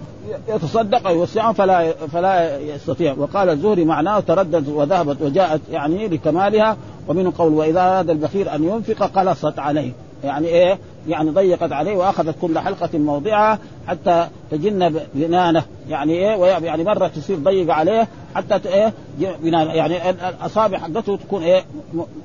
يتصدق 0.49 1.07
أو 1.07 1.15
يوسعه 1.15 1.53
فلا 1.53 1.93
فلا 1.93 2.59
يستطيع 2.59 3.15
وقال 3.19 3.49
الزهري 3.49 3.85
معناه 3.85 4.21
تردد 4.21 4.69
وذهبت 4.69 5.23
وجاءت 5.23 5.61
يعني 5.71 6.09
لكمالها 6.09 6.77
ومنه 7.09 7.33
قول 7.39 7.53
وإذا 7.53 7.81
أراد 7.81 8.11
البخيل 8.11 8.49
أن 8.49 8.65
ينفق 8.65 9.03
قلصت 9.19 9.59
عليه 9.59 9.93
يعني 10.25 10.47
إيه؟ 10.47 10.79
يعني 11.09 11.31
ضيقت 11.31 11.73
عليه 11.73 11.97
وأخذت 11.97 12.35
كل 12.41 12.59
حلقة 12.59 12.99
موضعها 12.99 13.59
حتى 13.87 14.29
تجن 14.51 15.01
بنانه 15.15 15.65
يعني 15.89 16.13
إيه؟ 16.13 16.45
يعني 16.47 16.85
مرة 16.85 17.09
تصير 17.09 17.39
ضيقة 17.39 17.73
عليه 17.73 18.09
حتى 18.35 18.69
إيه؟ 18.69 18.93
بنانه 19.43 19.73
يعني 19.73 20.11
الأصابع 20.11 20.79
حقته 20.79 21.17
تكون 21.17 21.43
إيه؟ 21.43 21.65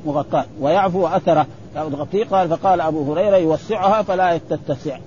مغطاة 0.06 0.46
ويعفو 0.62 1.08
اثره 1.08 1.46
تغطيه 1.76 2.26
قال 2.26 2.50
فقال 2.50 2.82
أبو 2.82 3.14
هريرة 3.14 3.38
يوسعها 3.38 4.02
فلا 4.02 4.40
تتسع 4.50 4.98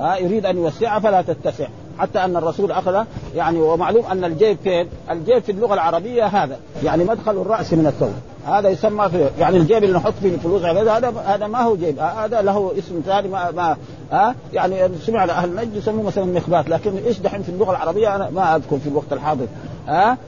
ها 0.00 0.16
يريد 0.16 0.46
أن 0.46 0.56
يوسعها 0.56 0.98
فلا 0.98 1.22
تتسع 1.22 1.66
حتى 1.98 2.24
أن 2.24 2.36
الرسول 2.36 2.72
أخذ 2.72 3.04
يعني 3.34 3.60
ومعلوم 3.60 4.04
أن 4.04 4.24
الجيب 4.24 4.58
فين؟ 4.64 4.88
الجيب 5.10 5.38
في 5.38 5.52
اللغة 5.52 5.74
العربية 5.74 6.26
هذا 6.26 6.58
يعني 6.84 7.04
مدخل 7.04 7.32
الرأس 7.32 7.72
من 7.72 7.86
الثوب 7.86 8.12
هذا 8.46 8.68
يسمى 8.68 9.08
في 9.08 9.30
يعني 9.38 9.56
الجيب 9.56 9.84
اللي 9.84 9.96
نحط 9.96 10.12
فيه 10.22 10.34
الفلوس 10.34 10.62
هذا 10.62 11.12
هذا 11.26 11.46
ما 11.46 11.60
هو 11.60 11.76
جيب 11.76 11.98
هذا 11.98 12.42
له 12.42 12.72
اسم 12.78 13.00
ثاني 13.06 13.28
ما, 13.28 13.50
ما 13.50 13.76
ها 14.12 14.34
يعني 14.52 14.88
سمع 15.06 15.24
أهل 15.24 15.56
نجد 15.56 15.76
يسموه 15.76 16.02
مثلا 16.02 16.24
مخبات 16.24 16.68
لكن 16.68 16.96
إيش 17.06 17.18
دحين 17.18 17.42
في 17.42 17.48
اللغة 17.48 17.70
العربية 17.70 18.16
أنا 18.16 18.30
ما 18.30 18.56
أذكر 18.56 18.78
في 18.78 18.88
الوقت 18.88 19.12
الحاضر 19.12 19.46
ها 19.88 20.18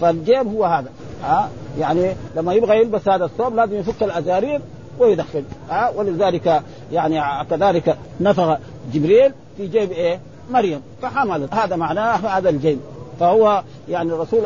فالجيب 0.00 0.46
هو 0.54 0.64
هذا 0.64 0.88
ها 1.24 1.48
يعني 1.78 2.14
لما 2.36 2.54
يبغى 2.54 2.80
يلبس 2.80 3.08
هذا 3.08 3.24
الثوب 3.24 3.54
لازم 3.54 3.74
يفك 3.74 4.02
الأزارير 4.02 4.60
ويدخل 4.98 5.44
ها 5.70 5.90
ولذلك 5.96 6.62
يعني 6.92 7.44
كذلك 7.50 7.96
نفغ 8.20 8.56
جبريل 8.92 9.32
في 9.56 9.66
جيب 9.66 9.92
إيه؟ 9.92 10.20
مريم. 10.50 10.82
فحملت. 11.02 11.54
هذا 11.54 11.76
معناه 11.76 12.16
هذا 12.16 12.48
الجيب 12.48 12.78
فهو 13.20 13.62
يعني 13.88 14.12
الرسول 14.12 14.40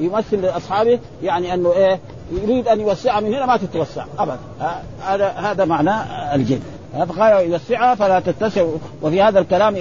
يمثل 0.00 0.42
لأصحابه 0.42 0.98
يعني 1.22 1.54
أنه 1.54 1.72
إيه 1.72 2.00
يريد 2.32 2.68
أن 2.68 2.80
يوسعها 2.80 3.20
من 3.20 3.34
هنا 3.34 3.46
ما 3.46 3.56
تتوسع. 3.56 4.04
ابدا. 4.18 4.38
هذا 5.02 5.28
هذا 5.28 5.64
معناه 5.64 6.34
الجيب 6.34 6.60
فقال 7.08 7.50
يوسعها 7.50 7.94
فلا 7.94 8.20
تتسع. 8.20 8.64
وفي 9.02 9.22
هذا 9.22 9.38
الكلام 9.38 9.76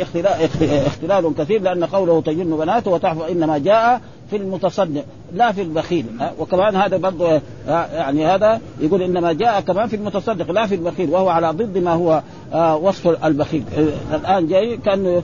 اختلال 0.88 1.34
كثير 1.38 1.62
لأن 1.62 1.86
قوله 1.86 2.22
تجن 2.22 2.58
بناته 2.58 2.92
وتعفو 2.92 3.24
إنما 3.24 3.58
جاء 3.58 4.02
في 4.30 4.36
المتصدق. 4.36 5.04
لا 5.34 5.52
في 5.52 5.62
البخيل. 5.62 6.06
وكمان 6.40 6.76
هذا 6.76 6.98
برضه 6.98 7.42
يعني 7.68 8.26
هذا 8.26 8.62
يقول 8.80 9.02
إنما 9.02 9.34
جاء 9.34 9.62
كمان 9.62 9.88
في 9.88 9.96
المتصدق 9.96 10.52
لا 10.52 10.68
في 10.68 10.76
البخيل 10.76 11.10
وهو 11.10 11.30
على 11.30 11.50
ضد 11.50 11.78
ما 11.78 11.94
هو 11.94 12.22
وصف 12.82 13.26
البخيل. 13.26 13.64
الآن 14.14 14.48
جاي 14.48 14.78
كانه 14.78 15.24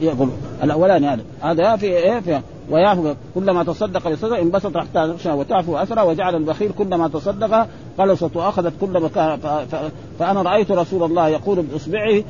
يقول 0.00 0.28
الأولاني 0.62 1.06
هذا. 1.06 1.22
هذا 1.40 1.76
في 1.76 1.86
إيه 1.86 2.20
في 2.20 2.40
ويعفو 2.70 3.14
كلما 3.34 3.64
تصدق 3.64 4.08
بصدقه 4.08 4.42
انبسط 4.42 4.76
حتى 4.76 4.98
نقشها 4.98 5.34
وتعفو 5.34 5.76
اثره 5.76 6.04
وجعل 6.04 6.34
البخيل 6.34 6.72
كلما 6.78 7.08
تصدق 7.08 7.66
قلصت 7.98 8.36
وأخذت 8.36 8.72
كل 8.80 9.00
مكان 9.00 9.38
فأنا 10.18 10.42
رأيت 10.42 10.70
رسول 10.70 11.02
الله 11.02 11.28
يقول 11.28 11.62
بأصبعه 11.62 12.22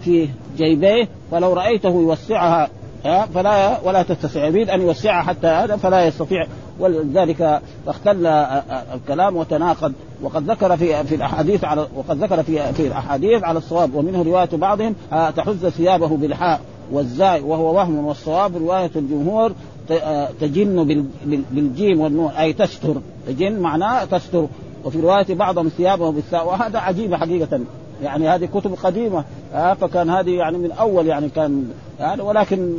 في 0.00 0.28
جيبيه 0.56 1.08
فلو 1.30 1.52
رأيته 1.52 1.88
يوسعها. 1.88 2.68
فلا 3.34 3.80
ولا 3.84 4.02
تتسع 4.02 4.46
يريد 4.46 4.70
أن 4.70 4.80
يوسعها 4.80 5.22
حتى 5.22 5.46
هذا 5.46 5.76
فلا 5.76 6.06
يستطيع. 6.06 6.46
ولذلك 6.78 7.60
اختل 7.88 8.26
الكلام 8.94 9.36
وتناقض. 9.36 9.92
وقد 10.22 10.50
ذكر 10.50 10.76
في 10.76 11.04
في 11.04 11.14
الأحاديث 11.14 11.64
على 11.64 11.86
وقد 11.96 12.22
ذكر 12.22 12.42
في 12.42 12.72
في 12.72 12.86
الأحاديث 12.86 13.44
على 13.44 13.58
الصواب 13.58 13.94
ومنه 13.94 14.22
رواية 14.22 14.48
بعضهم 14.52 14.94
تحز 15.10 15.66
ثيابه 15.66 16.08
بالحاء 16.08 16.60
والزاي 16.92 17.40
وهو 17.40 17.74
وهم 17.76 18.06
والصواب. 18.06 18.56
رواية 18.56 18.90
الجمهور 18.96 19.52
تجن 20.40 21.00
بالجيم 21.50 22.00
والنون 22.00 22.30
أي 22.30 22.52
تستر. 22.52 22.94
تجن 23.26 23.60
معناه 23.60 24.04
تستر. 24.04 24.46
وفي 24.84 25.00
رواية 25.00 25.34
بعضهم 25.34 25.68
ثيابه 25.68 26.12
بالثاء 26.12 26.46
وهذا 26.46 26.78
عجيب 26.78 27.14
حقيقة. 27.14 27.60
يعني 28.02 28.28
هذه 28.28 28.48
كتب 28.54 28.74
قديمة 28.82 29.24
آه 29.54 29.74
فكان 29.74 30.10
هذه 30.10 30.30
يعني 30.30 30.58
من 30.58 30.72
أول 30.72 31.06
يعني 31.06 31.28
كان 31.28 31.70
يعني 32.00 32.22
ولكن 32.22 32.78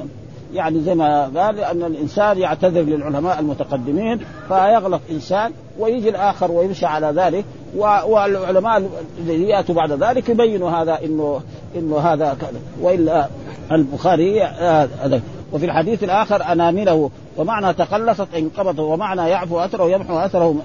يعني 0.54 0.80
زي 0.80 0.96
ما 0.96 1.24
قال 1.24 1.60
أن 1.60 1.84
الإنسان 1.84 2.38
يعتذر 2.38 2.82
للعلماء 2.82 3.40
المتقدمين 3.40 4.20
فيغلط 4.48 5.02
إنسان 5.12 5.52
ويجي 5.80 6.10
الآخر 6.10 6.52
ويمشي 6.52 6.86
على 6.86 7.08
ذلك 7.16 7.46
والعلماء 7.76 8.90
الذي 9.20 9.44
يأتوا 9.44 9.76
بعد 9.76 9.92
ذلك 9.92 10.30
يبينوا 10.30 10.70
هذا 10.70 11.00
إنه 11.06 11.42
إنه 11.76 11.98
هذا 11.98 12.38
وإلا 12.82 13.28
البخاري 13.72 14.44
هذا. 14.44 15.16
آه 15.16 15.22
وفي 15.54 15.66
الحديث 15.66 16.04
الآخر 16.04 16.52
أنامله 16.52 17.10
ومعنى 17.38 17.74
تقلصت 17.74 18.28
انقبض 18.38 18.80
ومعنى 18.80 19.30
يعفو 19.30 19.60
أثره 19.60 19.84
ويمحو 19.84 20.18
أثره 20.18 20.56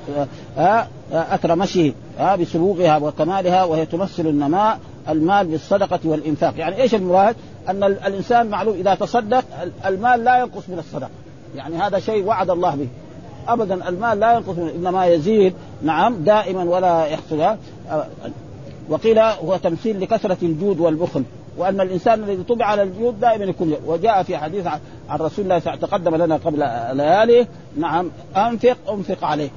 آه، 0.59 0.87
آه، 1.13 1.35
أثر 1.35 1.57
مشيه 1.57 1.93
آه، 2.19 2.37
بسلوغها 2.37 2.97
وكمالها 2.97 3.65
وهي 3.65 3.87
تمثل 3.87 4.27
النماء 4.27 4.79
المال 5.09 5.47
بالصدقة 5.47 6.01
والإنفاق، 6.05 6.55
يعني 6.59 6.83
إيش 6.83 6.95
المراد؟ 6.95 7.37
أن 7.69 7.85
الإنسان 7.85 8.47
معلوم 8.47 8.75
إذا 8.75 8.95
تصدق 8.95 9.45
المال 9.87 10.25
لا 10.25 10.39
ينقص 10.39 10.69
من 10.69 10.79
الصدقة، 10.79 11.11
يعني 11.57 11.77
هذا 11.77 11.99
شيء 11.99 12.25
وعد 12.25 12.51
الله 12.51 12.75
به. 12.75 12.89
ابدا 13.49 13.89
المال 13.89 14.21
لا 14.21 14.33
ينقص 14.33 14.59
إنما 14.59 15.07
يزيد 15.07 15.55
نعم 15.83 16.15
دائما 16.15 16.63
ولا 16.63 17.07
يحصل 17.07 17.57
وقيل 18.89 19.19
هو 19.19 19.57
تمثيل 19.57 20.01
لكثرة 20.01 20.37
الجود 20.43 20.81
والبخل 20.81 21.23
وأن 21.57 21.81
الإنسان 21.81 22.23
الذي 22.25 22.43
طبع 22.43 22.67
على 22.67 22.83
الجود 22.83 23.21
دائما 23.21 23.45
يكون 23.45 23.77
وجاء 23.87 24.23
في 24.23 24.37
حديث 24.39 24.67
عن 25.09 25.19
رسول 25.19 25.45
الله 25.45 25.59
تقدم 25.59 26.15
لنا 26.15 26.37
قبل 26.37 26.59
ليالي 26.97 27.47
نعم 27.77 28.11
أنفق 28.37 28.77
أنفق 28.93 29.25
عليه. 29.25 29.51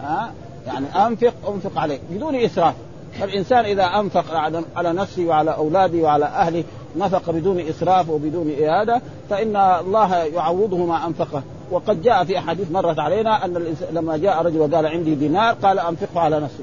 ها؟ 0.00 0.32
يعني 0.66 1.06
أنفق 1.06 1.34
أنفق 1.48 1.78
عليه 1.78 1.98
بدون 2.10 2.34
إسراف. 2.34 2.74
فالإنسان 3.20 3.64
إذا 3.64 3.84
أنفق 3.84 4.24
على 4.76 4.92
نفسه 4.92 5.26
وعلى 5.26 5.54
أولاده 5.54 5.98
وعلى 5.98 6.24
أهله 6.24 6.64
نفق 6.96 7.30
بدون 7.30 7.60
إسراف 7.60 8.08
وبدون 8.08 8.50
اهاده 8.50 9.02
فإن 9.30 9.56
الله 9.56 10.16
يعوضه 10.16 10.86
ما 10.86 11.06
أنفقه. 11.06 11.42
وقد 11.70 12.02
جاء 12.02 12.24
في 12.24 12.38
أحاديث 12.38 12.70
مرت 12.70 12.98
علينا 12.98 13.44
أن 13.44 13.76
لما 13.92 14.16
جاء 14.16 14.42
رجل 14.42 14.58
وقال 14.58 14.86
عندي 14.86 15.14
دينار 15.14 15.54
قال 15.54 15.78
أنفقه 15.78 16.20
على 16.20 16.40
نفسي. 16.40 16.62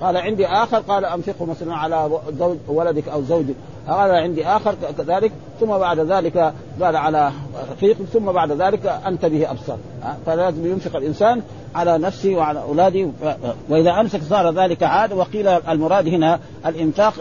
قال 0.00 0.16
عندي 0.16 0.46
آخر 0.46 0.78
قال 0.78 1.04
أنفقه 1.04 1.44
مثلا 1.44 1.74
على 1.76 2.20
ولدك 2.68 3.08
أو 3.08 3.22
زوجك. 3.22 3.54
قال 3.90 4.10
عندي 4.10 4.46
آخر 4.46 4.74
كذلك 4.98 5.32
ثم 5.60 5.66
بعد 5.66 5.98
ذلك 5.98 6.54
قال 6.82 6.96
على 6.96 7.32
رفيق 7.72 7.96
ثم 8.12 8.32
بعد 8.32 8.52
ذلك 8.52 8.86
انت 9.06 9.26
به 9.26 9.50
ابصر 9.50 9.76
فلازم 10.26 10.66
ينفق 10.66 10.96
الإنسان 10.96 11.42
على 11.74 11.98
نفسه 11.98 12.34
وعلى 12.34 12.62
أولاده. 12.62 13.10
وإذا 13.68 13.90
أمسك 13.90 14.22
صار 14.22 14.50
ذلك 14.50 14.82
عاد 14.82 15.12
وقيل 15.12 15.48
المراد 15.48 16.08
هنا 16.08 16.40
الإنفاق 16.66 17.14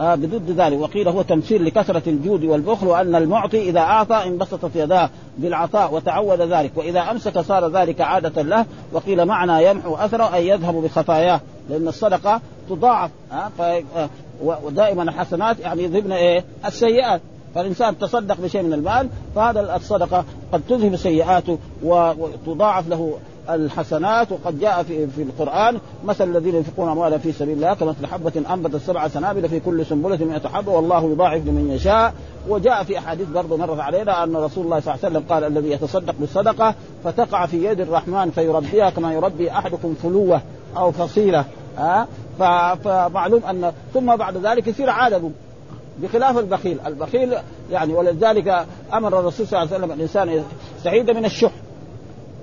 آه، 0.00 0.14
بضد 0.14 0.50
ذلك. 0.50 0.80
وقيل 0.80 1.08
هو 1.08 1.22
تمثيل 1.22 1.64
لكثرة 1.64 2.02
الجود 2.06 2.44
والبخل 2.44 2.86
وأن 2.86 3.14
المعطي 3.14 3.70
إذا 3.70 3.80
اعطى 3.80 4.22
انبسطت 4.26 4.70
يداه 4.74 5.10
بالعطاء 5.38 5.94
وتعود 5.94 6.40
ذلك. 6.40 6.70
وإذا 6.76 7.00
أمسك 7.00 7.38
صار 7.38 7.68
ذلك 7.68 8.00
عادة 8.00 8.42
له 8.42 8.66
وقيل 8.92 9.24
معنى 9.24 9.66
يمحو 9.66 9.94
أثره 9.94 10.34
أي 10.34 10.48
يذهب 10.48 10.74
بخطاياه 10.74 11.40
لأن 11.70 11.88
الصدقة 11.88 12.40
تضاعف 12.70 13.10
ها؟ 13.30 13.50
ودائما 14.42 15.02
الحسنات 15.02 15.60
يعني 15.60 15.82
يذهبن 15.82 16.12
إيه؟ 16.12 16.44
السيئات. 16.66 17.20
فالإنسان 17.54 17.98
تصدق 17.98 18.40
بشيء 18.40 18.62
من 18.62 18.72
المال 18.72 19.08
فهذا 19.34 19.76
الصدقة 19.76 20.24
قد 20.52 20.62
تذهب 20.68 20.96
سيئاته 20.96 21.58
وتضاعف 21.82 22.88
له 22.88 23.18
الحسنات. 23.50 24.32
وقد 24.32 24.60
جاء 24.60 24.82
في 24.82 25.06
في 25.06 25.22
القرآن 25.22 25.78
مثل 26.04 26.24
الذين 26.24 26.54
ينفقون 26.54 26.88
اموالا 26.88 27.18
في 27.18 27.32
سبيل 27.32 27.56
الله 27.56 27.74
كمثل 27.74 28.06
حبة 28.06 28.32
أنبتت 28.54 28.76
سبع 28.76 29.08
سنابل 29.08 29.48
في 29.48 29.60
كل 29.60 29.86
سنبلة 29.86 30.24
100 30.24 30.48
حبة 30.48 30.72
والله 30.72 31.04
يضاعف 31.10 31.46
لمن 31.46 31.70
يشاء. 31.70 32.14
وجاء 32.48 32.82
في 32.84 32.98
أحاديث 32.98 33.28
برضه 33.28 33.56
مرت 33.56 33.80
علينا 33.80 34.24
أن 34.24 34.36
رسول 34.36 34.64
الله 34.64 34.80
صلى 34.80 34.94
الله 34.94 35.04
عليه 35.04 35.16
وسلم 35.16 35.24
قال 35.28 35.44
الذي 35.44 35.70
يتصدق 35.70 36.14
بالصدقة 36.20 36.74
فتقع 37.04 37.46
في 37.46 37.64
يد 37.64 37.80
الرحمن 37.80 38.30
فيربيها 38.30 38.90
كما 38.90 39.12
يربي 39.14 39.50
أحدكم 39.50 39.94
فلوة 40.02 40.40
أو 40.76 40.92
فصيلة 40.92 41.44
ها؟ 41.78 42.06
فمعلوم 42.38 43.44
أن 43.44 43.72
ثم 43.94 44.16
بعد 44.16 44.36
ذلك 44.36 44.66
يصير 44.66 44.90
عادة 44.90 45.30
بخلاف 45.98 46.38
البخيل، 46.38 46.78
البخيل 46.86 47.34
يعني 47.70 47.94
ولذلك 47.94 48.66
أمر 48.94 49.20
الرسول 49.20 49.46
صلى 49.46 49.62
الله 49.62 49.74
عليه 49.74 49.84
وسلم 49.84 49.96
الإنسان 49.96 50.44
سعيد 50.84 51.10
من 51.10 51.24
الشح. 51.24 51.52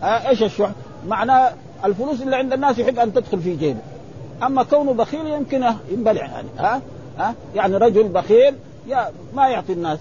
آه 0.04 0.30
إيش 0.30 0.44
الشح؟ 0.44 0.72
معناه 1.08 1.54
الفلوس 1.86 2.22
اللي 2.22 2.36
عند 2.36 2.54
الناس 2.54 2.80
يحب 2.80 3.00
أن 3.00 3.14
تدخل 3.14 3.40
في 3.40 3.56
جيبه. 3.56 3.80
أما 4.44 4.64
كونه 4.64 4.94
بخيل 4.94 5.28
يمكن 5.28 5.66
ينبلع 5.92 6.22
يعني. 6.22 6.48
ها؟ 6.60 6.82
ها؟ 7.18 7.36
يعني 7.56 7.78
رجل 7.78 8.04
بخيل 8.04 8.56
ما 9.34 9.48
يعطي 9.48 9.74
الناس. 9.74 10.00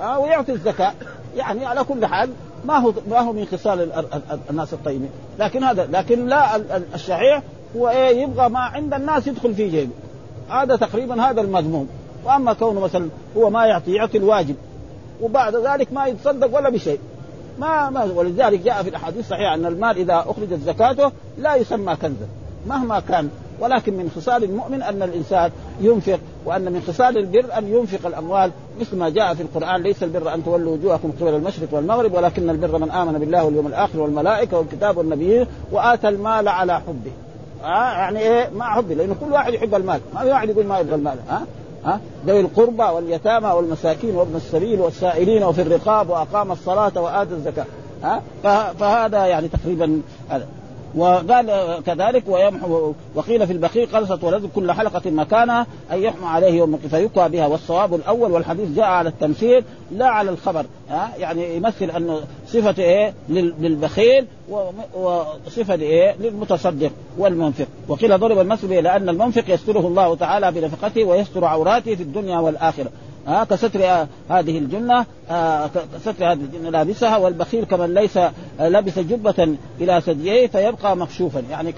ها؟ 0.00 0.16
ويعطي 0.16 0.52
الزكاة. 0.52 0.92
يعني 1.36 1.66
على 1.66 1.84
كل 1.84 2.06
حال 2.06 2.30
ما 2.64 2.78
هو 2.78 2.92
ما 3.10 3.20
هو 3.20 3.32
من 3.32 3.46
خصال 3.46 4.04
الناس 4.50 4.72
الطيبين. 4.72 5.10
لكن 5.38 5.64
هذا 5.64 5.88
لكن 5.92 6.26
لا 6.26 6.56
الشحيح 6.94 7.42
هو 7.76 7.88
إيه 7.88 8.22
يبغى 8.22 8.48
ما 8.48 8.60
عند 8.60 8.94
الناس 8.94 9.26
يدخل 9.26 9.54
في 9.54 9.68
جيبه. 9.68 9.92
هذا 10.48 10.76
تقريبا 10.76 11.22
هذا 11.22 11.40
المذموم. 11.40 11.88
وأما 12.24 12.52
كونه 12.52 12.80
مثلا 12.80 13.08
هو 13.36 13.50
ما 13.50 13.66
يعطي 13.66 13.92
يعطي 13.92 14.18
الواجب. 14.18 14.56
وبعد 15.22 15.56
ذلك 15.56 15.92
ما 15.92 16.06
يتصدق 16.06 16.56
ولا 16.56 16.70
بشيء. 16.70 16.98
ما 17.58 17.90
ما 17.90 18.04
ولذلك 18.04 18.60
جاء 18.60 18.82
في 18.82 18.88
الأحاديث 18.88 19.20
الصحيحة 19.20 19.54
أن 19.54 19.66
المال 19.66 19.96
إذا 19.98 20.24
أخرجت 20.26 20.60
زكاته 20.66 21.12
لا 21.38 21.54
يسمى 21.54 21.96
كنزا 21.96 22.26
مهما 22.66 23.00
كان. 23.00 23.28
ولكن 23.60 23.94
من 23.94 24.10
خصال 24.16 24.44
المؤمن 24.44 24.82
أن 24.82 25.02
الإنسان 25.02 25.50
ينفق 25.80 26.18
وأن 26.44 26.72
من 26.72 26.82
خصال 26.88 27.18
البر 27.18 27.58
أن 27.58 27.68
ينفق 27.68 28.06
الأموال. 28.06 28.50
مثل 28.80 28.96
ما 28.96 29.08
جاء 29.08 29.34
في 29.34 29.42
القرآن 29.42 29.82
ليس 29.82 30.02
البر 30.02 30.34
أن 30.34 30.44
تولوا 30.44 30.72
وجوهكم 30.72 31.12
قبل 31.20 31.34
المشرق 31.34 31.68
والمغرب 31.72 32.14
ولكن 32.14 32.50
البر 32.50 32.78
من 32.78 32.90
آمن 32.90 33.18
بالله 33.18 33.44
واليوم 33.44 33.66
الآخر 33.66 34.00
والملائكة 34.00 34.58
والكتاب 34.58 34.96
والنبيين 34.96 35.46
وآتى 35.72 36.08
المال 36.08 36.48
على 36.48 36.80
حبه. 36.80 37.12
ها؟ 37.64 37.92
يعني 37.92 38.18
إيه؟ 38.18 38.50
مع 38.56 38.74
حبه 38.74 38.94
لأنه 38.94 39.14
كل 39.20 39.32
واحد 39.32 39.54
يحب 39.54 39.74
المال. 39.74 40.00
ما 40.14 40.20
في 40.20 40.28
واحد 40.28 40.48
يقول 40.48 40.66
ما 40.66 40.78
يبغى 40.78 40.94
المال 40.94 41.18
ها؟ 41.28 41.46
ها؟ 41.84 42.00
ذوي 42.26 42.40
القربى 42.40 42.82
واليتامى 42.82 43.48
والمساكين 43.48 44.16
وابن 44.16 44.36
السبيل 44.36 44.80
والسائلين 44.80 45.44
وفي 45.44 45.62
الرقاب 45.62 46.10
وأقام 46.10 46.52
الصلاة 46.52 46.92
وآتى 46.96 47.34
الزكاة 47.34 47.66
ها؟ 48.02 48.22
فهذا 48.78 49.26
يعني 49.26 49.48
تقريبا 49.48 50.00
هذا. 50.30 50.46
وقال 50.96 51.78
كذلك 51.86 52.22
ويمحو 52.28 52.92
وقيل 53.14 53.46
في 53.46 53.52
البخيل 53.52 53.86
قلصت 53.86 54.24
ولد 54.24 54.50
كل 54.54 54.72
حلقة 54.72 55.10
مكانها 55.10 55.66
أن 55.92 56.02
يحمى 56.02 56.26
عليه 56.26 56.52
يوم 56.52 56.76
فيكوى 56.76 57.28
بها. 57.28 57.46
والصواب 57.46 57.94
الأول 57.94 58.32
والحديث 58.32 58.68
جاء 58.76 58.84
على 58.84 59.08
التمثيل 59.08 59.64
لا 59.92 60.06
على 60.06 60.30
الخبر. 60.30 60.66
ها؟ 60.90 61.12
يعني 61.18 61.56
يمثل 61.56 61.90
أنه 61.90 62.20
صفة 62.46 62.82
إيه؟ 62.82 63.14
للبخيل 63.28 64.26
وصفة 64.94 65.74
إيه؟ 65.74 66.14
للمتصدق 66.20 66.90
والمنفق. 67.18 67.66
وقيل 67.88 68.18
ضرب 68.18 68.38
المثل 68.38 68.68
لأن 68.68 69.08
المنفق 69.08 69.44
يستره 69.48 69.86
الله 69.86 70.14
تعالى 70.16 70.52
بنفقته 70.52 71.04
ويستر 71.04 71.44
عوراته 71.44 71.94
في 71.94 72.02
الدنيا 72.02 72.38
والآخرة. 72.38 72.90
ها 73.26 73.44
كستر 73.44 74.06
هذه 74.30 74.58
الجنة 74.58 75.06
كستر 75.94 76.32
هذه 76.32 76.32
الجنة 76.32 76.70
لابسها 76.70 77.16
والبخيل 77.16 77.64
كمن 77.64 77.94
ليس 77.94 78.18
لبس 78.60 78.98
جبة 78.98 79.56
إلى 79.80 80.00
ثدييه 80.00 80.46
فيبقى 80.46 80.96
مكشوفا. 80.96 81.42
يعني 81.50 81.74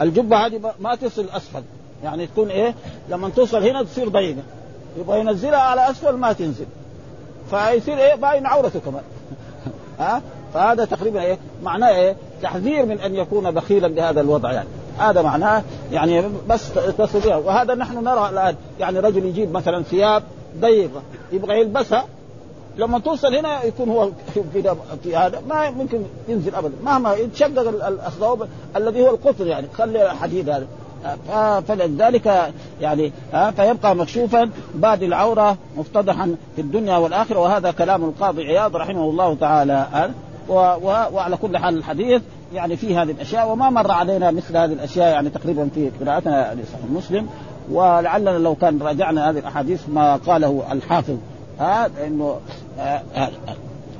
الجبة 0.00 0.46
هذه 0.46 0.60
ما 0.80 0.94
تصل 0.94 1.26
أسفل. 1.32 1.62
يعني 2.04 2.26
تكون 2.26 2.48
إيه؟ 2.48 2.74
لما 3.10 3.28
توصل 3.28 3.62
هنا 3.68 3.82
تصير 3.82 4.08
ضيقة. 4.08 4.42
يبغى 4.98 5.20
ينزلها 5.20 5.58
على 5.58 5.90
أسفل 5.90 6.16
ما 6.16 6.32
تنزل. 6.32 6.66
فيصير 7.50 7.98
إيه؟ 7.98 8.14
باين 8.14 8.46
عورته 8.46 8.80
كمان. 8.80 9.02
ها 10.00 10.22
فهذا 10.54 10.84
تقريبا 10.84 11.22
إيه؟ 11.22 11.38
معناه 11.62 11.88
إيه؟ 11.88 12.16
تحذير 12.42 12.86
من 12.86 13.00
أن 13.00 13.14
يكون 13.14 13.50
بخيلا 13.50 13.88
بهذا 13.88 14.20
الوضع 14.20 14.52
يعني. 14.52 14.68
هذا 14.98 15.22
معناه 15.22 15.62
يعني 15.92 16.24
بس 16.48 16.72
تصل 16.98 17.34
وهذا 17.34 17.74
نحن 17.74 18.04
نرى 18.04 18.28
الآن. 18.28 18.54
يعني 18.80 18.98
رجل 18.98 19.24
يجيب 19.24 19.52
مثلا 19.52 19.82
ثياب 19.82 20.22
ضيقه 20.60 21.02
يبغى 21.32 21.60
يلبسها 21.60 22.04
لما 22.76 22.98
توصل 22.98 23.34
هنا 23.34 23.64
يكون 23.64 23.88
هو 23.88 24.10
في, 25.02 25.16
هذا 25.16 25.42
ما 25.48 25.70
ممكن 25.70 26.02
ينزل 26.28 26.54
ابدا. 26.54 26.74
مهما 26.84 27.14
يتشقق 27.14 27.86
الثوب 28.06 28.46
الذي 28.76 29.02
هو 29.02 29.10
القطر 29.10 29.46
يعني 29.46 29.66
خلي 29.78 30.10
الحديد 30.10 30.48
هذا. 30.48 30.66
فلذلك 31.60 32.52
يعني 32.80 33.12
فيبقى 33.56 33.96
مكشوفا 33.96 34.50
بادي 34.74 35.06
العورة 35.06 35.56
مفتضحا 35.76 36.36
في 36.56 36.62
الدنيا 36.62 36.96
والآخرة. 36.96 37.38
وهذا 37.38 37.70
كلام 37.70 38.04
القاضي 38.04 38.42
عياض 38.42 38.76
رحمه 38.76 39.10
الله 39.10 39.34
تعالى 39.34 40.10
وعلى 40.48 41.36
كل 41.36 41.58
حال 41.58 41.76
الحديث 41.76 42.22
يعني 42.54 42.76
في 42.76 42.96
هذه 42.96 43.10
الأشياء. 43.10 43.48
وما 43.48 43.70
مر 43.70 43.90
علينا 43.90 44.30
مثل 44.30 44.56
هذه 44.56 44.72
الأشياء 44.72 45.08
يعني 45.08 45.30
تقريبا 45.30 45.68
في 45.74 45.90
قراءتنا 46.00 46.54
لصحيح 46.54 46.84
مسلم. 46.90 47.28
ولعلنا 47.70 48.30
لو 48.30 48.54
كان 48.54 48.78
راجعنا 48.82 49.30
هذه 49.30 49.38
الأحاديث 49.38 49.88
ما 49.88 50.16
قاله 50.16 50.62
الحافظ. 50.72 51.16
ها 51.60 51.90
إنه 52.06 52.36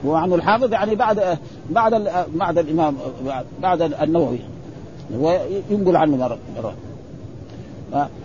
وعنه 0.04 0.34
الحافظ 0.34 0.72
يعني 0.72 0.94
بعد 0.94 1.38
بعد 1.70 2.08
بعد 2.34 2.58
الإمام 2.58 2.96
بعد 3.62 3.82
النووي. 3.82 4.38
وينقل 5.20 5.96
عنه 5.96 6.16
مرة 6.16 6.38
مرة. 6.56 6.74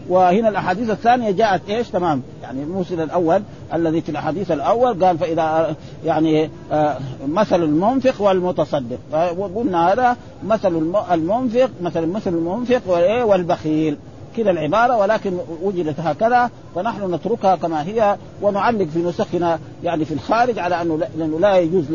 وهنا 0.10 0.50
الأحاديث 0.50 0.90
الثانية 0.90 1.32
جاءت 1.32 1.62
إيش؟ 1.70 1.90
تمام. 1.90 2.22
يعني 2.44 2.64
الموسم 2.64 3.02
الأول 3.02 3.42
الذي 3.74 4.02
في 4.02 4.10
الأحاديث 4.10 4.52
الأول 4.52 5.06
قال 5.06 5.18
فإذا 5.18 5.76
يعني 6.06 6.50
آه، 6.72 6.98
مثل 7.28 7.64
المنفق 7.64 8.22
والمتصدق. 8.22 8.98
وقلنا 9.38 9.94
هذا 9.94 10.18
مثل 10.44 10.92
المنفق 11.12 11.70
مثل 11.82 12.08
مثل 12.08 12.34
المنفق 12.34 12.82
والبخيل. 13.26 13.98
كذا 14.38 14.52
العبارة 14.52 14.98
ولكن 14.98 15.38
وجدت 15.62 16.00
هكذا 16.00 16.50
فنحن 16.76 17.14
نتركها 17.14 17.56
كما 17.56 17.84
هي 17.84 18.18
ونعلق 18.42 18.88
في 18.94 19.00
نسخنا 19.00 19.60
يعني 19.84 20.06
في 20.06 20.14
الخارج 20.14 20.60
على 20.60 20.82
أنه 20.82 20.98
لأنه 21.18 21.40
لا 21.40 21.58
يجوز 21.58 21.86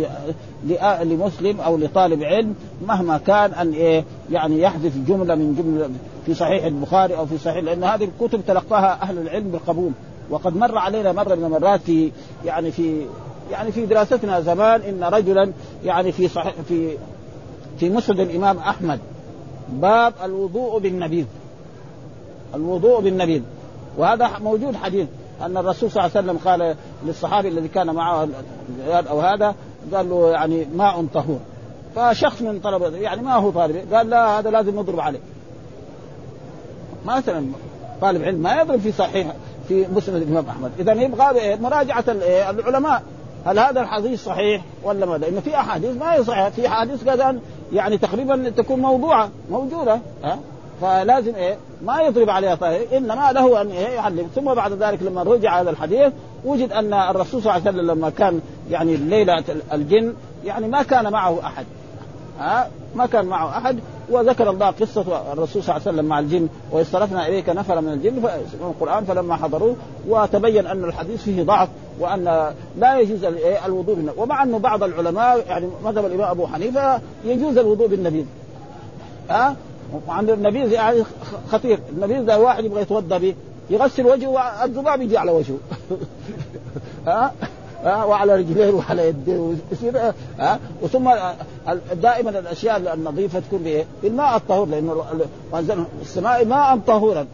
لمسلم 1.03 1.61
أو 1.61 1.77
لطالب 1.77 2.23
علم 2.23 2.55
مهما 2.87 3.19
كان 3.19 3.53
أن 3.53 3.73
إيه 3.73 4.05
يعني 4.31 4.61
يحذف 4.61 4.93
جملة 5.09 5.35
من 5.35 5.55
جملة 5.55 5.91
في 6.27 6.35
صحيح 6.35 6.65
البخاري 6.65 7.17
أو 7.17 7.27
في 7.27 7.39
صحيح 7.39 7.65
لأن 7.65 7.85
هذه 7.85 8.05
الكتب 8.05 8.41
تلقاها 8.47 9.03
أهل 9.03 9.19
العلم 9.19 9.49
بالقبول. 9.51 9.93
وقد 10.31 10.57
مر 10.57 10.79
علينا 10.79 11.13
مرة 11.13 11.35
من 11.35 11.45
المرات 11.45 11.81
في 11.81 12.11
يعني 12.45 12.71
في 12.71 13.07
يعني 13.51 13.73
في 13.73 13.87
دراستنا 13.87 14.41
زمان 14.41 14.81
إن 14.81 15.05
رجلا 15.05 15.53
يعني 15.85 16.13
في 16.13 16.29
صحيح 16.29 16.55
في 16.69 16.97
في 17.81 17.91
مسند 17.91 18.21
الإمام 18.21 18.59
أحمد 18.59 19.01
باب 19.73 20.15
الوضوء 20.25 20.79
بالنبيذ. 20.79 21.27
الوضوء 22.55 23.01
بالنبيذ. 23.01 23.43
وهذا 23.99 24.31
موجود 24.39 24.77
حديث 24.77 25.09
أن 25.43 25.57
الرسول 25.57 25.91
صلى 25.91 26.05
الله 26.05 26.17
عليه 26.17 26.27
وسلم 26.27 26.39
قال 26.45 26.77
للصحابي 27.07 27.49
الذي 27.49 27.69
كان 27.69 27.95
معه 27.95 28.29
أو 29.11 29.21
هذا 29.21 29.55
قال 29.95 30.11
له 30.11 30.31
يعني 30.31 30.67
ماء 30.77 31.07
طهور. 31.15 31.39
فشخص 31.97 32.43
من 32.43 32.61
طلبه 32.61 32.97
يعني 32.97 33.23
ما 33.23 33.35
هو 33.35 33.51
طالب 33.51 33.95
قال 33.95 34.11
لا 34.11 34.39
هذا 34.39 34.51
لازم 34.51 34.79
نضرب 34.79 35.01
عليه. 35.01 35.21
مثلا 37.07 37.47
طالب 38.01 38.23
علم 38.23 38.39
ما 38.39 38.61
يضرب 38.61 38.81
في 38.81 38.93
صحيح 38.93 39.27
في 39.69 39.87
مسند 39.97 40.23
الإمام 40.23 40.47
أحمد. 40.47 40.71
اذا 40.79 40.93
يبغى 40.93 41.57
مراجعة 41.57 42.05
العلماء. 42.09 43.03
هل 43.47 43.59
هذا 43.59 43.81
الحديث 43.81 44.25
صحيح 44.25 44.63
ولا 44.83 45.07
ما؟ 45.07 45.17
لأنه 45.17 45.41
في 45.41 45.57
أحاديث 45.57 45.97
ما 45.97 46.15
هي 46.15 46.25
صحيحة. 46.25 46.51
في 46.51 46.67
أحاديث 46.67 47.09
قد 47.09 47.41
يعني 47.73 47.99
تقريبا 47.99 48.51
تكون 48.51 48.81
موضوعة 48.81 49.31
موجودة 49.51 50.01
ها؟ 50.25 50.39
فلازم 50.81 51.35
إيه؟ 51.35 51.57
ما 51.85 52.01
يضرب 52.01 52.31
عليها 52.31 52.55
طيب 52.55 52.93
إنما 52.93 53.33
له 53.33 53.61
أن 53.63 53.71
يعلم. 53.71 54.29
ثم 54.35 54.55
بعد 54.55 54.73
ذلك 54.73 55.03
لما 55.03 55.23
رجع 55.23 55.61
هذا 55.61 55.71
الحديث 55.71 56.13
وجد 56.45 56.73
أن 56.73 56.95
الرسول 56.95 57.43
صلى 57.43 57.57
الله 57.57 57.69
عليه 57.69 57.79
وسلم 57.79 57.91
لما 57.91 58.11
كان 58.11 58.41
يعني 58.71 58.97
ليلة 58.97 59.45
الجن 59.73 60.15
يعني 60.45 60.69
ما 60.69 60.83
كان 60.83 61.13
معه 61.13 61.41
أحد. 61.47 61.67
ها؟ 62.39 62.71
ما 62.95 63.07
كان 63.07 63.27
معه 63.27 63.59
أحد. 63.59 63.79
وذكر 64.11 64.51
الله 64.51 64.67
قصة 64.71 65.33
الرسول 65.33 65.63
صلى 65.63 65.77
الله 65.77 65.87
عليه 65.87 65.97
وسلم 65.97 66.05
مع 66.05 66.19
الجن 66.19 66.49
واصطرفنا 66.71 67.29
إليك 67.29 67.49
نفر 67.49 67.81
من 67.81 67.93
الجن 67.93 68.21
في 68.21 68.55
القرآن 68.61 69.05
فلما 69.05 69.37
حضروه 69.37 69.77
وتبين 70.09 70.67
أن 70.67 70.85
الحديث 70.85 71.23
فيه 71.23 71.43
ضعف 71.43 71.69
وأن 72.01 72.53
لا 72.79 72.99
يجوز 72.99 73.25
الوضوء 73.67 73.95
بالنبيذ 73.95 74.21
ومع 74.23 74.43
أنه 74.43 74.59
بعض 74.59 74.83
العلماء 74.83 75.45
يعني 75.49 75.69
مذهب 75.85 76.07
الإمام 76.07 76.31
أبو 76.31 76.47
حنيفة 76.47 77.01
يجوز 77.25 77.59
الوضوء 77.59 77.87
بالنبيذ 77.87 78.25
ها؟ 79.31 79.57
وعند 80.09 80.31
النبيذ 80.31 80.73
يعني 80.73 81.05
خطير. 81.53 81.79
النبيذ 81.97 82.25
ده 82.25 82.41
واحد 82.41 82.65
يبغى 82.65 82.83
يتوضأ 82.83 83.19
به 83.19 83.35
يغسل 83.71 84.07
وجهه 84.07 84.65
الذباب 84.65 85.03
يجي 85.03 85.19
على 85.19 85.33
وجهه. 85.33 85.59
ها؟ 87.07 87.33
ها؟ 87.85 88.05
وعلى 88.05 88.37
رجليه 88.37 88.73
وعلى 88.75 89.09
يديه 89.09 89.55
يصير 89.73 90.13
ها؟ 90.39 90.59
وثم 90.83 91.11
دائما 91.95 92.31
الأشياء 92.31 92.95
النظيفة 92.95 93.41
تكون 93.41 93.59
بإيه؟ 93.59 93.85
بالماء 94.03 94.37
الطهور 94.37 94.69
لأنه 94.69 95.05
السماء 96.03 96.45
ماء 96.45 96.79
طهورا. 96.87 97.27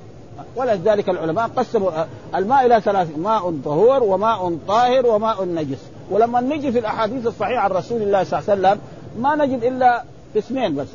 ولذلك 0.57 1.09
العلماء 1.09 1.49
قسموا 1.57 1.91
الماء 2.35 2.67
إلى 2.67 2.81
ثلاث 2.81 3.09
ماء 3.19 3.55
طهور 3.65 4.03
وماء 4.03 4.59
طاهر 4.69 5.07
وماء 5.07 5.45
نجس. 5.45 5.79
ولما 6.11 6.41
نجي 6.41 6.73
في 6.73 6.79
الأحاديث 6.79 7.27
الصحيحة 7.27 7.61
عن 7.61 7.71
رسول 7.71 8.03
الله 8.03 8.25
صلى 8.25 8.39
الله 8.39 8.51
عليه 8.51 8.61
وسلم 8.61 8.81
ما 9.23 9.47
نجد 9.47 9.65
إلا 9.65 10.05
قسمين 10.37 10.77
بس. 10.77 10.89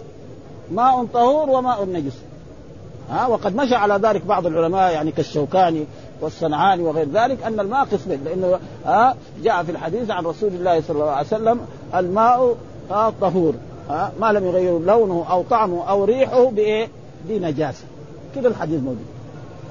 ماء 0.71 1.05
طهور 1.13 1.49
وماء 1.49 1.85
نجس 1.85 2.17
ها 3.09 3.27
وقد 3.27 3.55
مشى 3.55 3.75
على 3.75 3.99
ذلك 4.03 4.25
بعض 4.25 4.45
العلماء 4.45 4.93
يعني 4.93 5.11
كالشوكاني 5.11 5.85
والصنعاني 6.21 6.83
وغير 6.83 7.07
ذلك 7.13 7.43
أن 7.43 7.59
الماء 7.59 7.85
قسمين 7.85 8.23
لأنه 8.25 8.59
ها 8.85 9.15
جاء 9.43 9.63
في 9.63 9.71
الحديث 9.71 10.09
عن 10.09 10.25
رسول 10.25 10.49
الله 10.49 10.81
صلى 10.81 10.95
الله 10.95 11.11
عليه 11.11 11.27
وسلم 11.27 11.59
الماء 11.95 12.55
طهور 13.21 13.53
ها 13.89 14.11
ما 14.19 14.31
لم 14.31 14.45
يغير 14.45 14.79
لونه 14.79 15.25
أو 15.29 15.43
طعمه 15.49 15.89
أو 15.89 16.03
ريحه 16.03 16.49
بإيه؟ 16.49 16.87
بنجاسة 17.29 17.83
كذا 18.35 18.47
الحديث 18.47 18.79
موجود 18.79 19.05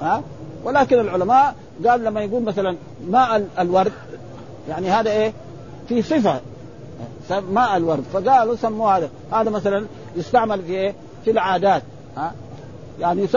ها 0.01 0.21
ولكن 0.63 0.99
العلماء 0.99 1.55
قال 1.87 2.03
لما 2.03 2.21
يقول 2.21 2.43
مثلا 2.43 2.77
ماء 3.09 3.47
الورد 3.59 3.91
يعني 4.69 4.91
هذا 4.91 5.11
إيه؟ 5.11 5.33
في 5.89 6.01
صفة 6.01 6.39
ماء 7.51 7.77
الورد. 7.77 8.03
فقالوا 8.13 8.55
سموه 8.55 8.97
هذا. 8.97 9.09
هذا 9.31 9.49
مثلا 9.49 9.85
يستعمل 10.15 10.61
في 10.61 10.71
إيه؟ 10.71 10.93
في 11.25 11.31
العادات. 11.31 11.83
ها؟ 12.17 12.33
يعني 12.99 13.27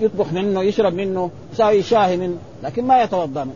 يطبخ 0.00 0.32
منه 0.32 0.62
يشرب 0.62 0.94
منه 0.94 1.30
يساوي 1.52 1.82
شاهي 1.82 2.16
منه 2.16 2.36
لكن 2.62 2.84
ما 2.84 3.02
يتوضأ 3.02 3.44
منه. 3.44 3.54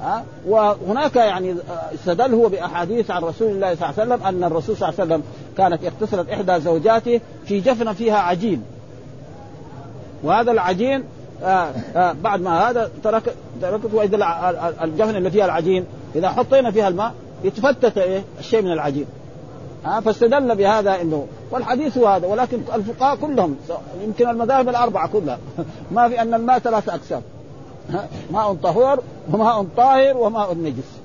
ها؟ 0.00 0.24
وهناك 0.46 1.16
يعني 1.16 1.54
استدل 1.94 2.34
هو 2.34 2.48
بأحاديث 2.48 3.10
عن 3.10 3.22
رسول 3.22 3.48
الله 3.48 3.74
صلى 3.74 3.88
الله 3.88 4.00
عليه 4.00 4.14
وسلم 4.14 4.26
أن 4.26 4.44
الرسول 4.44 4.76
صلى 4.76 4.88
الله 4.88 5.00
عليه 5.00 5.14
وسلم 5.14 5.22
كانت 5.56 5.84
اغتسلت 5.84 6.30
إحدى 6.30 6.60
زوجاته 6.60 7.20
في 7.46 7.60
جفنه 7.60 7.92
فيها 7.92 8.18
عجين. 8.18 8.62
وهذا 10.22 10.52
العجين 10.52 11.04
آه 11.42 11.70
آه 11.96 12.12
بعد 12.12 12.40
ما 12.40 12.70
هذا 12.70 12.90
ترك 13.04 13.34
تركت 13.62 13.94
وإذا 13.94 14.16
الجفنه 14.82 15.18
اللي 15.18 15.30
فيها 15.30 15.44
العجين 15.44 15.84
إذا 16.14 16.28
حطينا 16.28 16.70
فيها 16.70 16.88
الماء 16.88 17.12
يتفتت 17.44 17.98
إيه؟ 17.98 18.22
الشيء 18.38 18.62
من 18.62 18.72
العجين 18.72 19.06
ها 19.84 20.00
فاستدل 20.00 20.56
بهذا 20.56 21.00
إنه 21.00 21.26
والحديث 21.50 21.98
هذا 21.98 22.26
ولكن 22.26 22.60
الفقهاء 22.74 23.16
كلهم 23.16 23.56
يمكن 24.02 24.28
المذاهب 24.28 24.68
الأربعة 24.68 25.08
كلها 25.08 25.38
ما 25.94 26.08
في 26.08 26.22
أن 26.22 26.34
الماء 26.34 26.58
ثلاث 26.58 26.88
أقسام. 26.88 27.22
ماء 28.30 28.54
طهور 28.54 29.02
وماء 29.32 29.66
طاهر 29.76 30.16
وماء 30.16 30.54
نجس. 30.54 31.00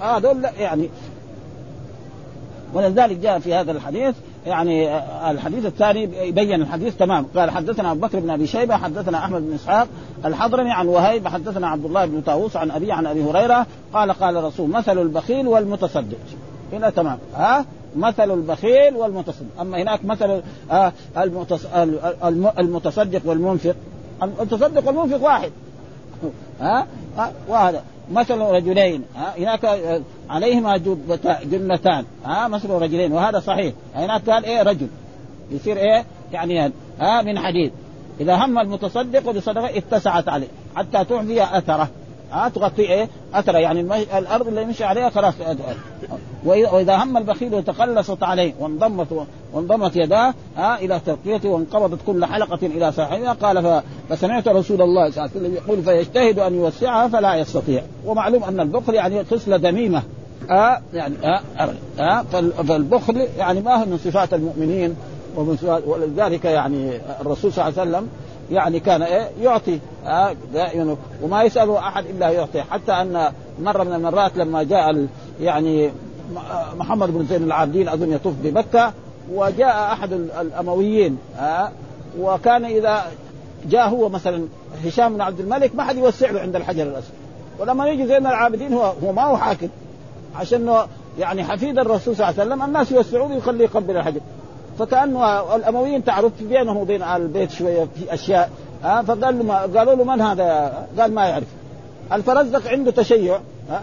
هذول 0.00 0.44
يعني. 0.58 0.90
ولذلك 2.74 3.16
جاء 3.16 3.38
في 3.38 3.54
هذا 3.54 3.72
الحديث 3.72 4.14
يعني 4.46 4.98
الحديث 5.30 5.66
الثاني 5.66 6.28
يبين 6.28 6.62
الحديث 6.62 6.96
تمام. 6.96 7.26
قال 7.36 7.50
حدثنا 7.50 7.92
أبو 7.92 8.00
بكر 8.00 8.20
بن 8.20 8.30
أبي 8.30 8.46
شيبة 8.46 8.76
حدثنا 8.76 9.18
أحمد 9.18 9.42
بن 9.42 9.54
إسحاق 9.54 9.88
الحضرمي 10.24 10.70
عن 10.70 10.88
وهيب 10.88 11.28
حدثنا 11.28 11.68
عبد 11.68 11.84
الله 11.84 12.06
بن 12.06 12.20
طاووس 12.20 12.56
عن 12.56 12.70
ابي 12.70 12.92
عن 12.92 13.06
أبي 13.06 13.22
هريرة 13.22 13.66
قال 13.92 14.12
قال 14.12 14.36
الرسول 14.36 14.70
مثل 14.70 14.98
البخيل 14.98 15.48
والمتصدق. 15.48 16.18
هنا 16.72 16.90
تمام. 16.90 17.18
ها؟ 17.34 17.64
مثل 17.96 18.30
البخيل 18.30 18.96
والمتصدق. 18.96 19.60
أما 19.60 19.82
هناك 19.82 20.04
مثل 20.04 20.42
آه، 20.70 20.92
المتصدق 22.58 23.22
والمنفق. 23.24 23.74
المتصدق 24.22 24.86
والمنفق 24.86 25.24
واحد. 25.24 25.52
ها؟ 26.60 26.86
وهذا 27.48 27.82
مثل 28.10 28.38
رجلين 28.38 29.04
ها 29.16 29.34
هناك 29.38 29.64
آه، 29.64 30.00
عليهما 30.30 30.76
جنتان 31.44 32.04
ها 32.24 32.48
مثل 32.48 32.70
رجلين 32.70 33.12
وهذا 33.12 33.40
صحيح. 33.40 33.74
هناك 33.94 34.30
قال 34.30 34.44
إيه 34.44 34.62
رجل. 34.62 34.88
يصير 35.50 35.76
إيه؟ 35.76 36.04
يعني 36.32 36.72
ها 37.00 37.22
من 37.22 37.38
حديد. 37.38 37.72
إذا 38.20 38.34
هم 38.34 38.58
المتصدق 38.58 39.30
بصدقة 39.30 39.78
اتسعت 39.78 40.28
عليه 40.28 40.48
حتى 40.76 41.04
تعفي 41.04 41.42
أثره. 41.58 41.88
ها 42.32 42.48
تغطي 42.48 42.82
إيه؟ 42.82 43.08
اثره 43.34 43.58
يعني 43.58 43.80
الأرض 44.18 44.48
اللي 44.48 44.62
يمشي 44.62 44.84
عليها 44.84 45.10
خلاص 45.10 45.34
واذا 46.44 46.96
هم 46.96 47.16
البخيل 47.16 47.54
وتقلصت 47.54 48.22
عليه 48.22 48.54
وانضمت 48.60 49.26
وانضمت 49.52 49.96
يداه 49.96 50.34
ها 50.56 50.78
إلى 50.78 51.00
تغطيته 51.06 51.48
وانقبضت 51.48 51.98
كل 52.06 52.24
حلقة 52.24 52.66
إلى 52.66 52.92
صاحبها 52.92 53.32
قال 53.32 53.82
فسمعت 54.08 54.48
رسول 54.48 54.82
الله 54.82 55.10
صلى 55.10 55.24
الله 55.24 55.30
عليه 55.34 55.40
وسلم 55.40 55.54
يقول 55.54 55.82
فيجتهد 55.82 56.38
أن 56.38 56.54
يوسعها 56.54 57.08
فلا 57.08 57.34
يستطيع. 57.34 57.82
ومعلوم 58.06 58.44
أن 58.44 58.60
البخل 58.60 58.94
يعني 58.94 59.24
خصلة 59.24 59.56
ذميمه 59.56 60.02
آه 60.50 60.80
يعني 60.94 61.14
آه 61.24 61.40
آه 62.00 62.22
فالبخل 62.68 63.26
يعني 63.38 63.60
ما 63.60 63.74
هو 63.74 63.84
من 63.84 63.98
صفات 64.04 64.34
المؤمنين 64.34 64.96
ومن 65.36 65.80
ولذلك 65.86 66.44
يعني 66.44 67.00
الرسول 67.20 67.52
صلى 67.52 67.68
الله 67.68 67.80
عليه 67.80 67.90
وسلم 67.90 68.08
يعني 68.50 68.80
كان 68.80 69.02
إيه؟ 69.02 69.28
يعطي 69.42 69.78
آه 70.06 70.36
دائما 70.52 70.96
وما 71.22 71.42
يسأله 71.42 71.78
أحد 71.78 72.06
إلا 72.06 72.30
يعطي. 72.30 72.62
حتى 72.62 72.92
أن 72.92 73.32
مرة 73.62 73.84
من 73.84 73.92
المرات 73.92 74.36
لما 74.36 74.62
جاء 74.62 75.06
يعني 75.40 75.90
محمد 76.76 77.10
بن 77.10 77.26
زين 77.26 77.42
العابدين 77.42 77.88
أظن 77.88 78.12
يطوف 78.12 78.34
بمكة 78.42 78.92
وجاء 79.32 79.92
أحد 79.92 80.12
الأمويين 80.12 81.18
آه 81.38 81.70
وكان 82.20 82.64
إذا 82.64 83.04
جاء 83.68 83.88
هو 83.88 84.08
مثلا 84.08 84.44
هشام 84.84 85.14
بن 85.14 85.20
عبد 85.20 85.40
الملك 85.40 85.74
ما 85.74 85.84
حد 85.84 85.96
يوسع 85.96 86.30
له 86.30 86.40
عند 86.40 86.56
الحجر 86.56 86.82
الأسود. 86.82 87.14
ولما 87.58 87.88
يجي 87.88 88.06
زين 88.06 88.26
العابدين 88.26 88.72
هو 88.72 88.92
هو 89.04 89.12
ما 89.12 89.24
هو 89.24 89.36
حاكم. 89.36 89.68
عشان 90.36 90.76
يعني 91.18 91.44
حفيد 91.44 91.78
الرسول 91.78 92.16
صلى 92.16 92.28
الله 92.28 92.40
عليه 92.40 92.50
وسلم 92.50 92.62
الناس 92.62 92.92
يوسعوه 92.92 93.32
ويخليه 93.32 93.64
يقبل 93.64 93.96
الحجر. 93.96 94.20
فكأنه 94.78 95.56
الأمويين 95.56 96.04
تعرف 96.04 96.32
بينه 96.42 96.78
وبين 96.78 97.02
أهل 97.02 97.22
البيت 97.22 97.50
شوية 97.50 97.88
في 97.96 98.14
أشياء 98.14 98.50
ها 98.84 99.02
فقال 99.02 99.38
له 99.38 99.44
ما 99.44 99.58
قالوا 99.58 99.94
له 99.94 100.04
من 100.04 100.20
هذا؟ 100.20 100.72
قال 100.98 101.14
ما 101.14 101.26
يعرف. 101.26 101.46
الفرزدق 102.12 102.70
عنده 102.70 102.90
تشيع 102.90 103.38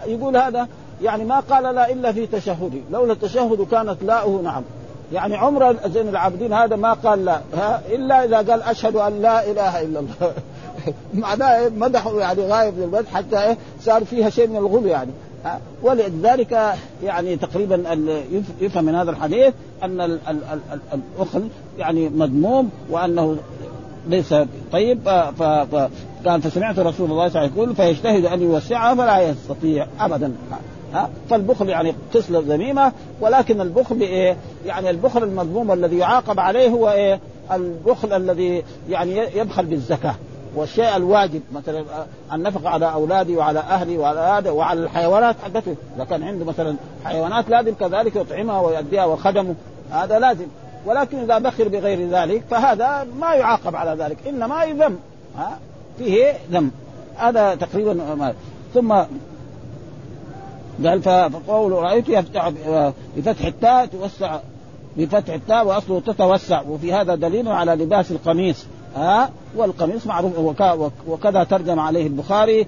يقول 0.06 0.36
هذا 0.36 0.68
يعني 1.02 1.24
ما 1.24 1.40
قال 1.40 1.74
لا 1.74 1.92
إلا 1.92 2.12
في 2.12 2.26
تشهده 2.26 2.80
لولا 2.92 3.12
التشهد 3.12 3.66
كانت 3.70 3.96
لاؤه 4.02 4.42
نعم. 4.42 4.62
يعني 5.12 5.36
عمر 5.36 5.76
زين 5.86 6.08
العابدين 6.08 6.52
هذا 6.52 6.76
ما 6.76 6.92
قال 6.92 7.24
لا 7.24 7.40
ها 7.54 7.82
إلا 7.90 8.24
إذا 8.24 8.36
قال 8.36 8.62
أشهد 8.62 8.96
أن 8.96 9.22
لا 9.22 9.50
إله 9.50 9.82
إلا 9.82 10.00
الله. 10.00 10.32
معناه 11.14 11.68
مدحه 11.68 12.20
يعني 12.20 12.42
غايب 12.42 12.78
للمدح 12.78 13.14
حتى 13.14 13.38
إيه 13.38 13.56
صار 13.80 14.04
فيها 14.04 14.30
شيء 14.30 14.48
من 14.48 14.56
الغلو 14.56 14.86
يعني. 14.86 15.10
ولذلك 15.82 16.74
يعني 17.04 17.36
تقريبا 17.36 17.98
يفهم 18.60 18.84
من 18.84 18.94
هذا 18.94 19.10
الحديث 19.10 19.54
أن 19.82 20.00
الاخل 21.18 21.48
يعني 21.78 22.08
مذموم 22.08 22.70
وأنه 22.90 23.36
ليس 24.08 24.34
طيب 24.72 25.00
فقال 25.38 26.42
فسمعت 26.42 26.78
رسول 26.78 27.10
الله 27.10 27.28
صلى 27.28 27.40
الله 27.40 27.40
عليه 27.40 27.50
وسلم 27.50 27.52
يقول 27.54 27.76
فيجتهد 27.76 28.24
أن 28.24 28.42
يوسعها 28.42 28.94
فلا 28.94 29.20
يستطيع 29.20 29.86
ابدا 30.00 30.32
ها 30.94 31.10
فالبخل 31.30 31.68
يعني 31.68 31.94
قسلة 32.14 32.42
ذميمة 32.46 32.92
ولكن 33.20 33.60
البخل 33.60 34.00
إيه؟ 34.00 34.36
يعني 34.66 34.90
البخل 34.90 35.22
المذموم 35.22 35.72
الذي 35.72 35.98
يعاقب 35.98 36.40
عليه 36.40 36.68
هو 36.68 36.90
إيه؟ 36.90 37.20
البخل 37.52 38.12
الذي 38.12 38.62
يعني 38.88 39.20
يبخل 39.34 39.66
بالزكاة 39.66 40.14
والشيء 40.54 40.96
الواجب 40.96 41.42
مثلا 41.52 41.84
النفقة 42.32 42.68
على 42.68 42.92
أولادي 42.92 43.36
وعلى 43.36 43.58
أهلي 43.58 43.98
وعلى 43.98 44.20
هذا 44.20 44.50
وعلى 44.50 44.80
الحيوانات 44.80 45.36
حقته 45.42 45.76
إذا 45.96 46.04
كان 46.04 46.22
عنده 46.22 46.44
مثلا 46.44 46.76
حيوانات 47.04 47.48
لازم 47.48 47.74
كذلك 47.74 48.16
يطعمها 48.16 48.60
ويؤديها 48.60 49.04
وخدمه. 49.04 49.54
هذا 49.90 50.18
لازم. 50.18 50.46
ولكن 50.86 51.18
إذا 51.18 51.38
بخل 51.38 51.68
بغير 51.68 52.08
ذلك 52.08 52.42
فهذا 52.50 53.06
ما 53.20 53.34
يعاقب 53.34 53.76
على 53.76 54.04
ذلك 54.04 54.16
إنما 54.28 54.64
يذم 54.64 54.98
ها؟ 55.36 55.58
فيه 55.98 56.32
ذم. 56.50 56.70
هذا 57.16 57.54
تقريبا 57.54 57.92
ما. 57.94 58.34
ثم 58.74 58.92
قال 60.84 61.02
فقول 61.02 61.72
رأيت 61.72 62.08
يفتح 62.08 62.52
بفتح 63.16 63.44
التاء 63.44 63.86
توسع 63.86 64.38
بفتح 64.96 65.34
التاء 65.34 65.66
وأصله 65.66 66.00
تتوسع. 66.00 66.62
وفي 66.68 66.92
هذا 66.92 67.14
دليل 67.14 67.48
على 67.48 67.74
لباس 67.74 68.10
القميص. 68.10 68.66
ها؟ 68.96 69.30
والقميص 69.56 70.06
معروف. 70.06 70.32
وكذا 71.08 71.44
ترجم 71.44 71.80
عليه 71.80 72.06
البخاري 72.06 72.66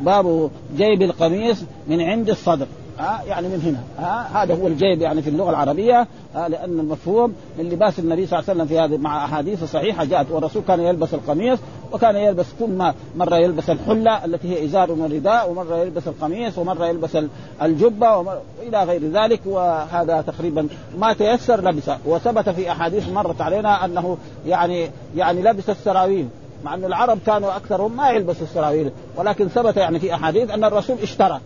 باب 0.00 0.50
جيب 0.76 1.02
القميص 1.02 1.62
من 1.88 2.00
عند 2.00 2.30
الصدر. 2.30 2.66
ها؟ 2.98 3.22
يعني 3.28 3.48
من 3.48 3.62
هنا. 3.62 4.06
ها؟ 4.06 4.42
هذا 4.42 4.54
هو 4.54 4.66
الجيب 4.66 5.02
يعني 5.02 5.22
في 5.22 5.30
اللغة 5.30 5.50
العربية 5.50 6.06
لأن 6.34 6.80
المفهوم 6.80 7.32
من 7.58 7.64
لباس 7.64 7.98
النبي 7.98 8.26
صلى 8.26 8.38
الله 8.38 8.50
عليه 8.50 8.62
وسلم 8.62 8.66
في 8.66 8.78
هذه 8.78 9.00
مع 9.00 9.24
أحاديث 9.24 9.64
صحيحة 9.64 10.04
جاءت 10.04 10.30
والرسول 10.30 10.62
كان 10.68 10.80
يلبس 10.80 11.14
القميص 11.14 11.58
وكان 11.92 12.16
يلبس 12.16 12.46
كل 12.60 12.68
ما 12.70 12.94
مرة 13.16 13.36
يلبس 13.36 13.70
الحلة 13.70 14.24
التي 14.24 14.48
هي 14.48 14.64
إزار 14.64 14.92
ورداء 14.92 15.50
ومرة 15.50 15.76
يلبس 15.76 16.08
القميص 16.08 16.58
ومرة 16.58 16.86
يلبس 16.86 17.18
الجبة 17.62 18.16
ومرة 18.16 18.42
إلى 18.62 18.84
غير 18.84 19.04
ذلك. 19.04 19.40
وهذا 19.46 20.20
تقريبا 20.20 20.68
ما 20.98 21.12
تيسر 21.12 21.60
لبسه 21.60 21.98
وثبت 22.06 22.48
في 22.48 22.72
أحاديث 22.72 23.08
مرت 23.08 23.40
علينا 23.40 23.84
أنه 23.84 24.18
يعني 24.46 24.90
يعني 25.16 25.42
لبس 25.42 25.70
السراويل 25.70 26.28
مع 26.64 26.74
أن 26.74 26.84
العرب 26.84 27.18
كانوا 27.26 27.56
أكثرهم 27.56 27.96
ما 27.96 28.10
يلبسوا 28.10 28.42
السراويل. 28.42 28.90
ولكن 29.16 29.48
ثبت 29.48 29.76
يعني 29.76 29.98
في 29.98 30.14
أحاديث 30.14 30.50
أن 30.50 30.64
الرسول 30.64 30.96
اشترى. 31.02 31.40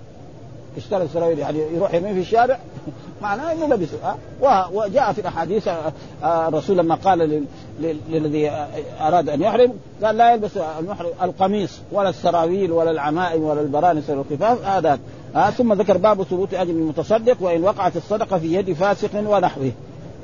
اشترى 0.76 1.02
السراويل 1.02 1.38
يعني 1.38 1.58
يروح 1.74 1.94
يمين 1.94 2.14
في 2.14 2.20
الشارع. 2.20 2.58
معناه 3.22 3.52
إنه 3.52 3.66
لبسه 3.66 4.16
أه؟ 4.42 4.70
وجاء 4.72 5.12
في 5.12 5.20
الأحاديث 5.20 5.68
آه، 5.68 5.92
آه، 6.22 6.48
الرسول 6.48 6.78
لما 6.78 6.94
قال 6.94 7.46
للذي 8.08 8.50
أراد 9.00 9.28
أن 9.28 9.42
يحرم 9.42 9.72
قال 10.04 10.16
لا 10.16 10.32
يلبس 10.32 10.50
المحرم 10.78 11.08
القميص 11.22 11.78
ولا 11.92 12.08
السراويل 12.08 12.72
ولا 12.72 12.90
العمائم 12.90 13.42
ولا 13.42 13.60
البرانس 13.60 14.10
ولا 14.10 14.20
الخفاف 14.20 14.64
هذا 14.64 14.98
آه 15.36 15.50
ثم 15.50 15.72
ذكر 15.72 15.96
باب 15.96 16.22
ثبوت 16.22 16.54
أجر 16.54 16.70
المتصدق 16.70 17.36
وإن 17.40 17.64
وقعت 17.64 17.96
الصدقة 17.96 18.38
في 18.38 18.54
يد 18.54 18.72
فاسق 18.72 19.10
ونحوه. 19.14 19.72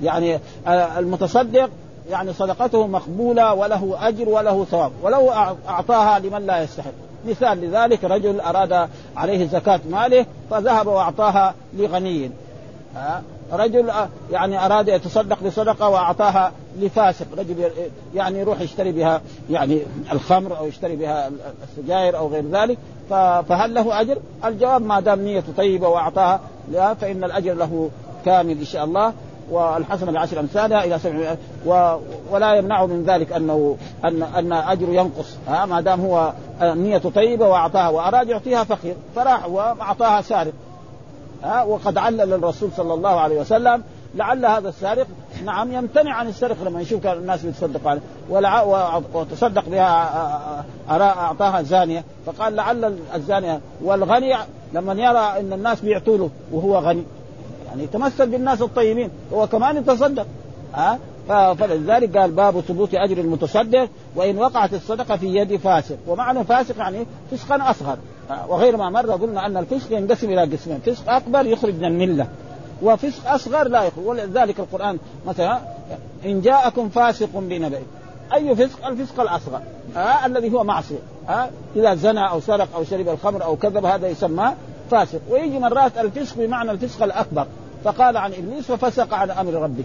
يعني 0.02 0.38
المتصدق 0.70 1.70
يعني 2.10 2.32
صدقته 2.32 2.86
مقبولة 2.86 3.54
وله 3.54 4.08
أجر 4.08 4.28
وله 4.28 4.64
ثواب 4.64 4.92
ولو 5.02 5.30
أعطاها 5.68 6.18
لمن 6.18 6.46
لا 6.46 6.62
يستحق. 6.62 6.90
مثال 7.28 7.60
لذلك 7.60 8.04
رجل 8.04 8.40
أراد 8.40 8.88
عليه 9.16 9.46
زكاة 9.46 9.80
ماله 9.90 10.26
فذهب 10.50 10.86
وأعطاها 10.86 11.54
لغني. 11.76 12.30
ها؟ 12.96 13.22
رجل 13.52 13.92
يعني 14.32 14.66
أراد 14.66 14.88
يتصدق 14.88 15.42
بصدقة 15.42 15.88
وأعطاها 15.88 16.52
لفاسق. 16.78 17.26
رجل 17.38 17.70
يعني 18.14 18.38
يروح 18.38 18.60
يشتري 18.60 18.92
بها 18.92 19.20
يعني 19.50 19.82
الخمر 20.12 20.58
أو 20.58 20.66
يشتري 20.66 20.96
بها 20.96 21.30
السجاير 21.62 22.18
أو 22.18 22.28
غير 22.28 22.44
ذلك. 22.50 22.78
فهل 23.48 23.74
له 23.74 24.00
أجر؟ 24.00 24.18
الجواب 24.44 24.82
ما 24.82 25.00
دام 25.00 25.20
نيته 25.20 25.52
طيبة 25.56 25.88
وأعطاها 25.88 26.40
فإن 27.00 27.24
الأجر 27.24 27.54
له 27.54 27.90
كامل 28.24 28.58
إن 28.58 28.64
شاء 28.64 28.84
الله. 28.84 29.12
والحسنة 29.50 30.12
بعشر 30.12 30.40
أمثالها 30.40 30.84
إلى 30.84 30.98
سبع. 30.98 31.36
ولا 32.30 32.54
يمنع 32.54 32.86
من 32.86 33.04
ذلك 33.04 33.32
أنه 33.32 33.76
أن 34.04 34.22
أن 34.22 34.52
اجره 34.52 34.90
ينقص 34.90 35.36
ها؟ 35.48 35.66
ما 35.66 35.80
دام 35.80 36.00
هو 36.00 36.32
نيته 36.62 37.10
طيبة 37.10 37.48
وأعطاها 37.48 37.88
وأراد 37.88 38.28
يعطيها 38.28 38.64
فقير 38.64 38.96
فراح 39.16 39.48
وأعطاها 39.48 40.20
سارق. 40.20 40.52
ها 41.42 41.62
وقد 41.62 41.98
علل 41.98 42.32
الرسول 42.32 42.70
صلى 42.76 42.94
الله 42.94 43.20
عليه 43.20 43.40
وسلم 43.40 43.82
لعل 44.14 44.46
هذا 44.46 44.68
السارق 44.68 45.06
نعم 45.44 45.72
يمتنع 45.72 46.14
عن 46.14 46.28
السرقة 46.28 46.64
لما 46.64 46.80
يشوف 46.80 47.06
الناس 47.06 47.42
بيتصدق 47.42 47.88
عليه. 47.88 48.00
وتصدق 49.14 49.68
بها 49.68 50.64
أعطاها 50.90 51.62
زانيه 51.62 52.04
فقال 52.26 52.56
لعل 52.56 52.98
الزانية. 53.14 53.60
والغني 53.82 54.34
لما 54.72 54.92
يرى 54.92 55.40
إن 55.40 55.52
الناس 55.52 55.80
بيعطوا 55.80 56.18
له 56.18 56.30
وهو 56.52 56.78
غني. 56.78 57.04
يعني 57.66 57.82
يتمثل 57.82 58.30
بالناس 58.30 58.62
الطيبين 58.62 59.10
هو 59.32 59.46
كمان 59.46 59.76
يتصدق. 59.76 60.26
ها؟ 60.74 60.98
فلذلك 61.54 62.16
قال 62.16 62.30
باب 62.30 62.60
ثبوت 62.60 62.94
أجر 62.94 63.18
المتصدق 63.18 63.88
وإن 64.16 64.38
وقعت 64.38 64.74
الصدقة 64.74 65.16
في 65.16 65.26
يد 65.26 65.56
فاسق. 65.56 65.96
ومعنى 66.06 66.44
فاسق 66.44 66.78
يعني 66.78 67.06
فسقا 67.30 67.70
أصغر. 67.70 67.98
وغير 68.48 68.76
ما 68.76 68.90
مر 68.90 69.10
قلنا 69.10 69.46
أن 69.46 69.56
الفسق 69.56 69.92
ينقسم 69.92 70.30
إلى 70.30 70.56
قسمين 70.56 70.78
فسق 70.78 71.12
أكبر 71.12 71.46
يخرج 71.46 71.74
من 71.74 71.84
الملة 71.84 72.26
وفسق 72.82 73.30
أصغر 73.30 73.68
لا 73.68 73.82
يخرج 73.82 74.06
ولذلك 74.06 74.60
القرآن 74.60 74.98
مثلا 75.26 75.60
إن 76.24 76.40
جاءكم 76.40 76.88
فاسق 76.88 77.28
بنبأ 77.34 77.82
أي 78.34 78.56
فسق؟ 78.56 78.86
الفسق 78.86 79.20
الأصغر 79.20 79.60
آه 79.96 80.26
الذي 80.26 80.52
هو 80.52 80.64
معصية 80.64 80.98
آه 81.28 81.48
إذا 81.76 81.94
زنى 81.94 82.30
أو 82.30 82.40
سرق 82.40 82.68
أو 82.76 82.84
شرب 82.84 83.08
الخمر 83.08 83.44
أو 83.44 83.56
كذب 83.56 83.84
هذا 83.84 84.08
يسمى 84.08 84.52
فاسق. 84.90 85.20
ويجي 85.30 85.58
مرات 85.58 85.98
الفسق 85.98 86.36
بمعنى 86.38 86.70
الفسق 86.70 87.02
الأكبر 87.02 87.46
فقال 87.84 88.16
عن 88.16 88.32
إبليس 88.32 88.70
وفسق 88.70 89.14
عن 89.14 89.30
أمر 89.30 89.52
ربه 89.52 89.84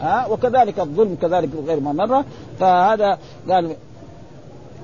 ها 0.00 0.26
وكذلك 0.26 0.80
الظلم 0.80 1.16
كذلك 1.22 1.48
غير 1.66 1.80
ما 1.80 1.92
مره 1.92 2.24
فهذا 2.60 3.18
قال 3.48 3.76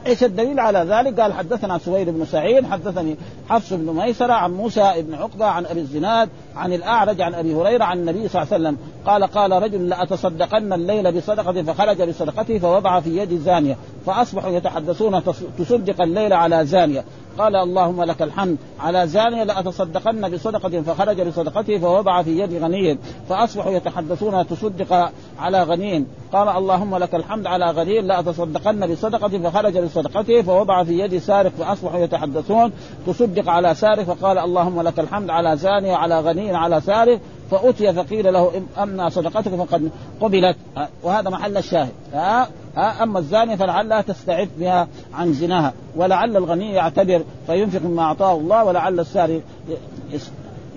إيش 0.07 0.25
الدليل 0.25 0.61
على 0.61 0.79
ذلك؟ 0.79 1.21
قال 1.21 1.33
حدثنا 1.33 1.79
سويد 1.79 2.09
بن 2.09 2.25
سعيد 2.25 2.67
حدثني 2.67 3.17
حفص 3.49 3.73
بن 3.73 3.93
ميسرة 3.93 4.33
عن 4.33 4.53
موسى 4.53 4.93
بن 4.99 5.15
عقبة 5.15 5.47
عن 5.47 5.67
أبي 5.67 5.81
الزناد 5.81 6.29
عن 6.57 6.73
الأعرج 6.73 7.21
عن 7.21 7.35
أبي 7.35 7.55
هريرة 7.55 7.85
عن 7.85 7.99
النبي 7.99 8.29
صلى 8.29 8.43
الله 8.43 8.55
عليه 8.55 8.65
وسلم 8.65 8.79
قال 9.07 9.25
قال 9.25 9.63
رجل 9.63 9.89
لأتصدقن 9.89 10.73
الليل 10.73 11.13
بصدقه 11.13 11.63
فخرج 11.63 12.03
بصدقته 12.03 12.59
فوضع 12.59 13.01
في 13.01 13.17
يد 13.17 13.41
زانية 13.41 13.77
فأصبحوا 14.07 14.51
يتحدثون 14.51 15.23
تصدق 15.59 16.03
الليل 16.03 16.33
على 16.33 16.67
زانية 16.67 17.05
قال 17.39 17.57
اللهم 17.57 18.03
لك 18.03 18.23
الحمد. 18.23 18.57
على 18.81 19.07
زانية 19.07 19.45
لأتصدقن 19.45 20.29
بصدقة 20.29 20.83
فخرج 20.83 21.21
بصدقته 21.21 21.79
فوضع 21.79 22.23
في 22.23 22.39
يد 22.39 22.63
غني. 22.63 22.99
فأصبحوا 23.29 23.73
يتحدثون 23.73 24.47
تصدق 24.47 25.13
على 25.39 25.63
غني. 25.63 26.05
قال 26.33 26.49
اللهم 26.49 26.97
لك 26.97 27.15
الحمد 27.15 27.47
على 27.47 27.71
غني. 27.71 28.01
لأتصدقن 28.01 28.93
بصدقة 28.93 29.51
فخرج 29.51 29.79
بصدقته 29.79 30.43
فوضع 30.43 30.85
في 30.85 30.99
يد 30.99 31.19
سارق. 31.19 31.53
فأصبحوا 31.59 32.01
يتحدثون 32.01 32.73
تصدق 33.07 33.49
على 33.49 33.75
سارق. 33.75 34.03
فقال 34.03 34.39
اللهم 34.39 34.83
لك 34.83 35.01
الحمد 35.01 35.31
على 35.31 35.57
زانية 35.57 35.95
على 35.95 36.21
غني 36.21 36.57
على 36.57 36.81
سارق. 36.81 37.21
فأتي 37.51 37.93
فقيل 37.93 38.33
له 38.33 38.63
أما 38.79 39.09
صدقتك 39.09 39.55
فقد 39.55 39.91
قبلت. 40.21 40.57
وهذا 41.03 41.31
محل 41.31 41.57
الشاهد. 41.57 41.93
ها 42.13 42.49
أما 43.03 43.19
الزانيه 43.19 43.57
فلعلها 43.57 44.01
تستعف 44.01 44.49
بها 44.59 44.89
عن 45.15 45.33
زناها. 45.33 45.73
ولعل 45.97 46.37
الغني 46.37 46.73
يعتبر 46.73 47.23
فينفق 47.47 47.83
مما 47.83 48.03
أعطاه 48.03 48.37
الله 48.37 48.65
ولعل 48.65 49.01
السارق 49.01 49.41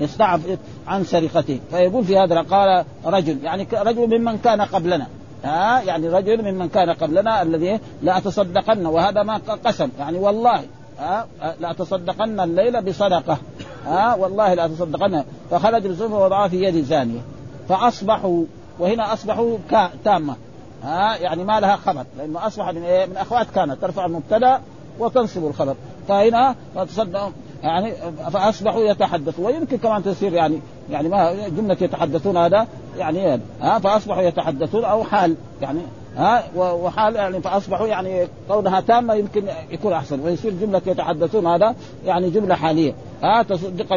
يستعف 0.02 0.42
عن 0.88 1.04
سرقته. 1.04 1.60
فيقول 1.72 2.04
في 2.04 2.18
هذا 2.18 2.42
قال 2.42 2.86
رجل 3.06 3.44
يعني 3.44 3.68
رجل 3.74 4.20
ممن 4.20 4.38
كان 4.38 4.62
قبلنا. 4.62 5.08
ها 5.44 5.82
يعني 5.82 6.10
رجل 6.10 6.52
ممن 6.52 6.70
كان 6.70 6.90
قبلنا 6.90 7.42
الذي 7.42 7.80
لا 8.02 8.20
تصدقن 8.20 8.86
وهذا 8.86 9.24
ما 9.24 9.38
قسم. 9.66 9.90
يعني 10.00 10.18
والله 10.18 10.64
ها 11.00 11.28
لا 11.60 11.74
تصدقن 11.74 12.40
الليلة 12.40 12.80
بصدقة. 12.80 13.38
ها 13.86 14.16
والله 14.16 14.54
لا 14.54 14.68
تصدقن. 14.68 15.24
فخرج 15.52 15.86
الزوج 15.86 16.12
ووضعها 16.12 16.48
في 16.48 16.64
يد 16.64 16.84
زانيه 16.84 17.22
فأصبحوا 17.70 18.44
وهنا 18.80 19.14
أصبحوا 19.14 19.58
تامة. 20.06 20.36
ها 20.84 21.16
يعني 21.16 21.44
ما 21.44 21.60
لها 21.60 21.76
خبر 21.76 22.06
لأنه 22.18 22.48
اصبح 22.48 22.70
من 22.70 22.84
إيه؟ 22.84 23.06
من 23.06 23.18
أخوات 23.18 23.48
كانت 23.56 23.82
ترفع 23.82 24.06
المبتدأ 24.06 24.60
وتنصب 25.00 25.48
الخبر. 25.48 25.76
فهنا 26.08 26.56
تصدق 26.76 27.32
يعني 27.64 27.94
فأصبحوا 28.34 28.82
يتحدثوا 28.82 29.46
ويمكن 29.46 29.78
كمان 29.78 30.04
تصير 30.04 30.34
يعني 30.34 30.60
يعني 30.92 31.10
ما 31.10 31.48
جملة 31.48 31.78
يتحدثون 31.82 32.38
هذا 32.38 32.68
يعني 32.98 33.40
ها 33.62 33.80
فأصبحوا 33.80 34.22
يتحدثون 34.22 34.86
أو 34.86 35.04
حال 35.04 35.36
يعني 35.62 35.80
ها 36.18 36.44
وحال 36.56 37.16
يعني 37.16 37.42
فأصبحوا 37.42 37.88
يعني 37.88 38.28
كونها 38.48 38.82
تامة 38.82 39.14
يمكن 39.14 39.44
يكون 39.72 39.94
أحسن 39.94 40.20
ويصير 40.20 40.54
جملة 40.62 40.82
يتحدثون 40.88 41.48
هذا 41.48 41.76
يعني 42.06 42.30
جملة 42.30 42.56
حالية. 42.56 42.94
ها 43.24 43.44
تصدق 43.44 43.88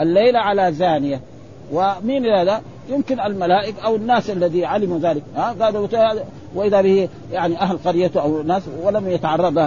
الليلة 0.00 0.38
على 0.38 0.72
زانية. 0.72 1.20
ومين 1.72 2.26
هذا؟ 2.26 2.62
يمكن 2.88 3.20
الملائكة 3.20 3.80
أو 3.84 3.96
الناس 3.96 4.30
الذي 4.30 4.64
علموا 4.64 4.98
ذلك. 4.98 5.22
ها 5.36 5.54
قالوا 5.60 5.88
وإذا 6.54 6.80
به 6.80 7.08
يعني 7.32 7.60
أهل 7.60 7.78
قريته 7.84 8.22
أو 8.22 8.40
الناس 8.40 8.62
ولم 8.82 9.08
يتعرض. 9.08 9.58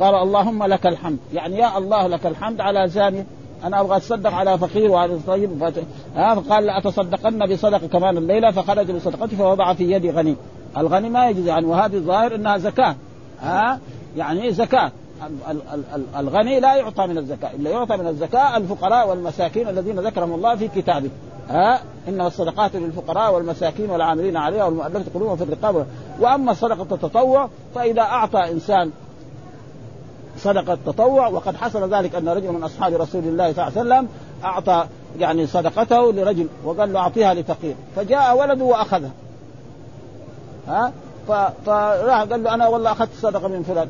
قال 0.00 0.14
اللهم 0.14 0.64
لك 0.64 0.86
الحمد. 0.86 1.18
يعني 1.34 1.58
يا 1.58 1.78
الله 1.78 2.06
لك 2.06 2.26
الحمد 2.26 2.60
على 2.60 2.88
زاني 2.88 3.24
أنا 3.64 3.80
أبغى 3.80 3.96
أتصدق 3.96 4.30
على 4.30 4.58
فقير 4.58 4.90
وعلى 4.90 5.18
طيب. 5.26 5.72
فقال 6.14 6.64
لاتصدقن 6.64 7.46
بصدقة. 7.46 7.86
كمان 7.86 8.16
الليلة 8.16 8.50
فخرج 8.50 8.90
بصدقته 8.90 9.36
فوضع 9.36 9.74
في 9.74 9.92
يد 9.92 10.06
غني 10.06 10.36
الغني 10.76 11.08
ما 11.08 11.28
يجوز 11.28 11.46
يعني 11.46 11.66
وهذه 11.66 11.94
الظاهر 11.94 12.34
إنها 12.34 12.58
زكاة. 12.58 12.96
ها؟ 13.40 13.80
يعني 14.16 14.52
زكاة. 14.52 14.92
الغني 16.16 16.60
لا 16.60 16.74
يعطى 16.74 17.06
من 17.06 17.18
الزكاة. 17.18 17.50
الا 17.54 17.70
يعطى 17.70 17.96
من 17.96 18.06
الزكاة 18.06 18.56
الفقراء 18.56 19.08
والمساكين 19.08 19.68
الذين 19.68 20.00
ذكرهم 20.00 20.34
الله 20.34 20.56
في 20.56 20.68
كتابه. 20.68 21.10
ها؟ 21.48 21.80
إنما 22.08 22.26
الصدقات 22.26 22.76
للفقراء 22.76 23.34
والمساكين 23.34 23.90
والعاملين 23.90 24.36
عليها 24.36 24.64
والمؤلفة 24.64 25.04
قلوبهم 25.14 25.36
في 25.36 25.42
الرقاب. 25.42 25.86
وأما 26.20 26.54
صدقه 26.54 26.94
التطوع 26.94 27.48
فإذا 27.74 28.02
أعطى 28.02 28.50
إنسان 28.50 28.90
صدقة 30.38 30.72
التطوع 30.72 31.28
وقد 31.28 31.56
حصل 31.56 31.94
ذلك 31.94 32.14
أن 32.14 32.28
رجل 32.28 32.52
من 32.52 32.62
أصحاب 32.62 32.94
رسول 32.94 33.24
الله 33.24 33.52
صلى 33.52 33.68
الله 33.68 33.78
عليه 33.78 33.80
وسلم 33.80 34.08
أعطى 34.44 34.86
يعني 35.18 35.46
صدقته 35.46 36.12
لرجل 36.12 36.48
وقال 36.64 36.92
له 36.92 37.00
أعطيها 37.00 37.34
لفقير. 37.34 37.74
فجاء 37.96 38.38
ولده 38.38 38.64
وأخذها. 38.64 39.10
ها؟ 40.68 40.92
فراح 41.66 42.22
قال 42.22 42.42
له 42.42 42.54
أنا 42.54 42.68
والله 42.68 42.92
أخذت 42.92 43.10
صدقة 43.22 43.48
من 43.48 43.62
فلان. 43.62 43.88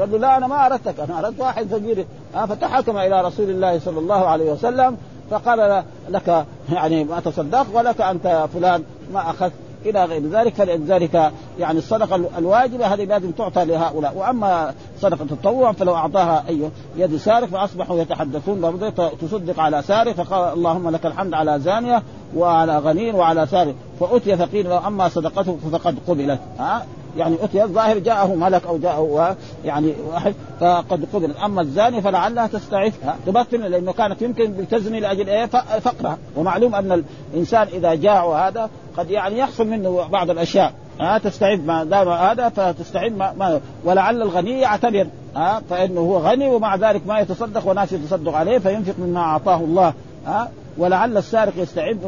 قال 0.00 0.12
له 0.12 0.18
لا 0.18 0.36
أنا 0.36 0.46
ما 0.46 0.66
أردتك. 0.66 1.00
أنا 1.00 1.18
أردت 1.18 1.40
واحد 1.40 1.66
فقير. 1.66 2.06
فتحاكم 2.48 2.98
إلى 2.98 3.20
رسول 3.20 3.50
الله 3.50 3.78
صلى 3.78 3.98
الله 3.98 4.28
عليه 4.28 4.52
وسلم 4.52 4.96
فقال 5.30 5.84
لك 6.08 6.46
يعني 6.72 7.04
ما 7.04 7.20
تصدق 7.20 7.66
ولك 7.72 8.00
أنت 8.00 8.48
فلان 8.54 8.84
ما 9.12 9.30
أخذت 9.30 9.52
إلى 9.86 10.04
غير 10.04 10.28
ذلك 10.28 10.54
فلذلك 10.54 11.32
يعني 11.58 11.78
الصدقة 11.78 12.16
الواجبة 12.38 12.86
هذه 12.86 13.04
لازم 13.04 13.30
تعطى 13.30 13.64
لهؤلاء. 13.64 14.16
وأما 14.16 14.74
صدقة 15.00 15.22
التطوع 15.22 15.72
فلو 15.72 15.94
أعطاها 15.94 16.44
أي 16.48 16.70
يد 16.96 17.16
سارق 17.16 17.48
فأصبحوا 17.48 17.98
يتحدثون 17.98 18.92
تصدق 19.20 19.60
على 19.60 19.82
سارق 19.82 20.12
فقال 20.12 20.54
اللهم 20.54 20.90
لك 20.90 21.06
الحمد 21.06 21.34
على 21.34 21.60
زانية 21.60 22.02
وعلى 22.36 22.78
غني 22.78 23.10
وعلى 23.10 23.46
سارق 23.46 23.74
فأتي 24.00 24.36
فقيل 24.36 24.68
له 24.68 24.86
اما 24.86 25.08
صدقته 25.08 25.58
فقد 25.72 25.96
قبلت. 26.08 26.40
ها؟ 26.58 26.86
يعني 27.16 27.36
أتي 27.42 27.62
الظاهر 27.62 27.98
جاءه 27.98 28.34
ملك 28.34 28.66
أو 28.66 28.78
جاءه 28.78 29.36
يعني 29.64 29.94
واحد 30.12 30.34
فقد 30.60 31.04
قبل 31.12 31.36
أما 31.44 31.60
الزاني 31.60 32.02
فلعلها 32.02 32.46
تستعف 32.46 32.92
تبطل 33.26 33.60
لأنه 33.60 33.92
كانت 33.92 34.22
يمكن 34.22 34.68
تزني 34.70 35.00
لأجل 35.00 35.28
إيه؟ 35.28 35.46
فقرها. 35.80 36.18
ومعلوم 36.36 36.74
أن 36.74 37.04
الإنسان 37.32 37.66
إذا 37.72 37.94
جاع 37.94 38.48
هذا 38.48 38.70
قد 38.96 39.10
يعني 39.10 39.38
يحصل 39.38 39.66
منه 39.66 40.08
بعض 40.08 40.30
الأشياء. 40.30 40.72
ها 41.00 41.18
تستعد 41.18 41.66
ما 41.66 41.84
دام 41.84 42.08
هذا 42.08 42.48
فتستعد 42.48 43.16
ما, 43.16 43.32
ما 43.32 43.60
ولعل 43.84 44.22
الغني 44.22 44.60
يعتبر. 44.60 45.06
ها 45.36 45.62
فإنه 45.70 46.00
هو 46.00 46.18
غني 46.18 46.48
ومع 46.48 46.76
ذلك 46.76 47.06
ما 47.06 47.20
يتصدق 47.20 47.68
وناس 47.68 47.92
يتصدق 47.92 48.34
عليه 48.34 48.58
فينفق 48.58 48.94
مما 48.98 49.20
أعطاه 49.20 49.56
الله. 49.56 49.94
ها 50.26 50.50
ولعل 50.78 51.16
السارق 51.16 51.52
يستعد 51.56 51.98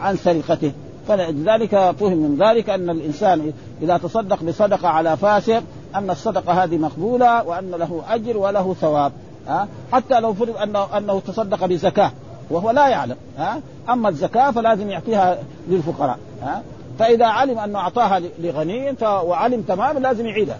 عن 0.00 0.16
سرقته. 0.16 0.72
فلذلك 1.10 1.70
فهم 1.70 2.16
من 2.16 2.36
ذلك 2.40 2.70
أن 2.70 2.90
الإنسان 2.90 3.52
إذا 3.82 3.96
تصدق 3.96 4.42
بصدقة 4.42 4.88
على 4.88 5.16
فاسق 5.16 5.62
أن 5.94 6.10
الصدقة 6.10 6.64
هذه 6.64 6.78
مقبولة 6.78 7.42
وأن 7.42 7.70
له 7.70 8.02
أجر 8.08 8.36
وله 8.36 8.74
ثواب 8.80 9.12
ها؟ 9.48 9.68
حتى 9.92 10.20
لو 10.20 10.34
فرض 10.34 10.56
انه 10.56 10.98
أنه 10.98 11.20
تصدق 11.20 11.66
بزكاة 11.66 12.12
وهو 12.50 12.70
لا 12.70 12.88
يعلم 12.88 13.16
ها؟ 13.38 13.60
أما 13.88 14.08
الزكاة 14.08 14.50
فلازم 14.50 14.90
يعطيها 14.90 15.38
للفقراء 15.68 16.18
ها؟ 16.42 16.62
فإذا 16.98 17.26
علم 17.26 17.58
أنه 17.58 17.78
أعطاها 17.78 18.20
لغني 18.38 18.94
وعلم 19.02 19.62
تماما 19.62 19.98
لازم 19.98 20.26
يعيدها 20.26 20.58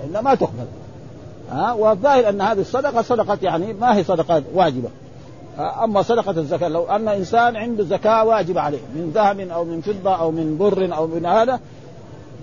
لانها 0.00 0.20
ما 0.20 0.34
تقبل 0.34 0.66
ها؟ 1.50 1.72
والظاهر 1.72 2.28
أن 2.28 2.40
هذه 2.40 2.60
الصدقة 2.60 3.02
صدقة 3.02 3.38
يعني 3.42 3.72
ما 3.72 3.96
هي 3.96 4.04
صدقة 4.04 4.42
واجبة. 4.54 4.88
أما 5.58 6.02
صدقة 6.02 6.30
الزكاة 6.30 6.68
لو 6.68 6.84
أن 6.84 7.08
إنسان 7.08 7.56
عنده 7.56 7.84
زكاة 7.84 8.24
واجبه 8.24 8.60
عليه 8.60 8.78
من 8.78 9.10
ذهب 9.14 9.40
أو 9.40 9.64
من 9.64 9.80
فضة 9.80 10.14
أو 10.14 10.30
من 10.30 10.58
بر 10.58 10.96
أو 10.96 11.06
من 11.06 11.26
هذا 11.26 11.60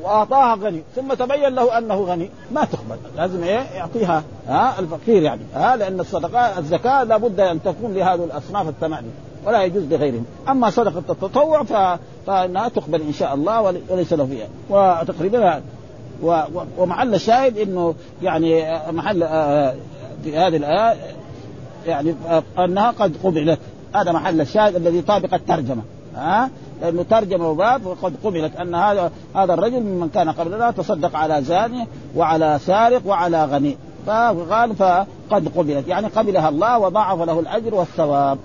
وأعطاها 0.01 0.55
غني 0.55 0.83
ثم 0.95 1.13
تبين 1.13 1.55
له 1.55 1.77
أنه 1.77 1.95
غني 1.95 2.29
ما 2.51 2.65
تقبل 2.65 2.97
لازم 3.17 3.43
إيه؟ 3.43 3.59
يعطيها 3.59 4.23
ها؟ 4.47 4.79
الفقير 4.79 5.23
يعني 5.23 5.41
ها؟ 5.55 5.75
لأن 5.75 5.99
الصدقة 5.99 6.59
الزكاة 6.59 7.03
لابد 7.03 7.39
أن 7.39 7.63
تكون 7.63 7.93
لهذه 7.93 8.23
الأصناف 8.23 8.67
الثمانيه 8.67 9.09
ولا 9.45 9.63
يجوز 9.63 9.83
لغيرهم. 9.83 10.25
أما 10.49 10.69
صدقة 10.69 11.03
التطوع 11.09 11.63
ف... 11.63 11.99
فإنها 12.27 12.69
تقبل 12.69 13.01
إن 13.01 13.13
شاء 13.13 13.33
الله 13.33 13.61
وليس 13.89 14.13
له 14.13 14.25
فيها. 14.25 14.47
وتقريبا 14.69 15.61
و... 16.23 16.41
ومحل 16.77 17.15
الشاهد 17.15 17.57
إنه 17.57 17.95
يعني 18.21 18.79
محل 18.91 19.23
آه، 19.23 19.75
في 20.23 20.37
هذه 20.37 20.57
الآية 20.57 20.95
يعني 21.87 22.15
انها 22.59 22.91
قد 22.91 23.17
قبلت. 23.23 23.59
هذا 23.95 24.11
محل 24.11 24.41
الشاهد 24.41 24.75
الذي 24.75 25.01
طابق 25.01 25.33
الترجمة. 25.33 25.81
ها؟ 26.15 26.49
لأنه 26.81 27.05
ترجمه 27.09 27.53
باب 27.53 27.85
وقد 27.85 28.13
قبلت. 28.23 28.55
أن 28.55 28.75
هذا 28.75 29.11
هذا 29.35 29.53
الرجل 29.53 29.79
ممن 29.79 30.09
كان 30.09 30.29
قبلنا 30.29 30.71
تصدق 30.71 31.15
على 31.15 31.41
زاني 31.43 31.87
وعلى 32.15 32.59
سارق 32.65 33.01
وعلى 33.05 33.45
غني. 33.45 33.77
فقال 34.07 34.75
فقد 34.75 35.47
قبلت. 35.57 35.87
يعني 35.87 36.07
قبلها 36.07 36.49
الله 36.49 36.79
وضاعف 36.79 37.21
له 37.21 37.39
الأجر 37.39 37.75
والثواب. 37.75 38.37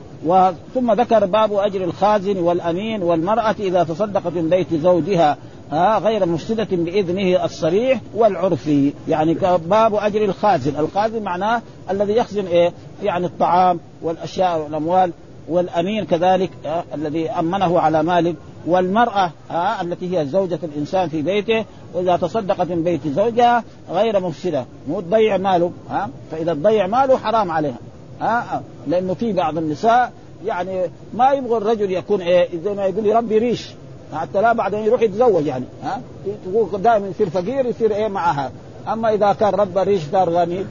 ثم 0.74 0.92
ذكر 0.92 1.26
باب 1.26 1.52
أجر 1.52 1.84
الخازن 1.84 2.38
والأمين 2.38 3.02
والمرأة 3.02 3.54
إذا 3.60 3.84
تصدقت 3.84 4.32
من 4.34 4.48
بيت 4.48 4.74
زوجها 4.74 5.36
ها 5.70 5.98
غير 5.98 6.26
مفسدة 6.26 6.68
بإذنه 6.70 7.44
الصريح 7.44 8.00
والعرفي. 8.14 8.92
يعني 9.08 9.34
باب 9.66 9.94
أجر 9.94 10.24
الخازن. 10.24 10.80
الخازن 10.80 11.22
معناه 11.22 11.62
الذي 11.90 12.12
يخزن 12.12 12.46
إيه؟ 12.46 12.72
يعني 13.02 13.26
الطعام 13.26 13.80
والأشياء 14.02 14.60
والأموال 14.60 15.12
والأمين 15.48 16.04
كذلك 16.04 16.50
آه 16.66 16.84
الذي 16.94 17.30
أمنه 17.30 17.80
على 17.80 18.02
ماله 18.02 18.34
والمرأة 18.66 19.30
آه 19.50 19.80
التي 19.80 20.18
هي 20.18 20.26
زوجة 20.26 20.58
الإنسان 20.62 21.08
في 21.08 21.22
بيته 21.22 21.64
وإذا 21.94 22.16
تصدقت 22.16 22.70
من 22.70 22.82
بيت 22.82 23.08
زوجها 23.08 23.64
غير 23.90 24.20
مفسدة 24.20 24.64
مو 24.88 25.00
تضيع 25.00 25.36
ماله 25.36 25.72
ها 25.90 26.04
آه 26.04 26.08
فإذا 26.30 26.54
تضيع 26.54 26.86
ماله 26.86 27.18
حرام 27.18 27.50
عليها 27.50 27.78
ها 28.20 28.56
آه 28.56 28.60
لأنه 28.86 29.14
في 29.14 29.32
بعض 29.32 29.58
النساء 29.58 30.12
يعني 30.46 30.90
ما 31.14 31.30
يبغى 31.30 31.56
الرجل 31.56 31.90
يكون 31.90 32.20
إيه 32.20 32.48
زي 32.64 32.74
ما 32.74 32.84
يقول 32.84 33.06
يربي 33.06 33.38
ريش 33.38 33.68
حتى 34.14 34.42
لا 34.42 34.52
بعدين 34.52 34.80
يروح 34.80 35.02
يتزوج 35.02 35.46
يعني 35.46 35.64
ها 35.82 36.00
تقول 36.44 36.82
دائما 36.82 37.08
يصير 37.08 37.30
فقير 37.30 37.66
يصير 37.66 37.94
إيه 37.94 38.08
معها. 38.08 38.50
أما 38.92 39.14
إذا 39.14 39.32
كان 39.32 39.54
رب 39.54 39.78
ريش 39.78 40.04
دار 40.04 40.30
غني 40.30 40.64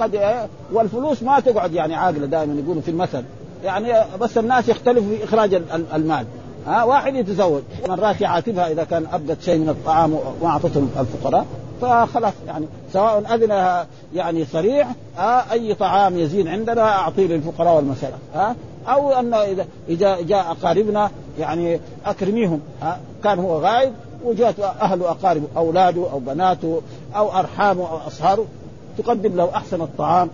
قد 0.00 0.14
إيه؟ 0.14 0.46
والفلوس 0.72 1.22
ما 1.22 1.40
تقعد 1.40 1.72
يعني 1.72 1.94
عاقلة 1.94 2.26
دائما 2.26 2.60
يقولوا 2.64 2.82
في 2.82 2.90
المثل. 2.90 3.22
يعني 3.64 3.92
بس 4.20 4.38
الناس 4.38 4.68
يختلفوا 4.68 5.16
في 5.16 5.24
إخراج 5.24 5.62
المال. 5.94 6.26
ها 6.66 6.84
واحد 6.84 7.14
يتزوج 7.14 7.62
مرات 7.88 8.20
يعاتبها 8.20 8.72
إذا 8.72 8.84
كان 8.84 9.06
ابدت 9.12 9.42
شيء 9.42 9.58
من 9.58 9.68
الطعام 9.68 10.12
وما 10.12 10.50
اعطته 10.50 10.86
الفقراء 11.00 11.46
فخلاص 11.80 12.32
يعني 12.46 12.66
سواء 12.92 13.34
أذن 13.34 13.84
يعني 14.14 14.44
صريح 14.44 14.88
آه 15.18 15.42
أي 15.52 15.74
طعام 15.74 16.18
يزين 16.18 16.48
عندنا 16.48 16.82
أعطيه 16.82 17.26
للفقراء 17.26 17.76
والمساكين. 17.76 18.18
ها 18.34 18.56
أو 18.88 19.12
أن 19.12 19.34
إذا 19.88 20.20
جاء 20.20 20.50
أقاربنا 20.50 21.10
يعني 21.38 21.80
أكرميهم. 22.06 22.60
ها 22.82 23.00
كان 23.24 23.38
هو 23.38 23.58
غايب 23.58 23.92
وجاءت 24.24 24.60
أهل 24.60 25.02
أقارب 25.02 25.42
أولاده 25.56 26.10
أو 26.12 26.18
بناته 26.18 26.82
أو 27.16 27.38
أرحامه 27.38 27.90
أو 27.90 27.98
أصهاره. 28.06 28.46
تقدم 28.98 29.36
له 29.36 29.50
أحسن 29.54 29.80
الطعام 29.82 30.28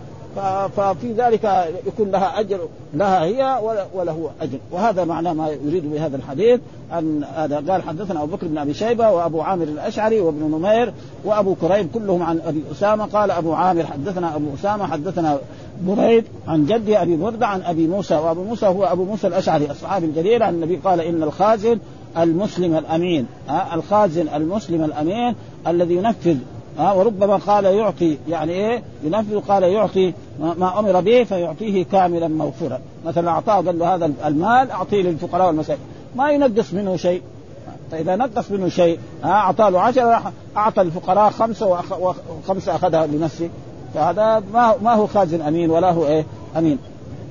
ففي 0.77 1.13
ذلك 1.17 1.73
يكون 1.87 2.11
لها 2.11 2.39
أجر 2.39 2.59
لها 2.93 3.23
هي 3.23 3.59
وله 3.93 4.29
أجر. 4.41 4.57
وهذا 4.71 5.05
معناه 5.05 5.33
ما 5.33 5.49
يريد 5.49 5.91
بهذا 5.91 6.17
الحديث 6.17 6.59
أن 6.93 7.23
هذا 7.35 7.63
قال 7.71 7.83
حدثنا 7.83 8.23
أبو 8.23 8.35
بكر 8.35 8.47
بن 8.47 8.57
أبي 8.57 8.73
شيبة 8.73 9.09
وأبو 9.09 9.41
عامر 9.41 9.63
الأشعري 9.63 10.19
وابن 10.21 10.57
نمير 10.57 10.93
وأبو 11.25 11.55
كريم 11.55 11.89
كلهم 11.93 12.23
عن 12.23 12.39
أبي 12.45 12.63
أسامة. 12.71 13.05
قال 13.05 13.31
أبو 13.31 13.53
عامر 13.53 13.85
حدثنا 13.85 14.35
أبو 14.35 14.45
أسامة 14.59 14.87
حدثنا 14.87 15.39
بريد 15.81 16.25
عن 16.47 16.65
جدي 16.65 17.01
أبي 17.01 17.15
برده 17.15 17.47
عن 17.47 17.61
أبي 17.61 17.87
موسى. 17.87 18.15
وأبو 18.15 18.43
موسى 18.43 18.65
هو 18.65 18.83
أبو 18.83 19.03
موسى 19.03 19.27
الأشعري 19.27 19.71
الصحابي 19.71 20.05
الجليل. 20.05 20.43
عن 20.43 20.53
النبي 20.53 20.75
قال 20.75 21.01
إن 21.01 21.23
الخازن 21.23 21.79
المسلم 22.17 22.77
الأمين 22.77 23.25
الخازن 23.73 24.27
المسلم 24.27 24.83
الأمين 24.83 25.35
الذي 25.67 25.95
ينفذ 25.95 26.37
ها 26.77 26.91
وربما 26.91 27.35
قال 27.35 27.65
يعطي 27.65 28.17
يعني 28.29 28.51
إيه؟ 28.51 28.83
ينفذ 29.03 29.39
قال 29.39 29.63
يعطي 29.63 30.13
ما 30.39 30.79
أمر 30.79 31.01
به 31.01 31.23
فيعطيه 31.23 31.85
كاملا 31.85 32.27
موفورا. 32.27 32.79
مثلا 33.05 33.29
أعطاه 33.29 33.55
قال 33.55 33.79
له 33.79 33.95
هذا 33.95 34.13
المال 34.25 34.71
أعطيه 34.71 35.01
للفقراء 35.01 35.47
والمساكين. 35.47 35.85
ما 36.15 36.31
ينقص 36.31 36.73
منه 36.73 36.95
شيء. 36.95 37.21
فإذا 37.91 38.15
نقص 38.15 38.51
منه 38.51 38.69
شيء 38.69 38.99
ها 39.23 39.31
اعطى 39.31 39.69
له 39.69 39.81
عشرة 39.81 40.33
أعطى 40.57 40.81
الفقراء 40.81 41.29
خمسة 41.29 41.79
وخمسه 41.99 42.75
أخذها 42.75 43.07
لنفسه. 43.07 43.49
فهذا 43.93 44.43
ما 44.53 44.75
ما 44.83 44.93
هو 44.93 45.07
خازن 45.07 45.41
أمين 45.41 45.71
ولا 45.71 45.91
هو 45.91 46.05
إيه؟ 46.05 46.25
أمين. 46.57 46.77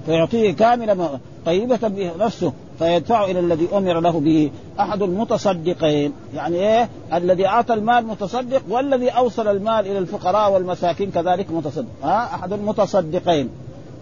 فيعطيه 0.06 0.52
كاملا 0.52 1.08
طيبة 1.46 1.88
به 1.88 2.10
نفسه 2.18 2.52
فيدفع 2.78 3.24
إلى 3.24 3.40
الذي 3.40 3.68
أمر 3.72 4.00
له 4.00 4.20
به 4.20 4.50
أحد 4.80 5.02
المتصدقين. 5.02 6.12
يعني 6.34 6.56
إيه؟ 6.56 6.88
الذي 7.14 7.46
اعطى 7.46 7.74
المال 7.74 8.06
متصدق 8.06 8.62
والذي 8.68 9.08
أوصل 9.08 9.48
المال 9.48 9.86
إلى 9.86 9.98
الفقراء 9.98 10.52
والمساكين 10.52 11.10
كذلك 11.10 11.50
متصدق. 11.50 11.88
ها؟ 12.02 12.24
أحد 12.24 12.52
المتصدقين. 12.52 13.50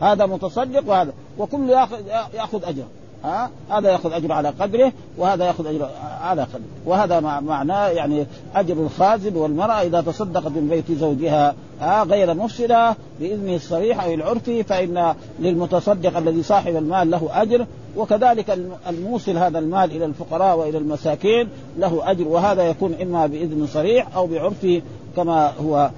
هذا 0.01 0.27
متصدق 0.27 0.89
وهذا. 0.89 1.13
وكل 1.39 1.71
ياخذ 1.71 2.07
ياخذ 2.35 2.65
اجره 2.65 2.87
ها؟ 3.25 3.51
هذا 3.71 3.91
ياخذ 3.91 4.13
أجر 4.13 4.33
على 4.33 4.49
قدره 4.49 4.93
وهذا 5.19 5.45
ياخذ 5.45 5.67
أجر 5.67 5.89
على 6.21 6.43
قدره. 6.43 6.63
وهذا 6.87 7.21
معناه 7.21 7.89
يعني 7.89 8.27
أجر 8.55 8.75
الخازن 8.75 9.37
والمرأة 9.37 9.83
إذا 9.83 10.01
تصدقت 10.01 10.47
من 10.47 10.69
بيت 10.69 10.99
زوجها 10.99 11.55
ها؟ 11.81 12.05
غير 12.05 12.35
مفسدة 12.35 12.97
باذنه 13.21 13.57
الصريح 13.57 14.05
أو 14.05 14.15
العرفي 14.15 14.63
فإن 14.63 15.15
للمتصدق 15.41 16.17
الذي 16.17 16.43
صاحب 16.43 16.77
المال 16.77 17.11
له 17.11 17.29
أجر 17.33 17.67
وكذلك 17.97 18.59
الموصل 18.89 19.37
هذا 19.37 19.59
المال 19.59 19.91
إلى 19.91 20.05
الفقراء 20.05 20.57
وإلى 20.57 20.79
المساكين 20.79 21.49
له 21.79 22.11
أجر 22.11 22.29
وهذا 22.29 22.63
يكون 22.63 22.95
إما 23.03 23.27
بإذن 23.27 23.67
صريح 23.67 24.17
أو 24.17 24.27
بعرفه 24.27 24.83
كما 25.17 25.53
هو 25.61 25.91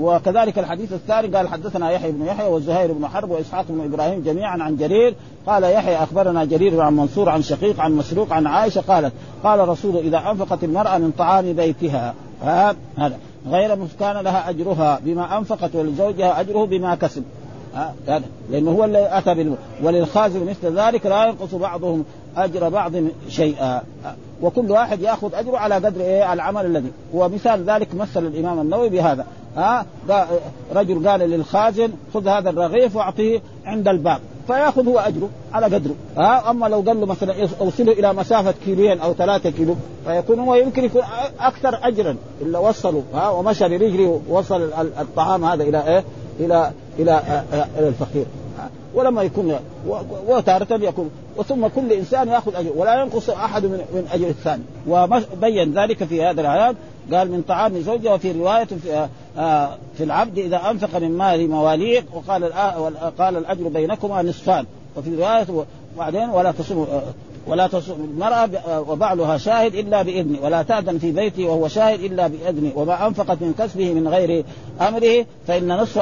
وكذلك 0.00 0.58
الحديث 0.58 0.92
الثاني 0.92 1.36
قال 1.36 1.48
حدثنا 1.48 1.90
يحيى 1.90 2.12
بن 2.12 2.26
يحيى 2.26 2.48
وزهير 2.48 2.92
بن 2.92 3.06
حرب 3.06 3.30
وإسحاق 3.30 3.64
بن 3.68 3.84
إبراهيم 3.84 4.22
جميعا 4.22 4.62
عن 4.62 4.76
جرير. 4.76 5.14
قال 5.46 5.64
يحيى 5.64 5.96
أخبرنا 5.96 6.44
جرير 6.44 6.80
عن 6.80 6.96
منصور 6.96 7.28
عن 7.28 7.42
شقيق 7.42 7.80
عن 7.80 7.92
مسروق 7.92 8.32
عن 8.32 8.46
عائشة 8.46 8.80
قالت 8.80 9.12
قال 9.44 9.68
رسول 9.68 9.96
إذا 9.96 10.30
أنفقت 10.30 10.64
المرأة 10.64 10.98
من 10.98 11.10
طعام 11.18 11.52
بيتها 11.52 12.14
هذا. 12.42 13.16
غير 13.48 13.78
كان 14.00 14.16
لها 14.16 14.50
أجرها 14.50 15.00
بما 15.04 15.38
أنفقت 15.38 15.74
ولزوجها 15.74 16.40
أجره 16.40 16.64
بما 16.64 16.94
كسب 16.94 17.24
هذا. 18.06 18.22
لأنه 18.50 18.70
هو 18.70 18.84
اللي 18.84 19.18
أتى. 19.18 19.54
وللخازن 19.82 20.46
مثل 20.46 20.80
ذلك 20.80 21.06
لا 21.06 21.26
ينقص 21.26 21.54
بعضهم 21.54 22.04
أجر 22.36 22.68
بعض 22.68 22.92
شيئا 23.28 23.82
وكل 24.42 24.70
واحد 24.70 25.00
يأخذ 25.00 25.34
أجره 25.34 25.58
على 25.58 25.74
قدر 25.74 26.00
إيه؟ 26.00 26.32
العمل 26.32 26.66
الذي. 26.66 26.92
ومثال 27.14 27.64
ذلك 27.64 27.94
مثل 27.94 28.26
الإمام 28.26 28.60
النووي 28.60 28.88
بهذا. 28.88 29.26
ها؟ 29.56 29.86
رجل 30.74 31.08
قال 31.08 31.20
للخازن 31.20 31.90
خذ 32.14 32.28
هذا 32.28 32.50
الرغيف 32.50 32.96
واعطيه 32.96 33.40
عند 33.64 33.88
الباب. 33.88 34.20
فياخذ 34.46 34.88
هو 34.88 34.98
أجره 34.98 35.28
على 35.52 35.66
قدره 35.66 35.94
ها؟ 36.16 36.50
أما 36.50 36.66
لو 36.66 36.80
قال 36.80 37.00
له 37.00 37.06
مثلا 37.06 37.48
أوصله 37.60 37.92
إلى 37.92 38.12
مسافة 38.12 38.54
كيلوين 38.64 39.00
أو 39.00 39.12
ثلاثة 39.12 39.50
كيلو 39.50 39.76
فيكون 40.06 40.38
هو 40.38 40.54
يمكن 40.54 40.84
يكون 40.84 41.02
أكثر 41.40 41.78
اجرا. 41.82 42.16
إلا 42.42 42.58
وصله 42.58 43.02
ها؟ 43.14 43.28
ومشى 43.28 43.68
برجله 43.68 44.20
ووصل 44.30 44.70
الطعام 45.00 45.44
هذا 45.44 45.62
إلى 45.62 45.88
إيه؟ 45.88 46.04
إلى 46.40 46.70
إلى 46.98 47.42
إلى 47.78 47.88
الفقير 47.88 48.26
ولما 48.94 49.22
يكون 49.22 49.56
وتارة 50.28 50.84
يكون 50.84 51.10
وثم 51.36 51.66
كل 51.66 51.92
إنسان 51.92 52.28
يأخذ 52.28 52.54
أجر 52.54 52.70
ولا 52.76 53.02
ينقص 53.02 53.30
أحد 53.30 53.64
من 53.64 53.80
من 53.94 54.08
أجر 54.12 54.28
الثاني. 54.28 54.62
وبين 54.88 55.72
ذلك 55.72 56.04
في 56.04 56.22
هذا 56.22 56.40
الايات 56.40 56.76
قال 57.12 57.30
من 57.30 57.42
طعام 57.48 57.80
زوجه 57.80 58.14
وفي 58.14 58.32
رواية 58.32 58.64
في, 58.64 59.08
آه 59.38 59.76
في 59.98 60.04
العبد 60.04 60.38
إذا 60.38 60.70
أنفق 60.70 60.98
من 60.98 61.18
مال 61.18 61.50
مواليق 61.50 62.04
وقال 62.14 62.52
قال 63.18 63.36
الأجر 63.36 63.68
بينكما 63.68 64.22
نصفان. 64.22 64.64
وفي 64.96 65.16
رواية 65.16 65.46
وبعدين 65.96 66.30
ولا 66.30 66.52
تصوم 66.52 66.86
ولا 67.46 67.66
تصوم 67.66 68.00
المرأة 68.00 68.80
وبعلها 68.80 69.38
شاهد 69.38 69.74
إلا 69.74 70.02
بإذنه. 70.02 70.38
ولا 70.42 70.62
تأذن 70.62 70.98
في 70.98 71.12
بيته 71.12 71.44
وهو 71.44 71.68
شاهد 71.68 72.00
إلا 72.00 72.26
بإذنه. 72.26 72.72
وما 72.74 73.06
أنفقت 73.06 73.42
من 73.42 73.54
كسبه 73.58 73.94
من 73.94 74.08
غير 74.08 74.44
أمره 74.80 75.26
فإن 75.46 75.76
نصف 75.76 75.98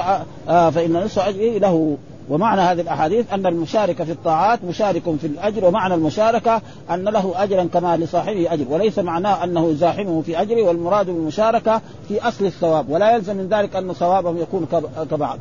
آه 0.48 0.70
فإن 0.70 0.92
نصف 0.92 1.18
أجره 1.18 1.58
له. 1.58 1.96
ومعنى 2.30 2.60
هذه 2.60 2.80
الأحاديث 2.80 3.32
أن 3.32 3.46
المشارك 3.46 4.02
في 4.02 4.12
الطاعات 4.12 4.64
مشارك 4.64 5.02
في 5.20 5.26
الأجر 5.26 5.64
ومعنى 5.64 5.94
المشاركة 5.94 6.62
أن 6.90 7.04
له 7.04 7.32
اجرا 7.36 7.64
كما 7.64 7.96
لصاحبه 7.96 8.52
أجر 8.52 8.64
وليس 8.70 8.98
معناه 8.98 9.44
أنه 9.44 9.68
يزاحمه 9.68 10.22
في 10.22 10.42
أجره 10.42 10.62
والمراد 10.62 11.06
بالمشاركة 11.06 11.80
في 12.08 12.28
أصل 12.28 12.44
الثواب 12.44 12.90
ولا 12.90 13.14
يلزم 13.14 13.36
من 13.36 13.48
ذلك 13.48 13.76
أن 13.76 13.92
ثوابهم 13.92 14.38
يكون 14.38 14.66
كبعض. 15.10 15.38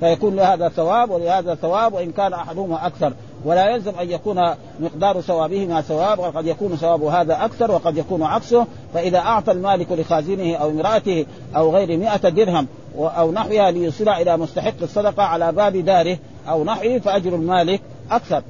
فيكون 0.00 0.36
لهذا 0.36 0.68
ثواب 0.68 1.10
ولهذا 1.10 1.54
ثواب 1.54 1.94
وإن 1.94 2.12
كان 2.12 2.32
أحدهما 2.32 2.86
أكثر. 2.86 3.12
ولا 3.44 3.70
يلزم 3.70 3.92
أن 4.00 4.10
يكون 4.10 4.50
مقدار 4.80 5.20
ثوابهما 5.20 5.80
ثواب 5.80 6.18
وقد 6.18 6.46
يكون 6.46 6.76
ثواب 6.76 7.02
هذا 7.02 7.44
أكثر 7.44 7.70
وقد 7.70 7.96
يكون 7.96 8.22
عكسه. 8.22 8.66
فإذا 8.94 9.18
أعطى 9.18 9.52
المالك 9.52 9.92
لخازنه 9.92 10.56
أو 10.56 10.70
امرأته 10.70 11.26
أو 11.56 11.74
غير 11.76 11.96
مئة 11.96 12.28
درهم 12.28 12.66
أو 12.98 13.32
نحوها 13.32 13.70
ليصلها 13.70 14.22
إلى 14.22 14.36
مستحق 14.36 14.74
الصدقة 14.82 15.22
على 15.22 15.52
باب 15.52 15.76
داره 15.76 16.18
أو 16.48 16.64
نحوه 16.64 16.98
فأجر 16.98 17.34
المالك 17.34 17.80
أكثر. 18.10 18.42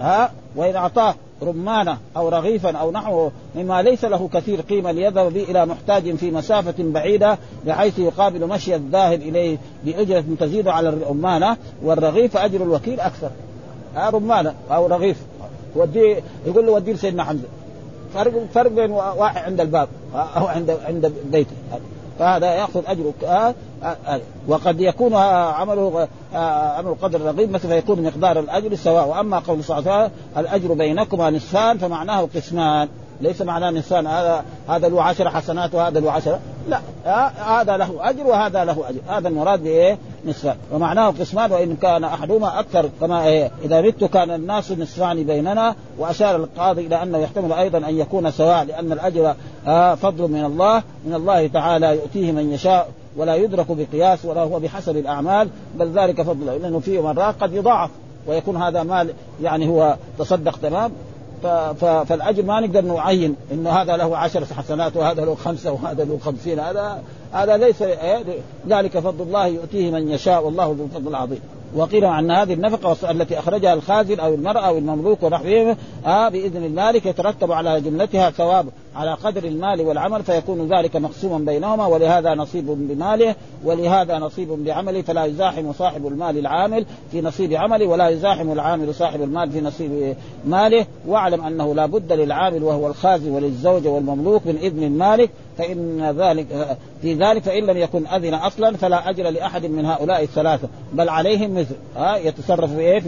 ها 0.00 0.32
وإن 0.56 0.76
أعطاه 0.76 1.14
رمانه 1.42 1.98
أو 2.16 2.28
رغيفا 2.28 2.76
أو 2.76 2.90
نحوه 2.90 3.32
مما 3.54 3.82
ليس 3.82 4.04
له 4.04 4.28
كثير 4.32 4.60
قيمة 4.60 4.90
ليذهب 4.90 5.32
به 5.32 5.42
إلى 5.42 5.66
محتاج 5.66 6.16
في 6.16 6.30
مسافة 6.30 6.74
بعيدة 6.78 7.38
بحيث 7.66 7.98
يقابل 7.98 8.46
مشي 8.46 8.74
الذاهب 8.74 9.20
إليه 9.22 9.58
بأجرة 9.84 10.24
تزيد 10.40 10.68
على 10.68 10.88
الرمانة 10.88 11.56
والرغيف 11.82 12.34
فاجر 12.34 12.62
الوكيل 12.62 13.00
أكثر. 13.00 13.30
ها 13.96 14.10
رمانة 14.10 14.54
أو 14.70 14.86
رغيف. 14.86 15.16
وديه 15.76 16.22
يقول 16.46 16.66
له 16.66 16.72
وديه 16.72 16.92
لسيدنا 16.92 17.24
حمزة. 17.24 17.48
فرق 18.14 18.32
فرق 18.54 18.70
بين 18.70 18.90
واحد 18.90 19.42
عند 19.42 19.60
الباب 19.60 19.88
أو 20.14 20.46
عند 20.46 20.78
عند 20.86 21.12
بيته. 21.30 21.56
فهذا 22.18 22.54
يأخذ 22.54 22.82
اجره 22.86 23.14
آه 23.24 23.54
آه 23.82 23.96
آه 24.06 24.20
وقد 24.48 24.80
يكون 24.80 25.14
عمله 25.14 26.08
عمل 26.76 26.94
قدر 27.02 27.20
رغيب 27.20 27.50
مثلا 27.50 27.80
فيكون 27.80 28.02
مقدار 28.02 28.38
الأجر 28.38 28.74
سواء 28.74 29.08
واما 29.08 29.38
قول 29.38 29.64
صلى 29.64 29.78
الله 29.78 29.92
عليه 29.92 30.04
وسلم 30.04 30.18
الأجر 30.36 30.74
بينكما 30.74 31.30
نصفان 31.30 31.78
فمعناه 31.78 32.28
قسمان 32.34 32.88
ليس 33.20 33.42
معناه 33.42 33.70
نصفان 33.70 34.06
هذا 34.06 34.44
هذا 34.68 34.88
له 34.88 35.02
عشر 35.02 35.30
حسنات 35.30 35.74
وهذا 35.74 36.00
له 36.00 36.12
عشرة 36.12 36.40
لا 36.68 36.80
هذا 37.60 37.76
له 37.76 38.10
أجر 38.10 38.26
وهذا 38.26 38.64
له 38.64 38.88
أجر. 38.88 39.00
هذا 39.08 39.28
المراد 39.28 39.62
بإيه؟ 39.62 39.98
نصفان. 40.26 40.56
ومعناه 40.72 41.08
قسمان 41.08 41.52
وإن 41.52 41.76
كان 41.76 42.04
أحدهما 42.04 42.60
أكثر 42.60 42.90
كما 43.00 43.26
إيه؟ 43.26 43.50
إذا 43.64 43.80
مت 43.80 44.04
كان 44.04 44.30
الناس 44.30 44.72
نصفان 44.72 45.24
بيننا 45.24 45.74
وأشار 45.98 46.36
القاضي 46.36 46.86
إلى 46.86 47.02
أنه 47.02 47.18
يحتمل 47.18 47.52
أيضا 47.52 47.78
أن 47.78 47.98
يكون 47.98 48.30
سواء 48.30 48.64
لأن 48.64 48.92
الأجر 48.92 49.34
فضل 49.96 50.30
من 50.30 50.44
الله. 50.44 50.82
من 51.04 51.14
الله 51.14 51.46
تعالى 51.46 51.94
يؤتيه 51.94 52.32
من 52.32 52.52
يشاء 52.52 52.88
ولا 53.16 53.34
يدرك 53.34 53.66
بقياس 53.70 54.24
ولا 54.24 54.40
هو 54.40 54.58
بحسب 54.58 54.96
الأعمال 54.96 55.48
بل 55.74 55.98
ذلك 55.98 56.22
فضل 56.22 56.46
لأنه 56.46 56.78
في 56.78 57.00
مرات 57.00 57.34
قد 57.42 57.52
يضاعف 57.52 57.90
ويكون 58.26 58.56
هذا 58.56 58.82
مال 58.82 59.10
يعني 59.42 59.68
هو 59.68 59.96
تصدق 60.18 60.58
تمام. 60.58 60.92
فالأجر 61.80 62.42
ما 62.42 62.60
نقدر 62.60 62.80
نعين 62.80 63.36
إنه 63.52 63.70
هذا 63.70 63.96
له 63.96 64.16
عشر 64.16 64.44
حسنات 64.44 64.96
وهذا 64.96 65.24
له 65.24 65.34
خمسة 65.34 65.72
وهذا 65.72 66.04
له 66.04 66.18
خمسين. 66.24 66.60
هذا 66.60 67.02
هذا 67.32 67.56
ليس 67.56 67.82
ذلك 68.68 68.98
فضل 68.98 69.22
الله 69.22 69.46
يؤتيه 69.46 69.90
من 69.90 70.10
يشاء 70.10 70.44
والله 70.44 70.76
ذو 70.78 70.84
الفضل 70.84 71.08
العظيم. 71.08 71.40
وقيل 71.74 72.04
أن 72.04 72.30
هذه 72.30 72.52
النفقة 72.52 73.10
التي 73.10 73.38
أخرجها 73.38 73.74
الخازن 73.74 74.20
أو 74.20 74.34
المرأة 74.34 74.60
أو 74.60 74.78
المملوك 74.78 75.22
ونحوه 75.22 75.76
آه 76.06 76.28
بإذن 76.28 76.64
المالك 76.64 77.06
يترتب 77.06 77.52
على 77.52 77.80
جملتها 77.80 78.30
ثواب 78.30 78.66
على 78.96 79.14
قدر 79.14 79.44
المال 79.44 79.80
والعمل 79.80 80.22
فيكون 80.22 80.68
ذلك 80.68 80.96
مقسوما 80.96 81.38
بينهما 81.38 81.86
ولهذا 81.86 82.34
نصيب 82.34 82.66
بماله 82.66 83.34
ولهذا 83.64 84.18
نصيب 84.18 84.48
بعمله 84.48 85.02
فلا 85.02 85.24
يزاحم 85.24 85.72
صاحب 85.72 86.06
المال 86.06 86.38
العامل 86.38 86.86
في 87.10 87.20
نصيب 87.20 87.52
عمله 87.52 87.86
ولا 87.86 88.08
يزاحم 88.08 88.52
العامل 88.52 88.94
صاحب 88.94 89.22
المال 89.22 89.50
في 89.50 89.60
نصيب 89.60 90.16
ماله. 90.46 90.86
واعلم 91.06 91.44
أنه 91.44 91.74
لا 91.74 91.86
بد 91.86 92.12
للعامل 92.12 92.62
وهو 92.62 92.86
الخازن 92.86 93.30
وللزوجه 93.30 93.88
والمملوك 93.88 94.46
من 94.46 94.56
إذن 94.56 94.82
المالك 94.82 95.30
فإن 95.58 96.10
ذلك 96.18 96.76
في 97.02 97.14
ذلك 97.14 97.42
فإن 97.42 97.66
لم 97.66 97.76
يكن 97.76 98.06
أذن 98.06 98.34
أصلا 98.34 98.76
فلا 98.76 99.10
أجر 99.10 99.30
لأحد 99.30 99.66
من 99.66 99.84
هؤلاء 99.84 100.22
الثلاثة. 100.22 100.68
بل 100.92 101.08
عليهم 101.08 101.54
مثل. 101.54 101.74
ها 101.96 102.16
يتصرف 102.16 102.74
في 102.74 102.80
إيه 102.80 103.00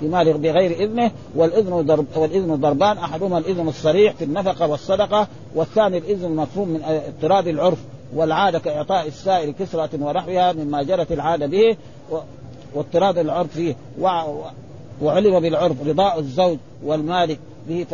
في 0.00 0.08
مال 0.08 0.38
بغير 0.38 0.70
إذنه. 0.70 1.10
والإذن 1.34 1.86
ضرب 1.86 2.06
والإذن 2.16 2.54
ضربان. 2.54 2.98
أحدهما 2.98 3.38
الإذن 3.38 3.68
الصريح 3.68 4.14
في 4.14 4.24
النفقة 4.24 4.66
والصدقة 4.66 5.28
والثاني 5.54 5.98
الإذن 5.98 6.24
المفهوم 6.24 6.68
من 6.68 6.82
اضطراد 6.84 7.48
العرف 7.48 7.78
والعادة 8.14 8.58
كإعطاء 8.58 9.06
السائل 9.06 9.50
كسرة 9.50 9.90
ونحوها 10.00 10.52
مما 10.52 10.82
جرت 10.82 11.12
العادة 11.12 11.46
به 11.46 11.76
واضطراد 12.74 13.18
العرف 13.18 13.52
فيه. 13.52 13.76
وعلم 15.02 15.40
بالعرف. 15.40 15.88
رضاء 15.88 16.18
الزوج 16.18 16.58
والمالك 16.84 17.38
به. 17.68 17.86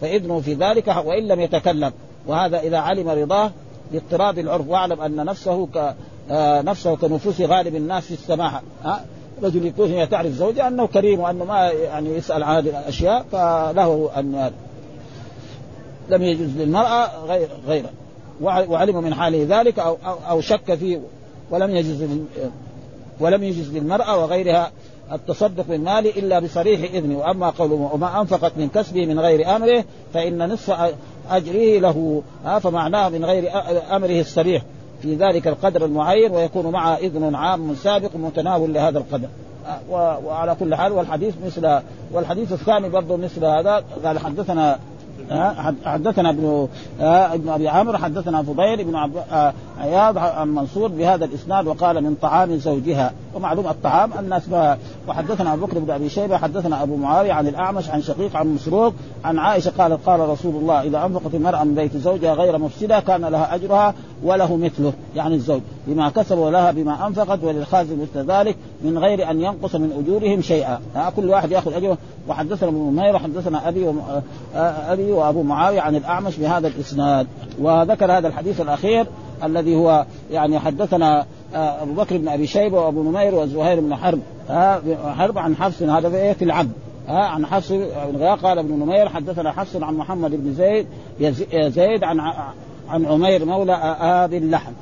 فإذنه 0.00 0.40
في 0.40 0.54
ذلك. 0.54 0.86
وإن 1.04 1.28
لم 1.28 1.40
يتكلم. 1.40 1.92
وهذا 2.26 2.60
إذا 2.60 2.78
علم 2.78 3.08
رضاه 3.08 3.50
لاضطراب 3.92 4.38
العرف. 4.38 4.68
واعلم 4.68 5.00
أن 5.00 5.16
نفسه 5.24 5.66
ك 5.66 5.94
آه 6.30 6.62
نفسه 6.62 6.96
كنفوس 6.96 7.40
غالب 7.40 7.76
الناس 7.76 8.04
في 8.04 8.14
السماحة. 8.14 8.62
ها؟ 8.84 9.04
رجل 9.42 9.66
يكون 9.66 10.08
تعرف 10.08 10.32
زوجها 10.32 10.68
أنه 10.68 10.86
كريم 10.86 11.20
وأنه 11.20 11.44
ما 11.44 11.70
يعني 11.70 12.16
يسأل 12.16 12.42
عن 12.42 12.56
هذه 12.56 12.68
الأشياء 12.68 13.24
فله 13.32 14.10
أن 14.16 14.50
لم 16.08 16.22
يجوز 16.22 16.48
للمرأة 16.56 17.24
غير 17.26 17.48
غيره. 17.66 17.90
وعلم 18.42 19.04
من 19.04 19.14
حاله 19.14 19.60
ذلك 19.60 19.78
أو 19.78 19.96
أو, 20.06 20.16
أو 20.30 20.40
شك 20.40 20.74
فيه. 20.74 21.00
ولم 21.50 21.76
يجوز 21.76 22.04
ولم 23.20 23.42
يجوز 23.42 23.76
للمرأة 23.76 24.18
وغيرها 24.18 24.70
التصدق 25.12 25.64
بالمال 25.68 26.06
إلا 26.06 26.38
بصريح 26.38 26.94
إذنه. 26.94 27.18
وأما 27.18 27.50
قوله 27.50 27.90
وما 27.92 28.20
أنفقت 28.20 28.52
من 28.56 28.68
كسبه 28.68 29.06
من 29.06 29.20
غير 29.20 29.56
أمره 29.56 29.84
فإن 30.14 30.52
نصف 30.52 30.94
اجره 31.30 31.78
له. 31.78 32.22
فمعناه 32.58 33.08
من 33.08 33.24
غير 33.24 33.50
أمره 33.96 34.20
الصريح. 34.20 34.62
في 35.02 35.14
ذلك 35.14 35.48
القدر 35.48 35.84
المعين 35.84 36.32
ويكون 36.32 36.66
معه 36.66 36.96
إذن 36.96 37.34
عام 37.34 37.74
سابق 37.74 38.10
متناول 38.16 38.74
لهذا 38.74 38.98
القدر. 38.98 39.28
وعلى 39.90 40.56
كل 40.60 40.74
حال 40.74 40.92
والحديث 40.92 41.34
مثل 41.46 41.80
والحديث 42.12 42.52
الثاني 42.52 42.88
برضه 42.88 43.16
مثل 43.16 43.44
هذا. 43.44 43.84
قال 44.04 44.18
حدثنا 44.18 44.78
حدثنا 45.84 46.30
ابن 46.30 46.68
ابن 47.00 47.48
أبي 47.48 47.68
عامر 47.68 47.98
حدثنا 47.98 48.42
فضيل 48.42 48.84
بن 48.84 48.96
عياض 49.80 50.18
عن 50.18 50.48
منصور 50.48 50.88
بهذا 50.88 51.24
الإسناد 51.24 51.66
وقال 51.66 52.04
من 52.04 52.14
طعام 52.22 52.56
زوجها. 52.56 53.12
ومعلوم 53.34 53.66
الطعام 53.66 54.10
الناس 54.18 54.42
وحدثنا 55.08 55.54
أبو 55.54 55.66
بكر 55.66 55.78
بن 55.78 55.90
أبي 55.90 56.08
شيبة 56.08 56.36
حدثنا 56.36 56.82
أبو 56.82 56.96
معاوية 56.96 57.32
عن 57.32 57.48
الأعمش 57.48 57.90
عن 57.90 58.02
شقيق 58.02 58.36
عن 58.36 58.54
مسروق 58.54 58.94
عن 59.24 59.38
عائشة 59.38 59.72
قالت 59.78 60.06
قال 60.06 60.20
رسول 60.20 60.54
الله 60.56 60.82
إذا 60.82 61.04
أنفقت 61.06 61.34
المراه 61.34 61.64
من 61.64 61.74
بيت 61.74 61.96
زوجها 61.96 62.34
غير 62.34 62.58
مفسدة 62.58 63.00
كان 63.00 63.24
لها 63.24 63.54
أجرها 63.54 63.94
وله 64.24 64.56
مثله 64.56 64.92
يعني 65.16 65.34
الزوج. 65.34 65.60
بما 65.86 66.10
كسب 66.10 66.38
ولها 66.38 66.70
بما 66.70 67.06
أنفقت 67.06 67.44
وللخازن 67.44 67.98
مثل 68.02 68.30
ذلك 68.30 68.56
من 68.84 68.98
غير 68.98 69.30
أن 69.30 69.40
ينقص 69.40 69.74
من 69.74 69.92
أجورهم 69.98 70.42
شيئا. 70.42 70.80
كل 71.16 71.30
واحد 71.30 71.50
يأخذ 71.50 71.72
أجره. 71.72 71.98
وحدثنا 72.28 72.68
ابن 72.68 72.78
نمير 72.78 73.16
وحدثنا 73.16 73.68
أبي. 73.68 73.92
أبي 74.54 75.01
وأبو 75.10 75.42
معاوية 75.42 75.80
عن 75.80 75.96
الأعمش 75.96 76.36
بهذا 76.36 76.68
الإسناد 76.68 77.26
وذكر 77.60 78.12
هذا 78.12 78.28
الحديث 78.28 78.60
الأخير 78.60 79.06
الذي 79.44 79.76
هو 79.76 80.06
يعني 80.30 80.58
حدثنا 80.58 81.26
أبو 81.54 81.92
بكر 81.92 82.16
بن 82.16 82.28
أبي 82.28 82.46
شيبة 82.46 82.80
وأبو 82.80 83.02
نمير 83.02 83.34
وزهير 83.34 83.80
بن 83.80 83.96
حرب. 83.96 84.20
حرب 85.18 85.38
عن 85.38 85.56
حفص 85.56 85.82
هذا 85.82 86.10
في 86.10 86.34
في 86.34 86.44
العبد 86.44 86.72
عن 87.08 87.46
حفص 87.46 87.72
بن 88.12 88.24
قال 88.42 88.58
ابن 88.58 88.74
نمير 88.74 89.08
حدثنا 89.08 89.52
حفص 89.52 89.76
عن 89.76 89.94
محمد 89.94 90.30
بن 90.30 90.54
زيد 90.54 90.86
زيد 91.54 92.04
عن 92.04 92.20
عن 92.88 93.06
عمير 93.06 93.44
مولى 93.44 93.72
ابي 94.00 94.38
اللحم. 94.38 94.72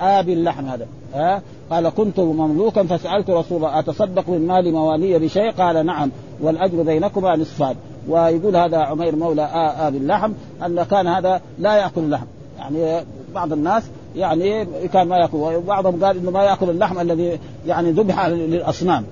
ابي 0.00 0.32
اللحم 0.32 0.66
هذا. 0.66 0.86
ها 1.14 1.42
قال 1.70 1.88
كنت 1.88 2.20
مملوكا 2.20 2.82
فسألت 2.82 3.30
رسول 3.30 3.56
الله 3.56 3.78
أتصدق 3.78 4.28
من 4.28 4.46
مال 4.46 4.72
موالي 4.72 5.18
بشيء؟ 5.18 5.50
قال 5.50 5.86
نعم 5.86 6.10
والأجر 6.40 6.82
بينكما 6.82 7.36
نصفان. 7.36 7.76
ويقول 8.08 8.56
هذا 8.56 8.78
عمير 8.78 9.16
مولى 9.16 9.42
ابي 9.78 9.98
اللحم 9.98 10.32
أن 10.66 10.82
كان 10.82 11.06
هذا 11.06 11.40
لا 11.58 11.76
يأكل 11.76 12.00
اللحم. 12.00 12.26
يعني 12.58 13.04
بعض 13.34 13.52
الناس 13.52 13.82
يعني 14.16 14.64
كان 14.64 15.08
ما 15.08 15.16
يأكل 15.16 15.36
وبعضهم 15.36 16.04
قال 16.04 16.16
إنه 16.16 16.30
ما 16.30 16.42
يأكل 16.42 16.70
اللحم 16.70 16.98
الذي 16.98 17.38
يعني 17.66 17.90
ذبح 17.90 18.26
للأصنام. 18.26 19.04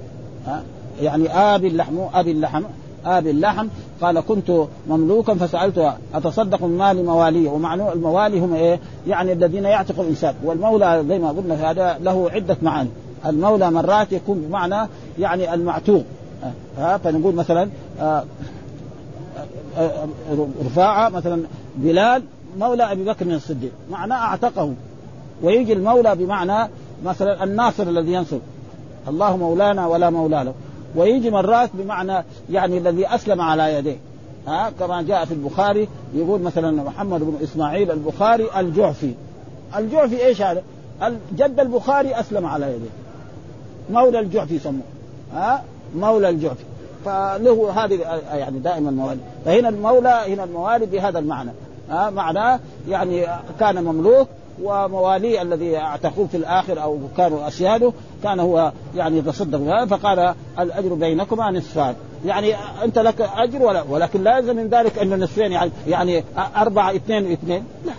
يعني 1.02 1.28
ابي 1.28 1.68
اللحم 1.68 1.98
أبي 2.14 2.30
اللحم 2.30 2.62
ابي 3.06 3.30
اللحم. 3.30 3.66
قال 4.00 4.20
كنت 4.20 4.52
مملوكا 4.88 5.34
فسالت 5.34 5.94
أتصدق 6.14 6.62
من 6.62 6.78
مال 6.78 7.04
موالي؟ 7.04 7.46
ومعنى 7.46 7.92
الموالي 7.92 8.40
هم 8.40 8.54
إيه؟ 8.54 8.80
يعني 9.08 9.32
الذين 9.32 9.64
يعتق 9.64 10.00
الإنسان. 10.00 10.34
والمولى 10.44 11.04
زي 11.08 11.18
ما 11.18 11.28
قلنا 11.28 11.70
هذا 11.70 11.98
له 12.00 12.30
عدة 12.30 12.56
معاني. 12.62 12.90
المولى 13.26 13.70
مرات 13.70 14.12
يكون 14.12 14.38
بمعنى 14.38 14.88
يعني 15.18 15.54
المعتوق. 15.54 16.04
ها؟ 16.78 16.96
فنقول 16.96 17.34
مثلا 17.34 17.68
آه، 18.00 18.24
رفاعة 20.64 21.08
مثلا 21.08 21.42
بلال 21.76 22.22
مولى 22.58 22.92
أبي 22.92 23.04
بكر 23.04 23.26
الصديق. 23.26 23.72
معناه 23.90 24.16
أعتقه. 24.16 24.74
ويجي 25.42 25.72
المولى 25.72 26.16
بمعنى 26.16 26.70
مثلا 27.04 27.44
الناصر 27.44 27.82
الذي 27.82 28.12
ينصر. 28.12 28.38
الله 29.08 29.36
مولانا 29.36 29.86
ولا 29.86 30.10
مولى 30.10 30.44
له. 30.44 30.54
ويجي 30.96 31.30
مرات 31.30 31.70
بمعنى 31.74 32.24
يعني 32.50 32.78
الذي 32.78 33.06
أسلم 33.06 33.40
على 33.40 33.74
يديه. 33.74 33.96
ها 34.46 34.70
كما 34.70 35.02
جاء 35.02 35.24
في 35.24 35.34
البخاري 35.34 35.88
يقول 36.14 36.40
مثلا 36.40 36.82
محمد 36.82 37.20
بن 37.20 37.36
إسماعيل 37.42 37.90
البخاري 37.90 38.46
الجعفي. 38.56 39.14
الجعفي 39.76 40.26
إيش 40.26 40.42
هذا؟ 40.42 40.62
جد 41.36 41.60
البخاري 41.60 42.20
أسلم 42.20 42.46
على 42.46 42.66
يديه. 42.66 42.90
مولى 43.90 44.20
الجعفي 44.20 44.54
يسموه. 44.54 44.84
ها 45.34 45.62
مولى 45.96 46.28
الجعفي. 46.28 46.64
فله 47.06 47.84
هذه 47.84 48.00
يعني 48.32 48.58
دائما 48.58 48.90
الموالي 48.90 49.20
فهنا 49.44 49.68
المولى 49.68 50.22
هنا 50.26 50.44
الموالي 50.44 50.86
بهذا 50.86 51.18
المعنى. 51.18 51.50
ها 51.90 52.10
معناه 52.10 52.60
يعني 52.88 53.26
كان 53.60 53.84
مملوك 53.84 54.28
ومواليه 54.62 55.42
الذي 55.42 55.76
اعتقوه 55.76 56.26
في 56.26 56.36
الآخر 56.36 56.82
أو 56.82 56.98
كانوا 57.16 57.48
اسياده 57.48 57.92
كان 58.22 58.40
هو 58.40 58.72
يعني 58.96 59.18
يتصدق 59.18 59.84
فقال 59.84 60.34
الأجر 60.58 60.94
بينكما 60.94 61.50
نصفان. 61.50 61.94
يعني 62.24 62.54
أنت 62.84 62.98
لك 62.98 63.20
أجر 63.36 63.62
ولا 63.62 63.84
ولكن 63.90 64.22
لا 64.22 64.38
يلزم 64.38 64.56
من 64.56 64.68
ذلك 64.68 64.98
انه 64.98 65.16
نصفين 65.16 65.52
يعني 65.52 65.70
يعني 65.88 66.24
أربعة 66.56 66.96
اثنين 66.96 67.30
واثنين 67.30 67.64
لا. 67.86 67.92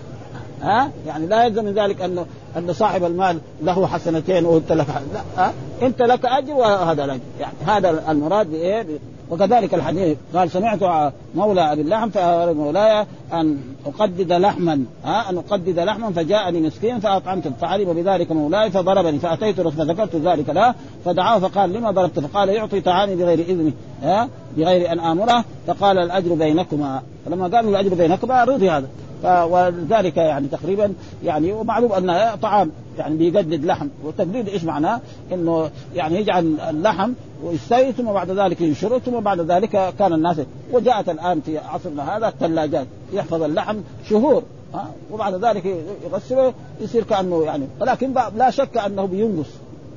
ها؟ 0.62 0.92
يعني 1.08 1.28
لا 1.28 1.44
يلزم 1.44 1.66
من 1.66 1.74
ذلك 1.74 2.02
انه 2.02 2.26
أن 2.58 2.74
صاحب 2.74 3.04
المال 3.04 3.40
له 3.62 3.88
حسنتين 3.88 4.46
وانت 4.46 4.72
لك 4.72 4.88
لا 4.88 5.44
ها؟ 5.44 5.54
أنت 5.82 6.02
لك 6.02 6.26
أجر 6.26 6.54
وهذا 6.54 7.06
الأجر. 7.06 7.22
يعني 7.40 7.54
هذا 7.68 8.12
المراد 8.12 8.52
بإيه؟ 8.52 8.86
وكذلك 9.30 9.74
الحديث. 9.74 10.18
قال 10.36 10.52
سمعت 10.52 11.12
مولى 11.36 11.72
أبي 11.74 11.82
اللحم 11.82 12.10
فامر 12.10 12.54
مولاي 12.54 13.06
أن 13.34 13.58
أقدد 13.86 14.34
لحما 14.34 14.84
ها؟ 15.04 15.30
أن 15.30 15.38
أقدد 15.38 15.80
لحما 15.80 16.12
فجاءني 16.12 16.62
مسكين 16.62 17.00
فاطعمته 17.00 17.52
فعلم 17.62 17.94
بذلك 17.94 18.32
مولاي 18.32 18.72
فضربني 18.72 19.20
فأتيت 19.20 19.62
فذكرت 19.62 20.16
ذلك 20.16 20.50
له 20.50 20.76
فدعاه 21.06 21.40
فقال 21.40 21.74
لما 21.74 21.92
ضربت؟ 21.92 22.20
فقال 22.20 22.50
يعطي 22.50 22.82
طعامي 22.82 23.16
بغير 23.16 23.40
اذني 23.40 23.74
ها؟ 24.04 24.30
بغير 24.58 24.92
أن 24.92 25.00
آمره. 25.00 25.46
فقال 25.68 25.98
الأجر 25.98 26.34
بينكما. 26.34 27.02
فلما 27.26 27.48
قالوا 27.48 27.72
الأجر 27.72 27.94
بينكما 27.94 28.44
رضي 28.44 28.70
هذا. 28.70 28.88
ولذلك 29.24 30.18
يعني 30.18 30.48
تقريبا 30.48 30.94
يعني 31.24 31.54
ومعلوم 31.54 31.92
أن 31.92 32.36
طعام 32.42 32.72
يعني 32.98 33.18
بيجدد 33.18 33.66
لحم 33.66 33.88
والتجديد 34.04 34.50
إيش 34.50 34.64
معناه؟ 34.64 35.02
إنه 35.34 35.70
يعني 35.96 36.16
يجعل 36.20 36.60
اللحم 36.70 37.12
ويستوي 37.44 37.92
ثم 37.92 38.06
بعد 38.06 38.32
ذلك 38.32 38.62
ينشره 38.62 38.98
ثم 39.00 39.20
بعد 39.20 39.40
ذلك 39.40 39.94
كان 40.00 40.14
الناس 40.14 40.42
وجاءت 40.72 41.10
الآن 41.10 41.42
في 41.42 41.58
عصرنا 41.58 42.18
هذا 42.18 42.28
الثلاجات 42.28 42.88
يحفظ 43.14 43.44
اللحم 43.44 43.78
شهور 44.10 44.44
ها 44.74 44.88
وبعد 45.12 45.46
ذلك 45.46 45.66
يغسله 46.06 46.54
يصير 46.82 47.04
كأنه 47.04 47.44
يعني 47.44 47.68
ولكن 47.82 48.14
لا 48.38 48.50
شك 48.50 48.78
أنه 48.78 49.06
بينقص 49.06 49.50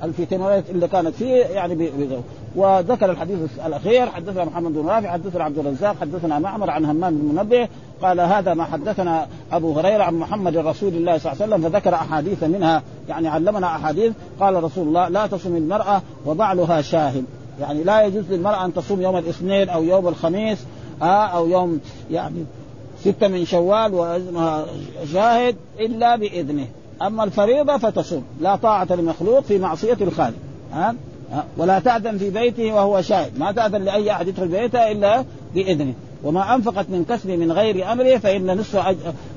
الفيتامينات 0.02 0.70
اللي 0.70 0.88
كانت 0.88 1.14
فيه 1.14 1.34
يعني 1.34 1.74
بي 1.74 1.90
وذكر 2.56 3.10
الحديث 3.10 3.38
الأخير 3.66 4.06
حدثنا 4.06 4.44
محمد 4.44 4.72
بن 4.72 4.88
رافع 4.88 5.12
حدثنا 5.12 5.44
عبد 5.44 5.58
الرزاق 5.58 5.96
حدثنا 6.00 6.38
معمر 6.38 6.70
عن 6.70 6.84
همام 6.84 7.14
بن 7.18 7.24
منبه 7.24 7.68
قال 8.02 8.20
هذا 8.20 8.54
ما 8.54 8.64
حدثنا 8.64 9.26
أبو 9.52 9.78
هريرة 9.78 10.02
عن 10.02 10.14
محمد 10.14 10.56
رسول 10.56 10.94
الله 10.94 11.18
صلى 11.18 11.32
الله 11.32 11.42
عليه 11.42 11.54
وسلم 11.54 11.70
فذكر 11.70 11.94
أحاديث 11.94 12.42
منها 12.44 12.82
يعني 13.08 13.28
علمنا 13.28 13.66
أحاديث 13.66 14.12
قال 14.40 14.64
رسول 14.64 14.88
الله 14.88 15.08
لا 15.08 15.26
تصم 15.26 15.56
المرأة 15.56 16.02
وبعلها 16.26 16.82
شاهد. 16.82 17.24
يعني 17.60 17.84
لا 17.84 18.02
يجوز 18.02 18.24
للمرأة 18.30 18.64
أن 18.64 18.74
تصوم 18.74 19.02
يوم 19.02 19.16
الاثنين 19.16 19.68
أو 19.68 19.84
يوم 19.84 20.08
الخميس 20.08 20.58
آه 21.02 21.26
أو 21.26 21.46
يوم 21.48 21.80
يعني 22.10 22.44
ستة 23.00 23.28
من 23.28 23.44
شوال 23.44 23.94
وإذنها 23.94 24.66
شاهد 25.12 25.56
إلا 25.80 26.16
بإذنه. 26.16 26.66
أما 27.02 27.24
الفريضة 27.24 27.78
فتصوم. 27.78 28.24
لا 28.40 28.56
طاعة 28.56 28.86
لمخلوق 28.90 29.40
في 29.40 29.58
معصية 29.58 29.96
الخالق. 30.00 30.36
ها؟ 30.72 30.94
ولا 31.56 31.78
تأذن 31.78 32.18
في 32.18 32.30
بيته 32.30 32.72
وهو 32.72 33.02
شاهد. 33.02 33.38
ما 33.38 33.52
تأذن 33.52 33.82
لأي 33.82 34.12
أحد 34.12 34.28
يدخل 34.28 34.48
بيته 34.48 34.90
إلا 34.90 35.24
بإذنه. 35.54 35.94
وما 36.24 36.54
أنفقت 36.54 36.86
من 36.90 37.04
كسب 37.04 37.30
من 37.30 37.52
غير 37.52 37.92
أمره 37.92 38.16
فإن 38.16 38.60
نصف 38.60 38.76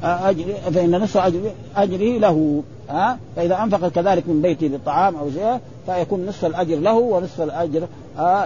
أجر 0.04 0.46
فإن 0.74 0.96
نصف 0.96 1.18
أجر 1.18 1.52
أجره 1.76 2.20
له. 2.20 2.64
ها؟ 2.90 3.18
فإذا 3.36 3.64
أنفقت 3.64 3.96
كذلك 3.96 4.28
من 4.28 4.42
بيته 4.42 4.68
بالطعام 4.68 5.16
أو 5.16 5.32
شيء 5.32 5.60
فيكون 5.86 6.26
نصف 6.26 6.46
الأجر 6.46 6.76
له 6.76 6.94
ونصف 6.94 7.42
الأجر 7.42 7.88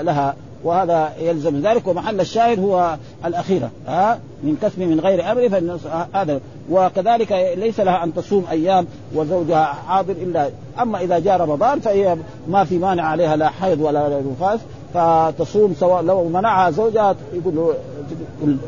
لها. 0.04 0.36
وهذا 0.64 1.14
يلزم 1.20 1.62
ذلك 1.62 1.88
ومحل 1.88 2.20
الشاهد 2.20 2.60
هو 2.60 2.98
الأخيرة 3.26 3.72
ها؟ 3.88 4.20
من 4.44 4.58
كسب 4.62 4.80
من 4.80 5.00
غير 5.00 5.22
فإن 5.50 5.80
هذا. 6.14 6.40
وكذلك 6.72 7.32
ليس 7.58 7.80
لها 7.80 8.04
أن 8.04 8.14
تصوم 8.14 8.46
أيام 8.52 8.88
وزوجها 9.16 9.64
حاضر 9.64 10.12
إلا 10.12 10.50
أما 10.82 11.02
إذا 11.02 11.20
جاء 11.20 11.42
رمضان 11.42 11.80
فهي 11.80 12.18
ما 12.48 12.64
في 12.64 12.78
مانع 12.78 13.04
عليها 13.04 13.36
لا 13.36 13.50
حيض 13.50 13.82
ولا 13.82 14.22
نفاس 14.32 14.60
فتصوم 14.94 15.76
سواء 15.80 16.02
لو 16.02 16.30
منعها 16.30 16.72
زوجها 16.72 17.16
يقول 17.34 17.56
له 17.56 17.74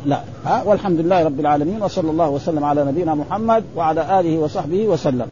لا 0.06 0.22
ها؟ 0.46 0.64
والحمد 0.64 1.00
لله 1.00 1.24
رب 1.24 1.40
العالمين 1.40 1.82
وصلى 1.82 2.12
الله 2.12 2.30
وسلم 2.30 2.64
على 2.64 2.86
نبينا 2.86 3.16
محمد 3.16 3.64
وعلى 3.76 4.20
آله 4.20 4.38
وصحبه 4.38 4.88
وسلم. 4.88 5.28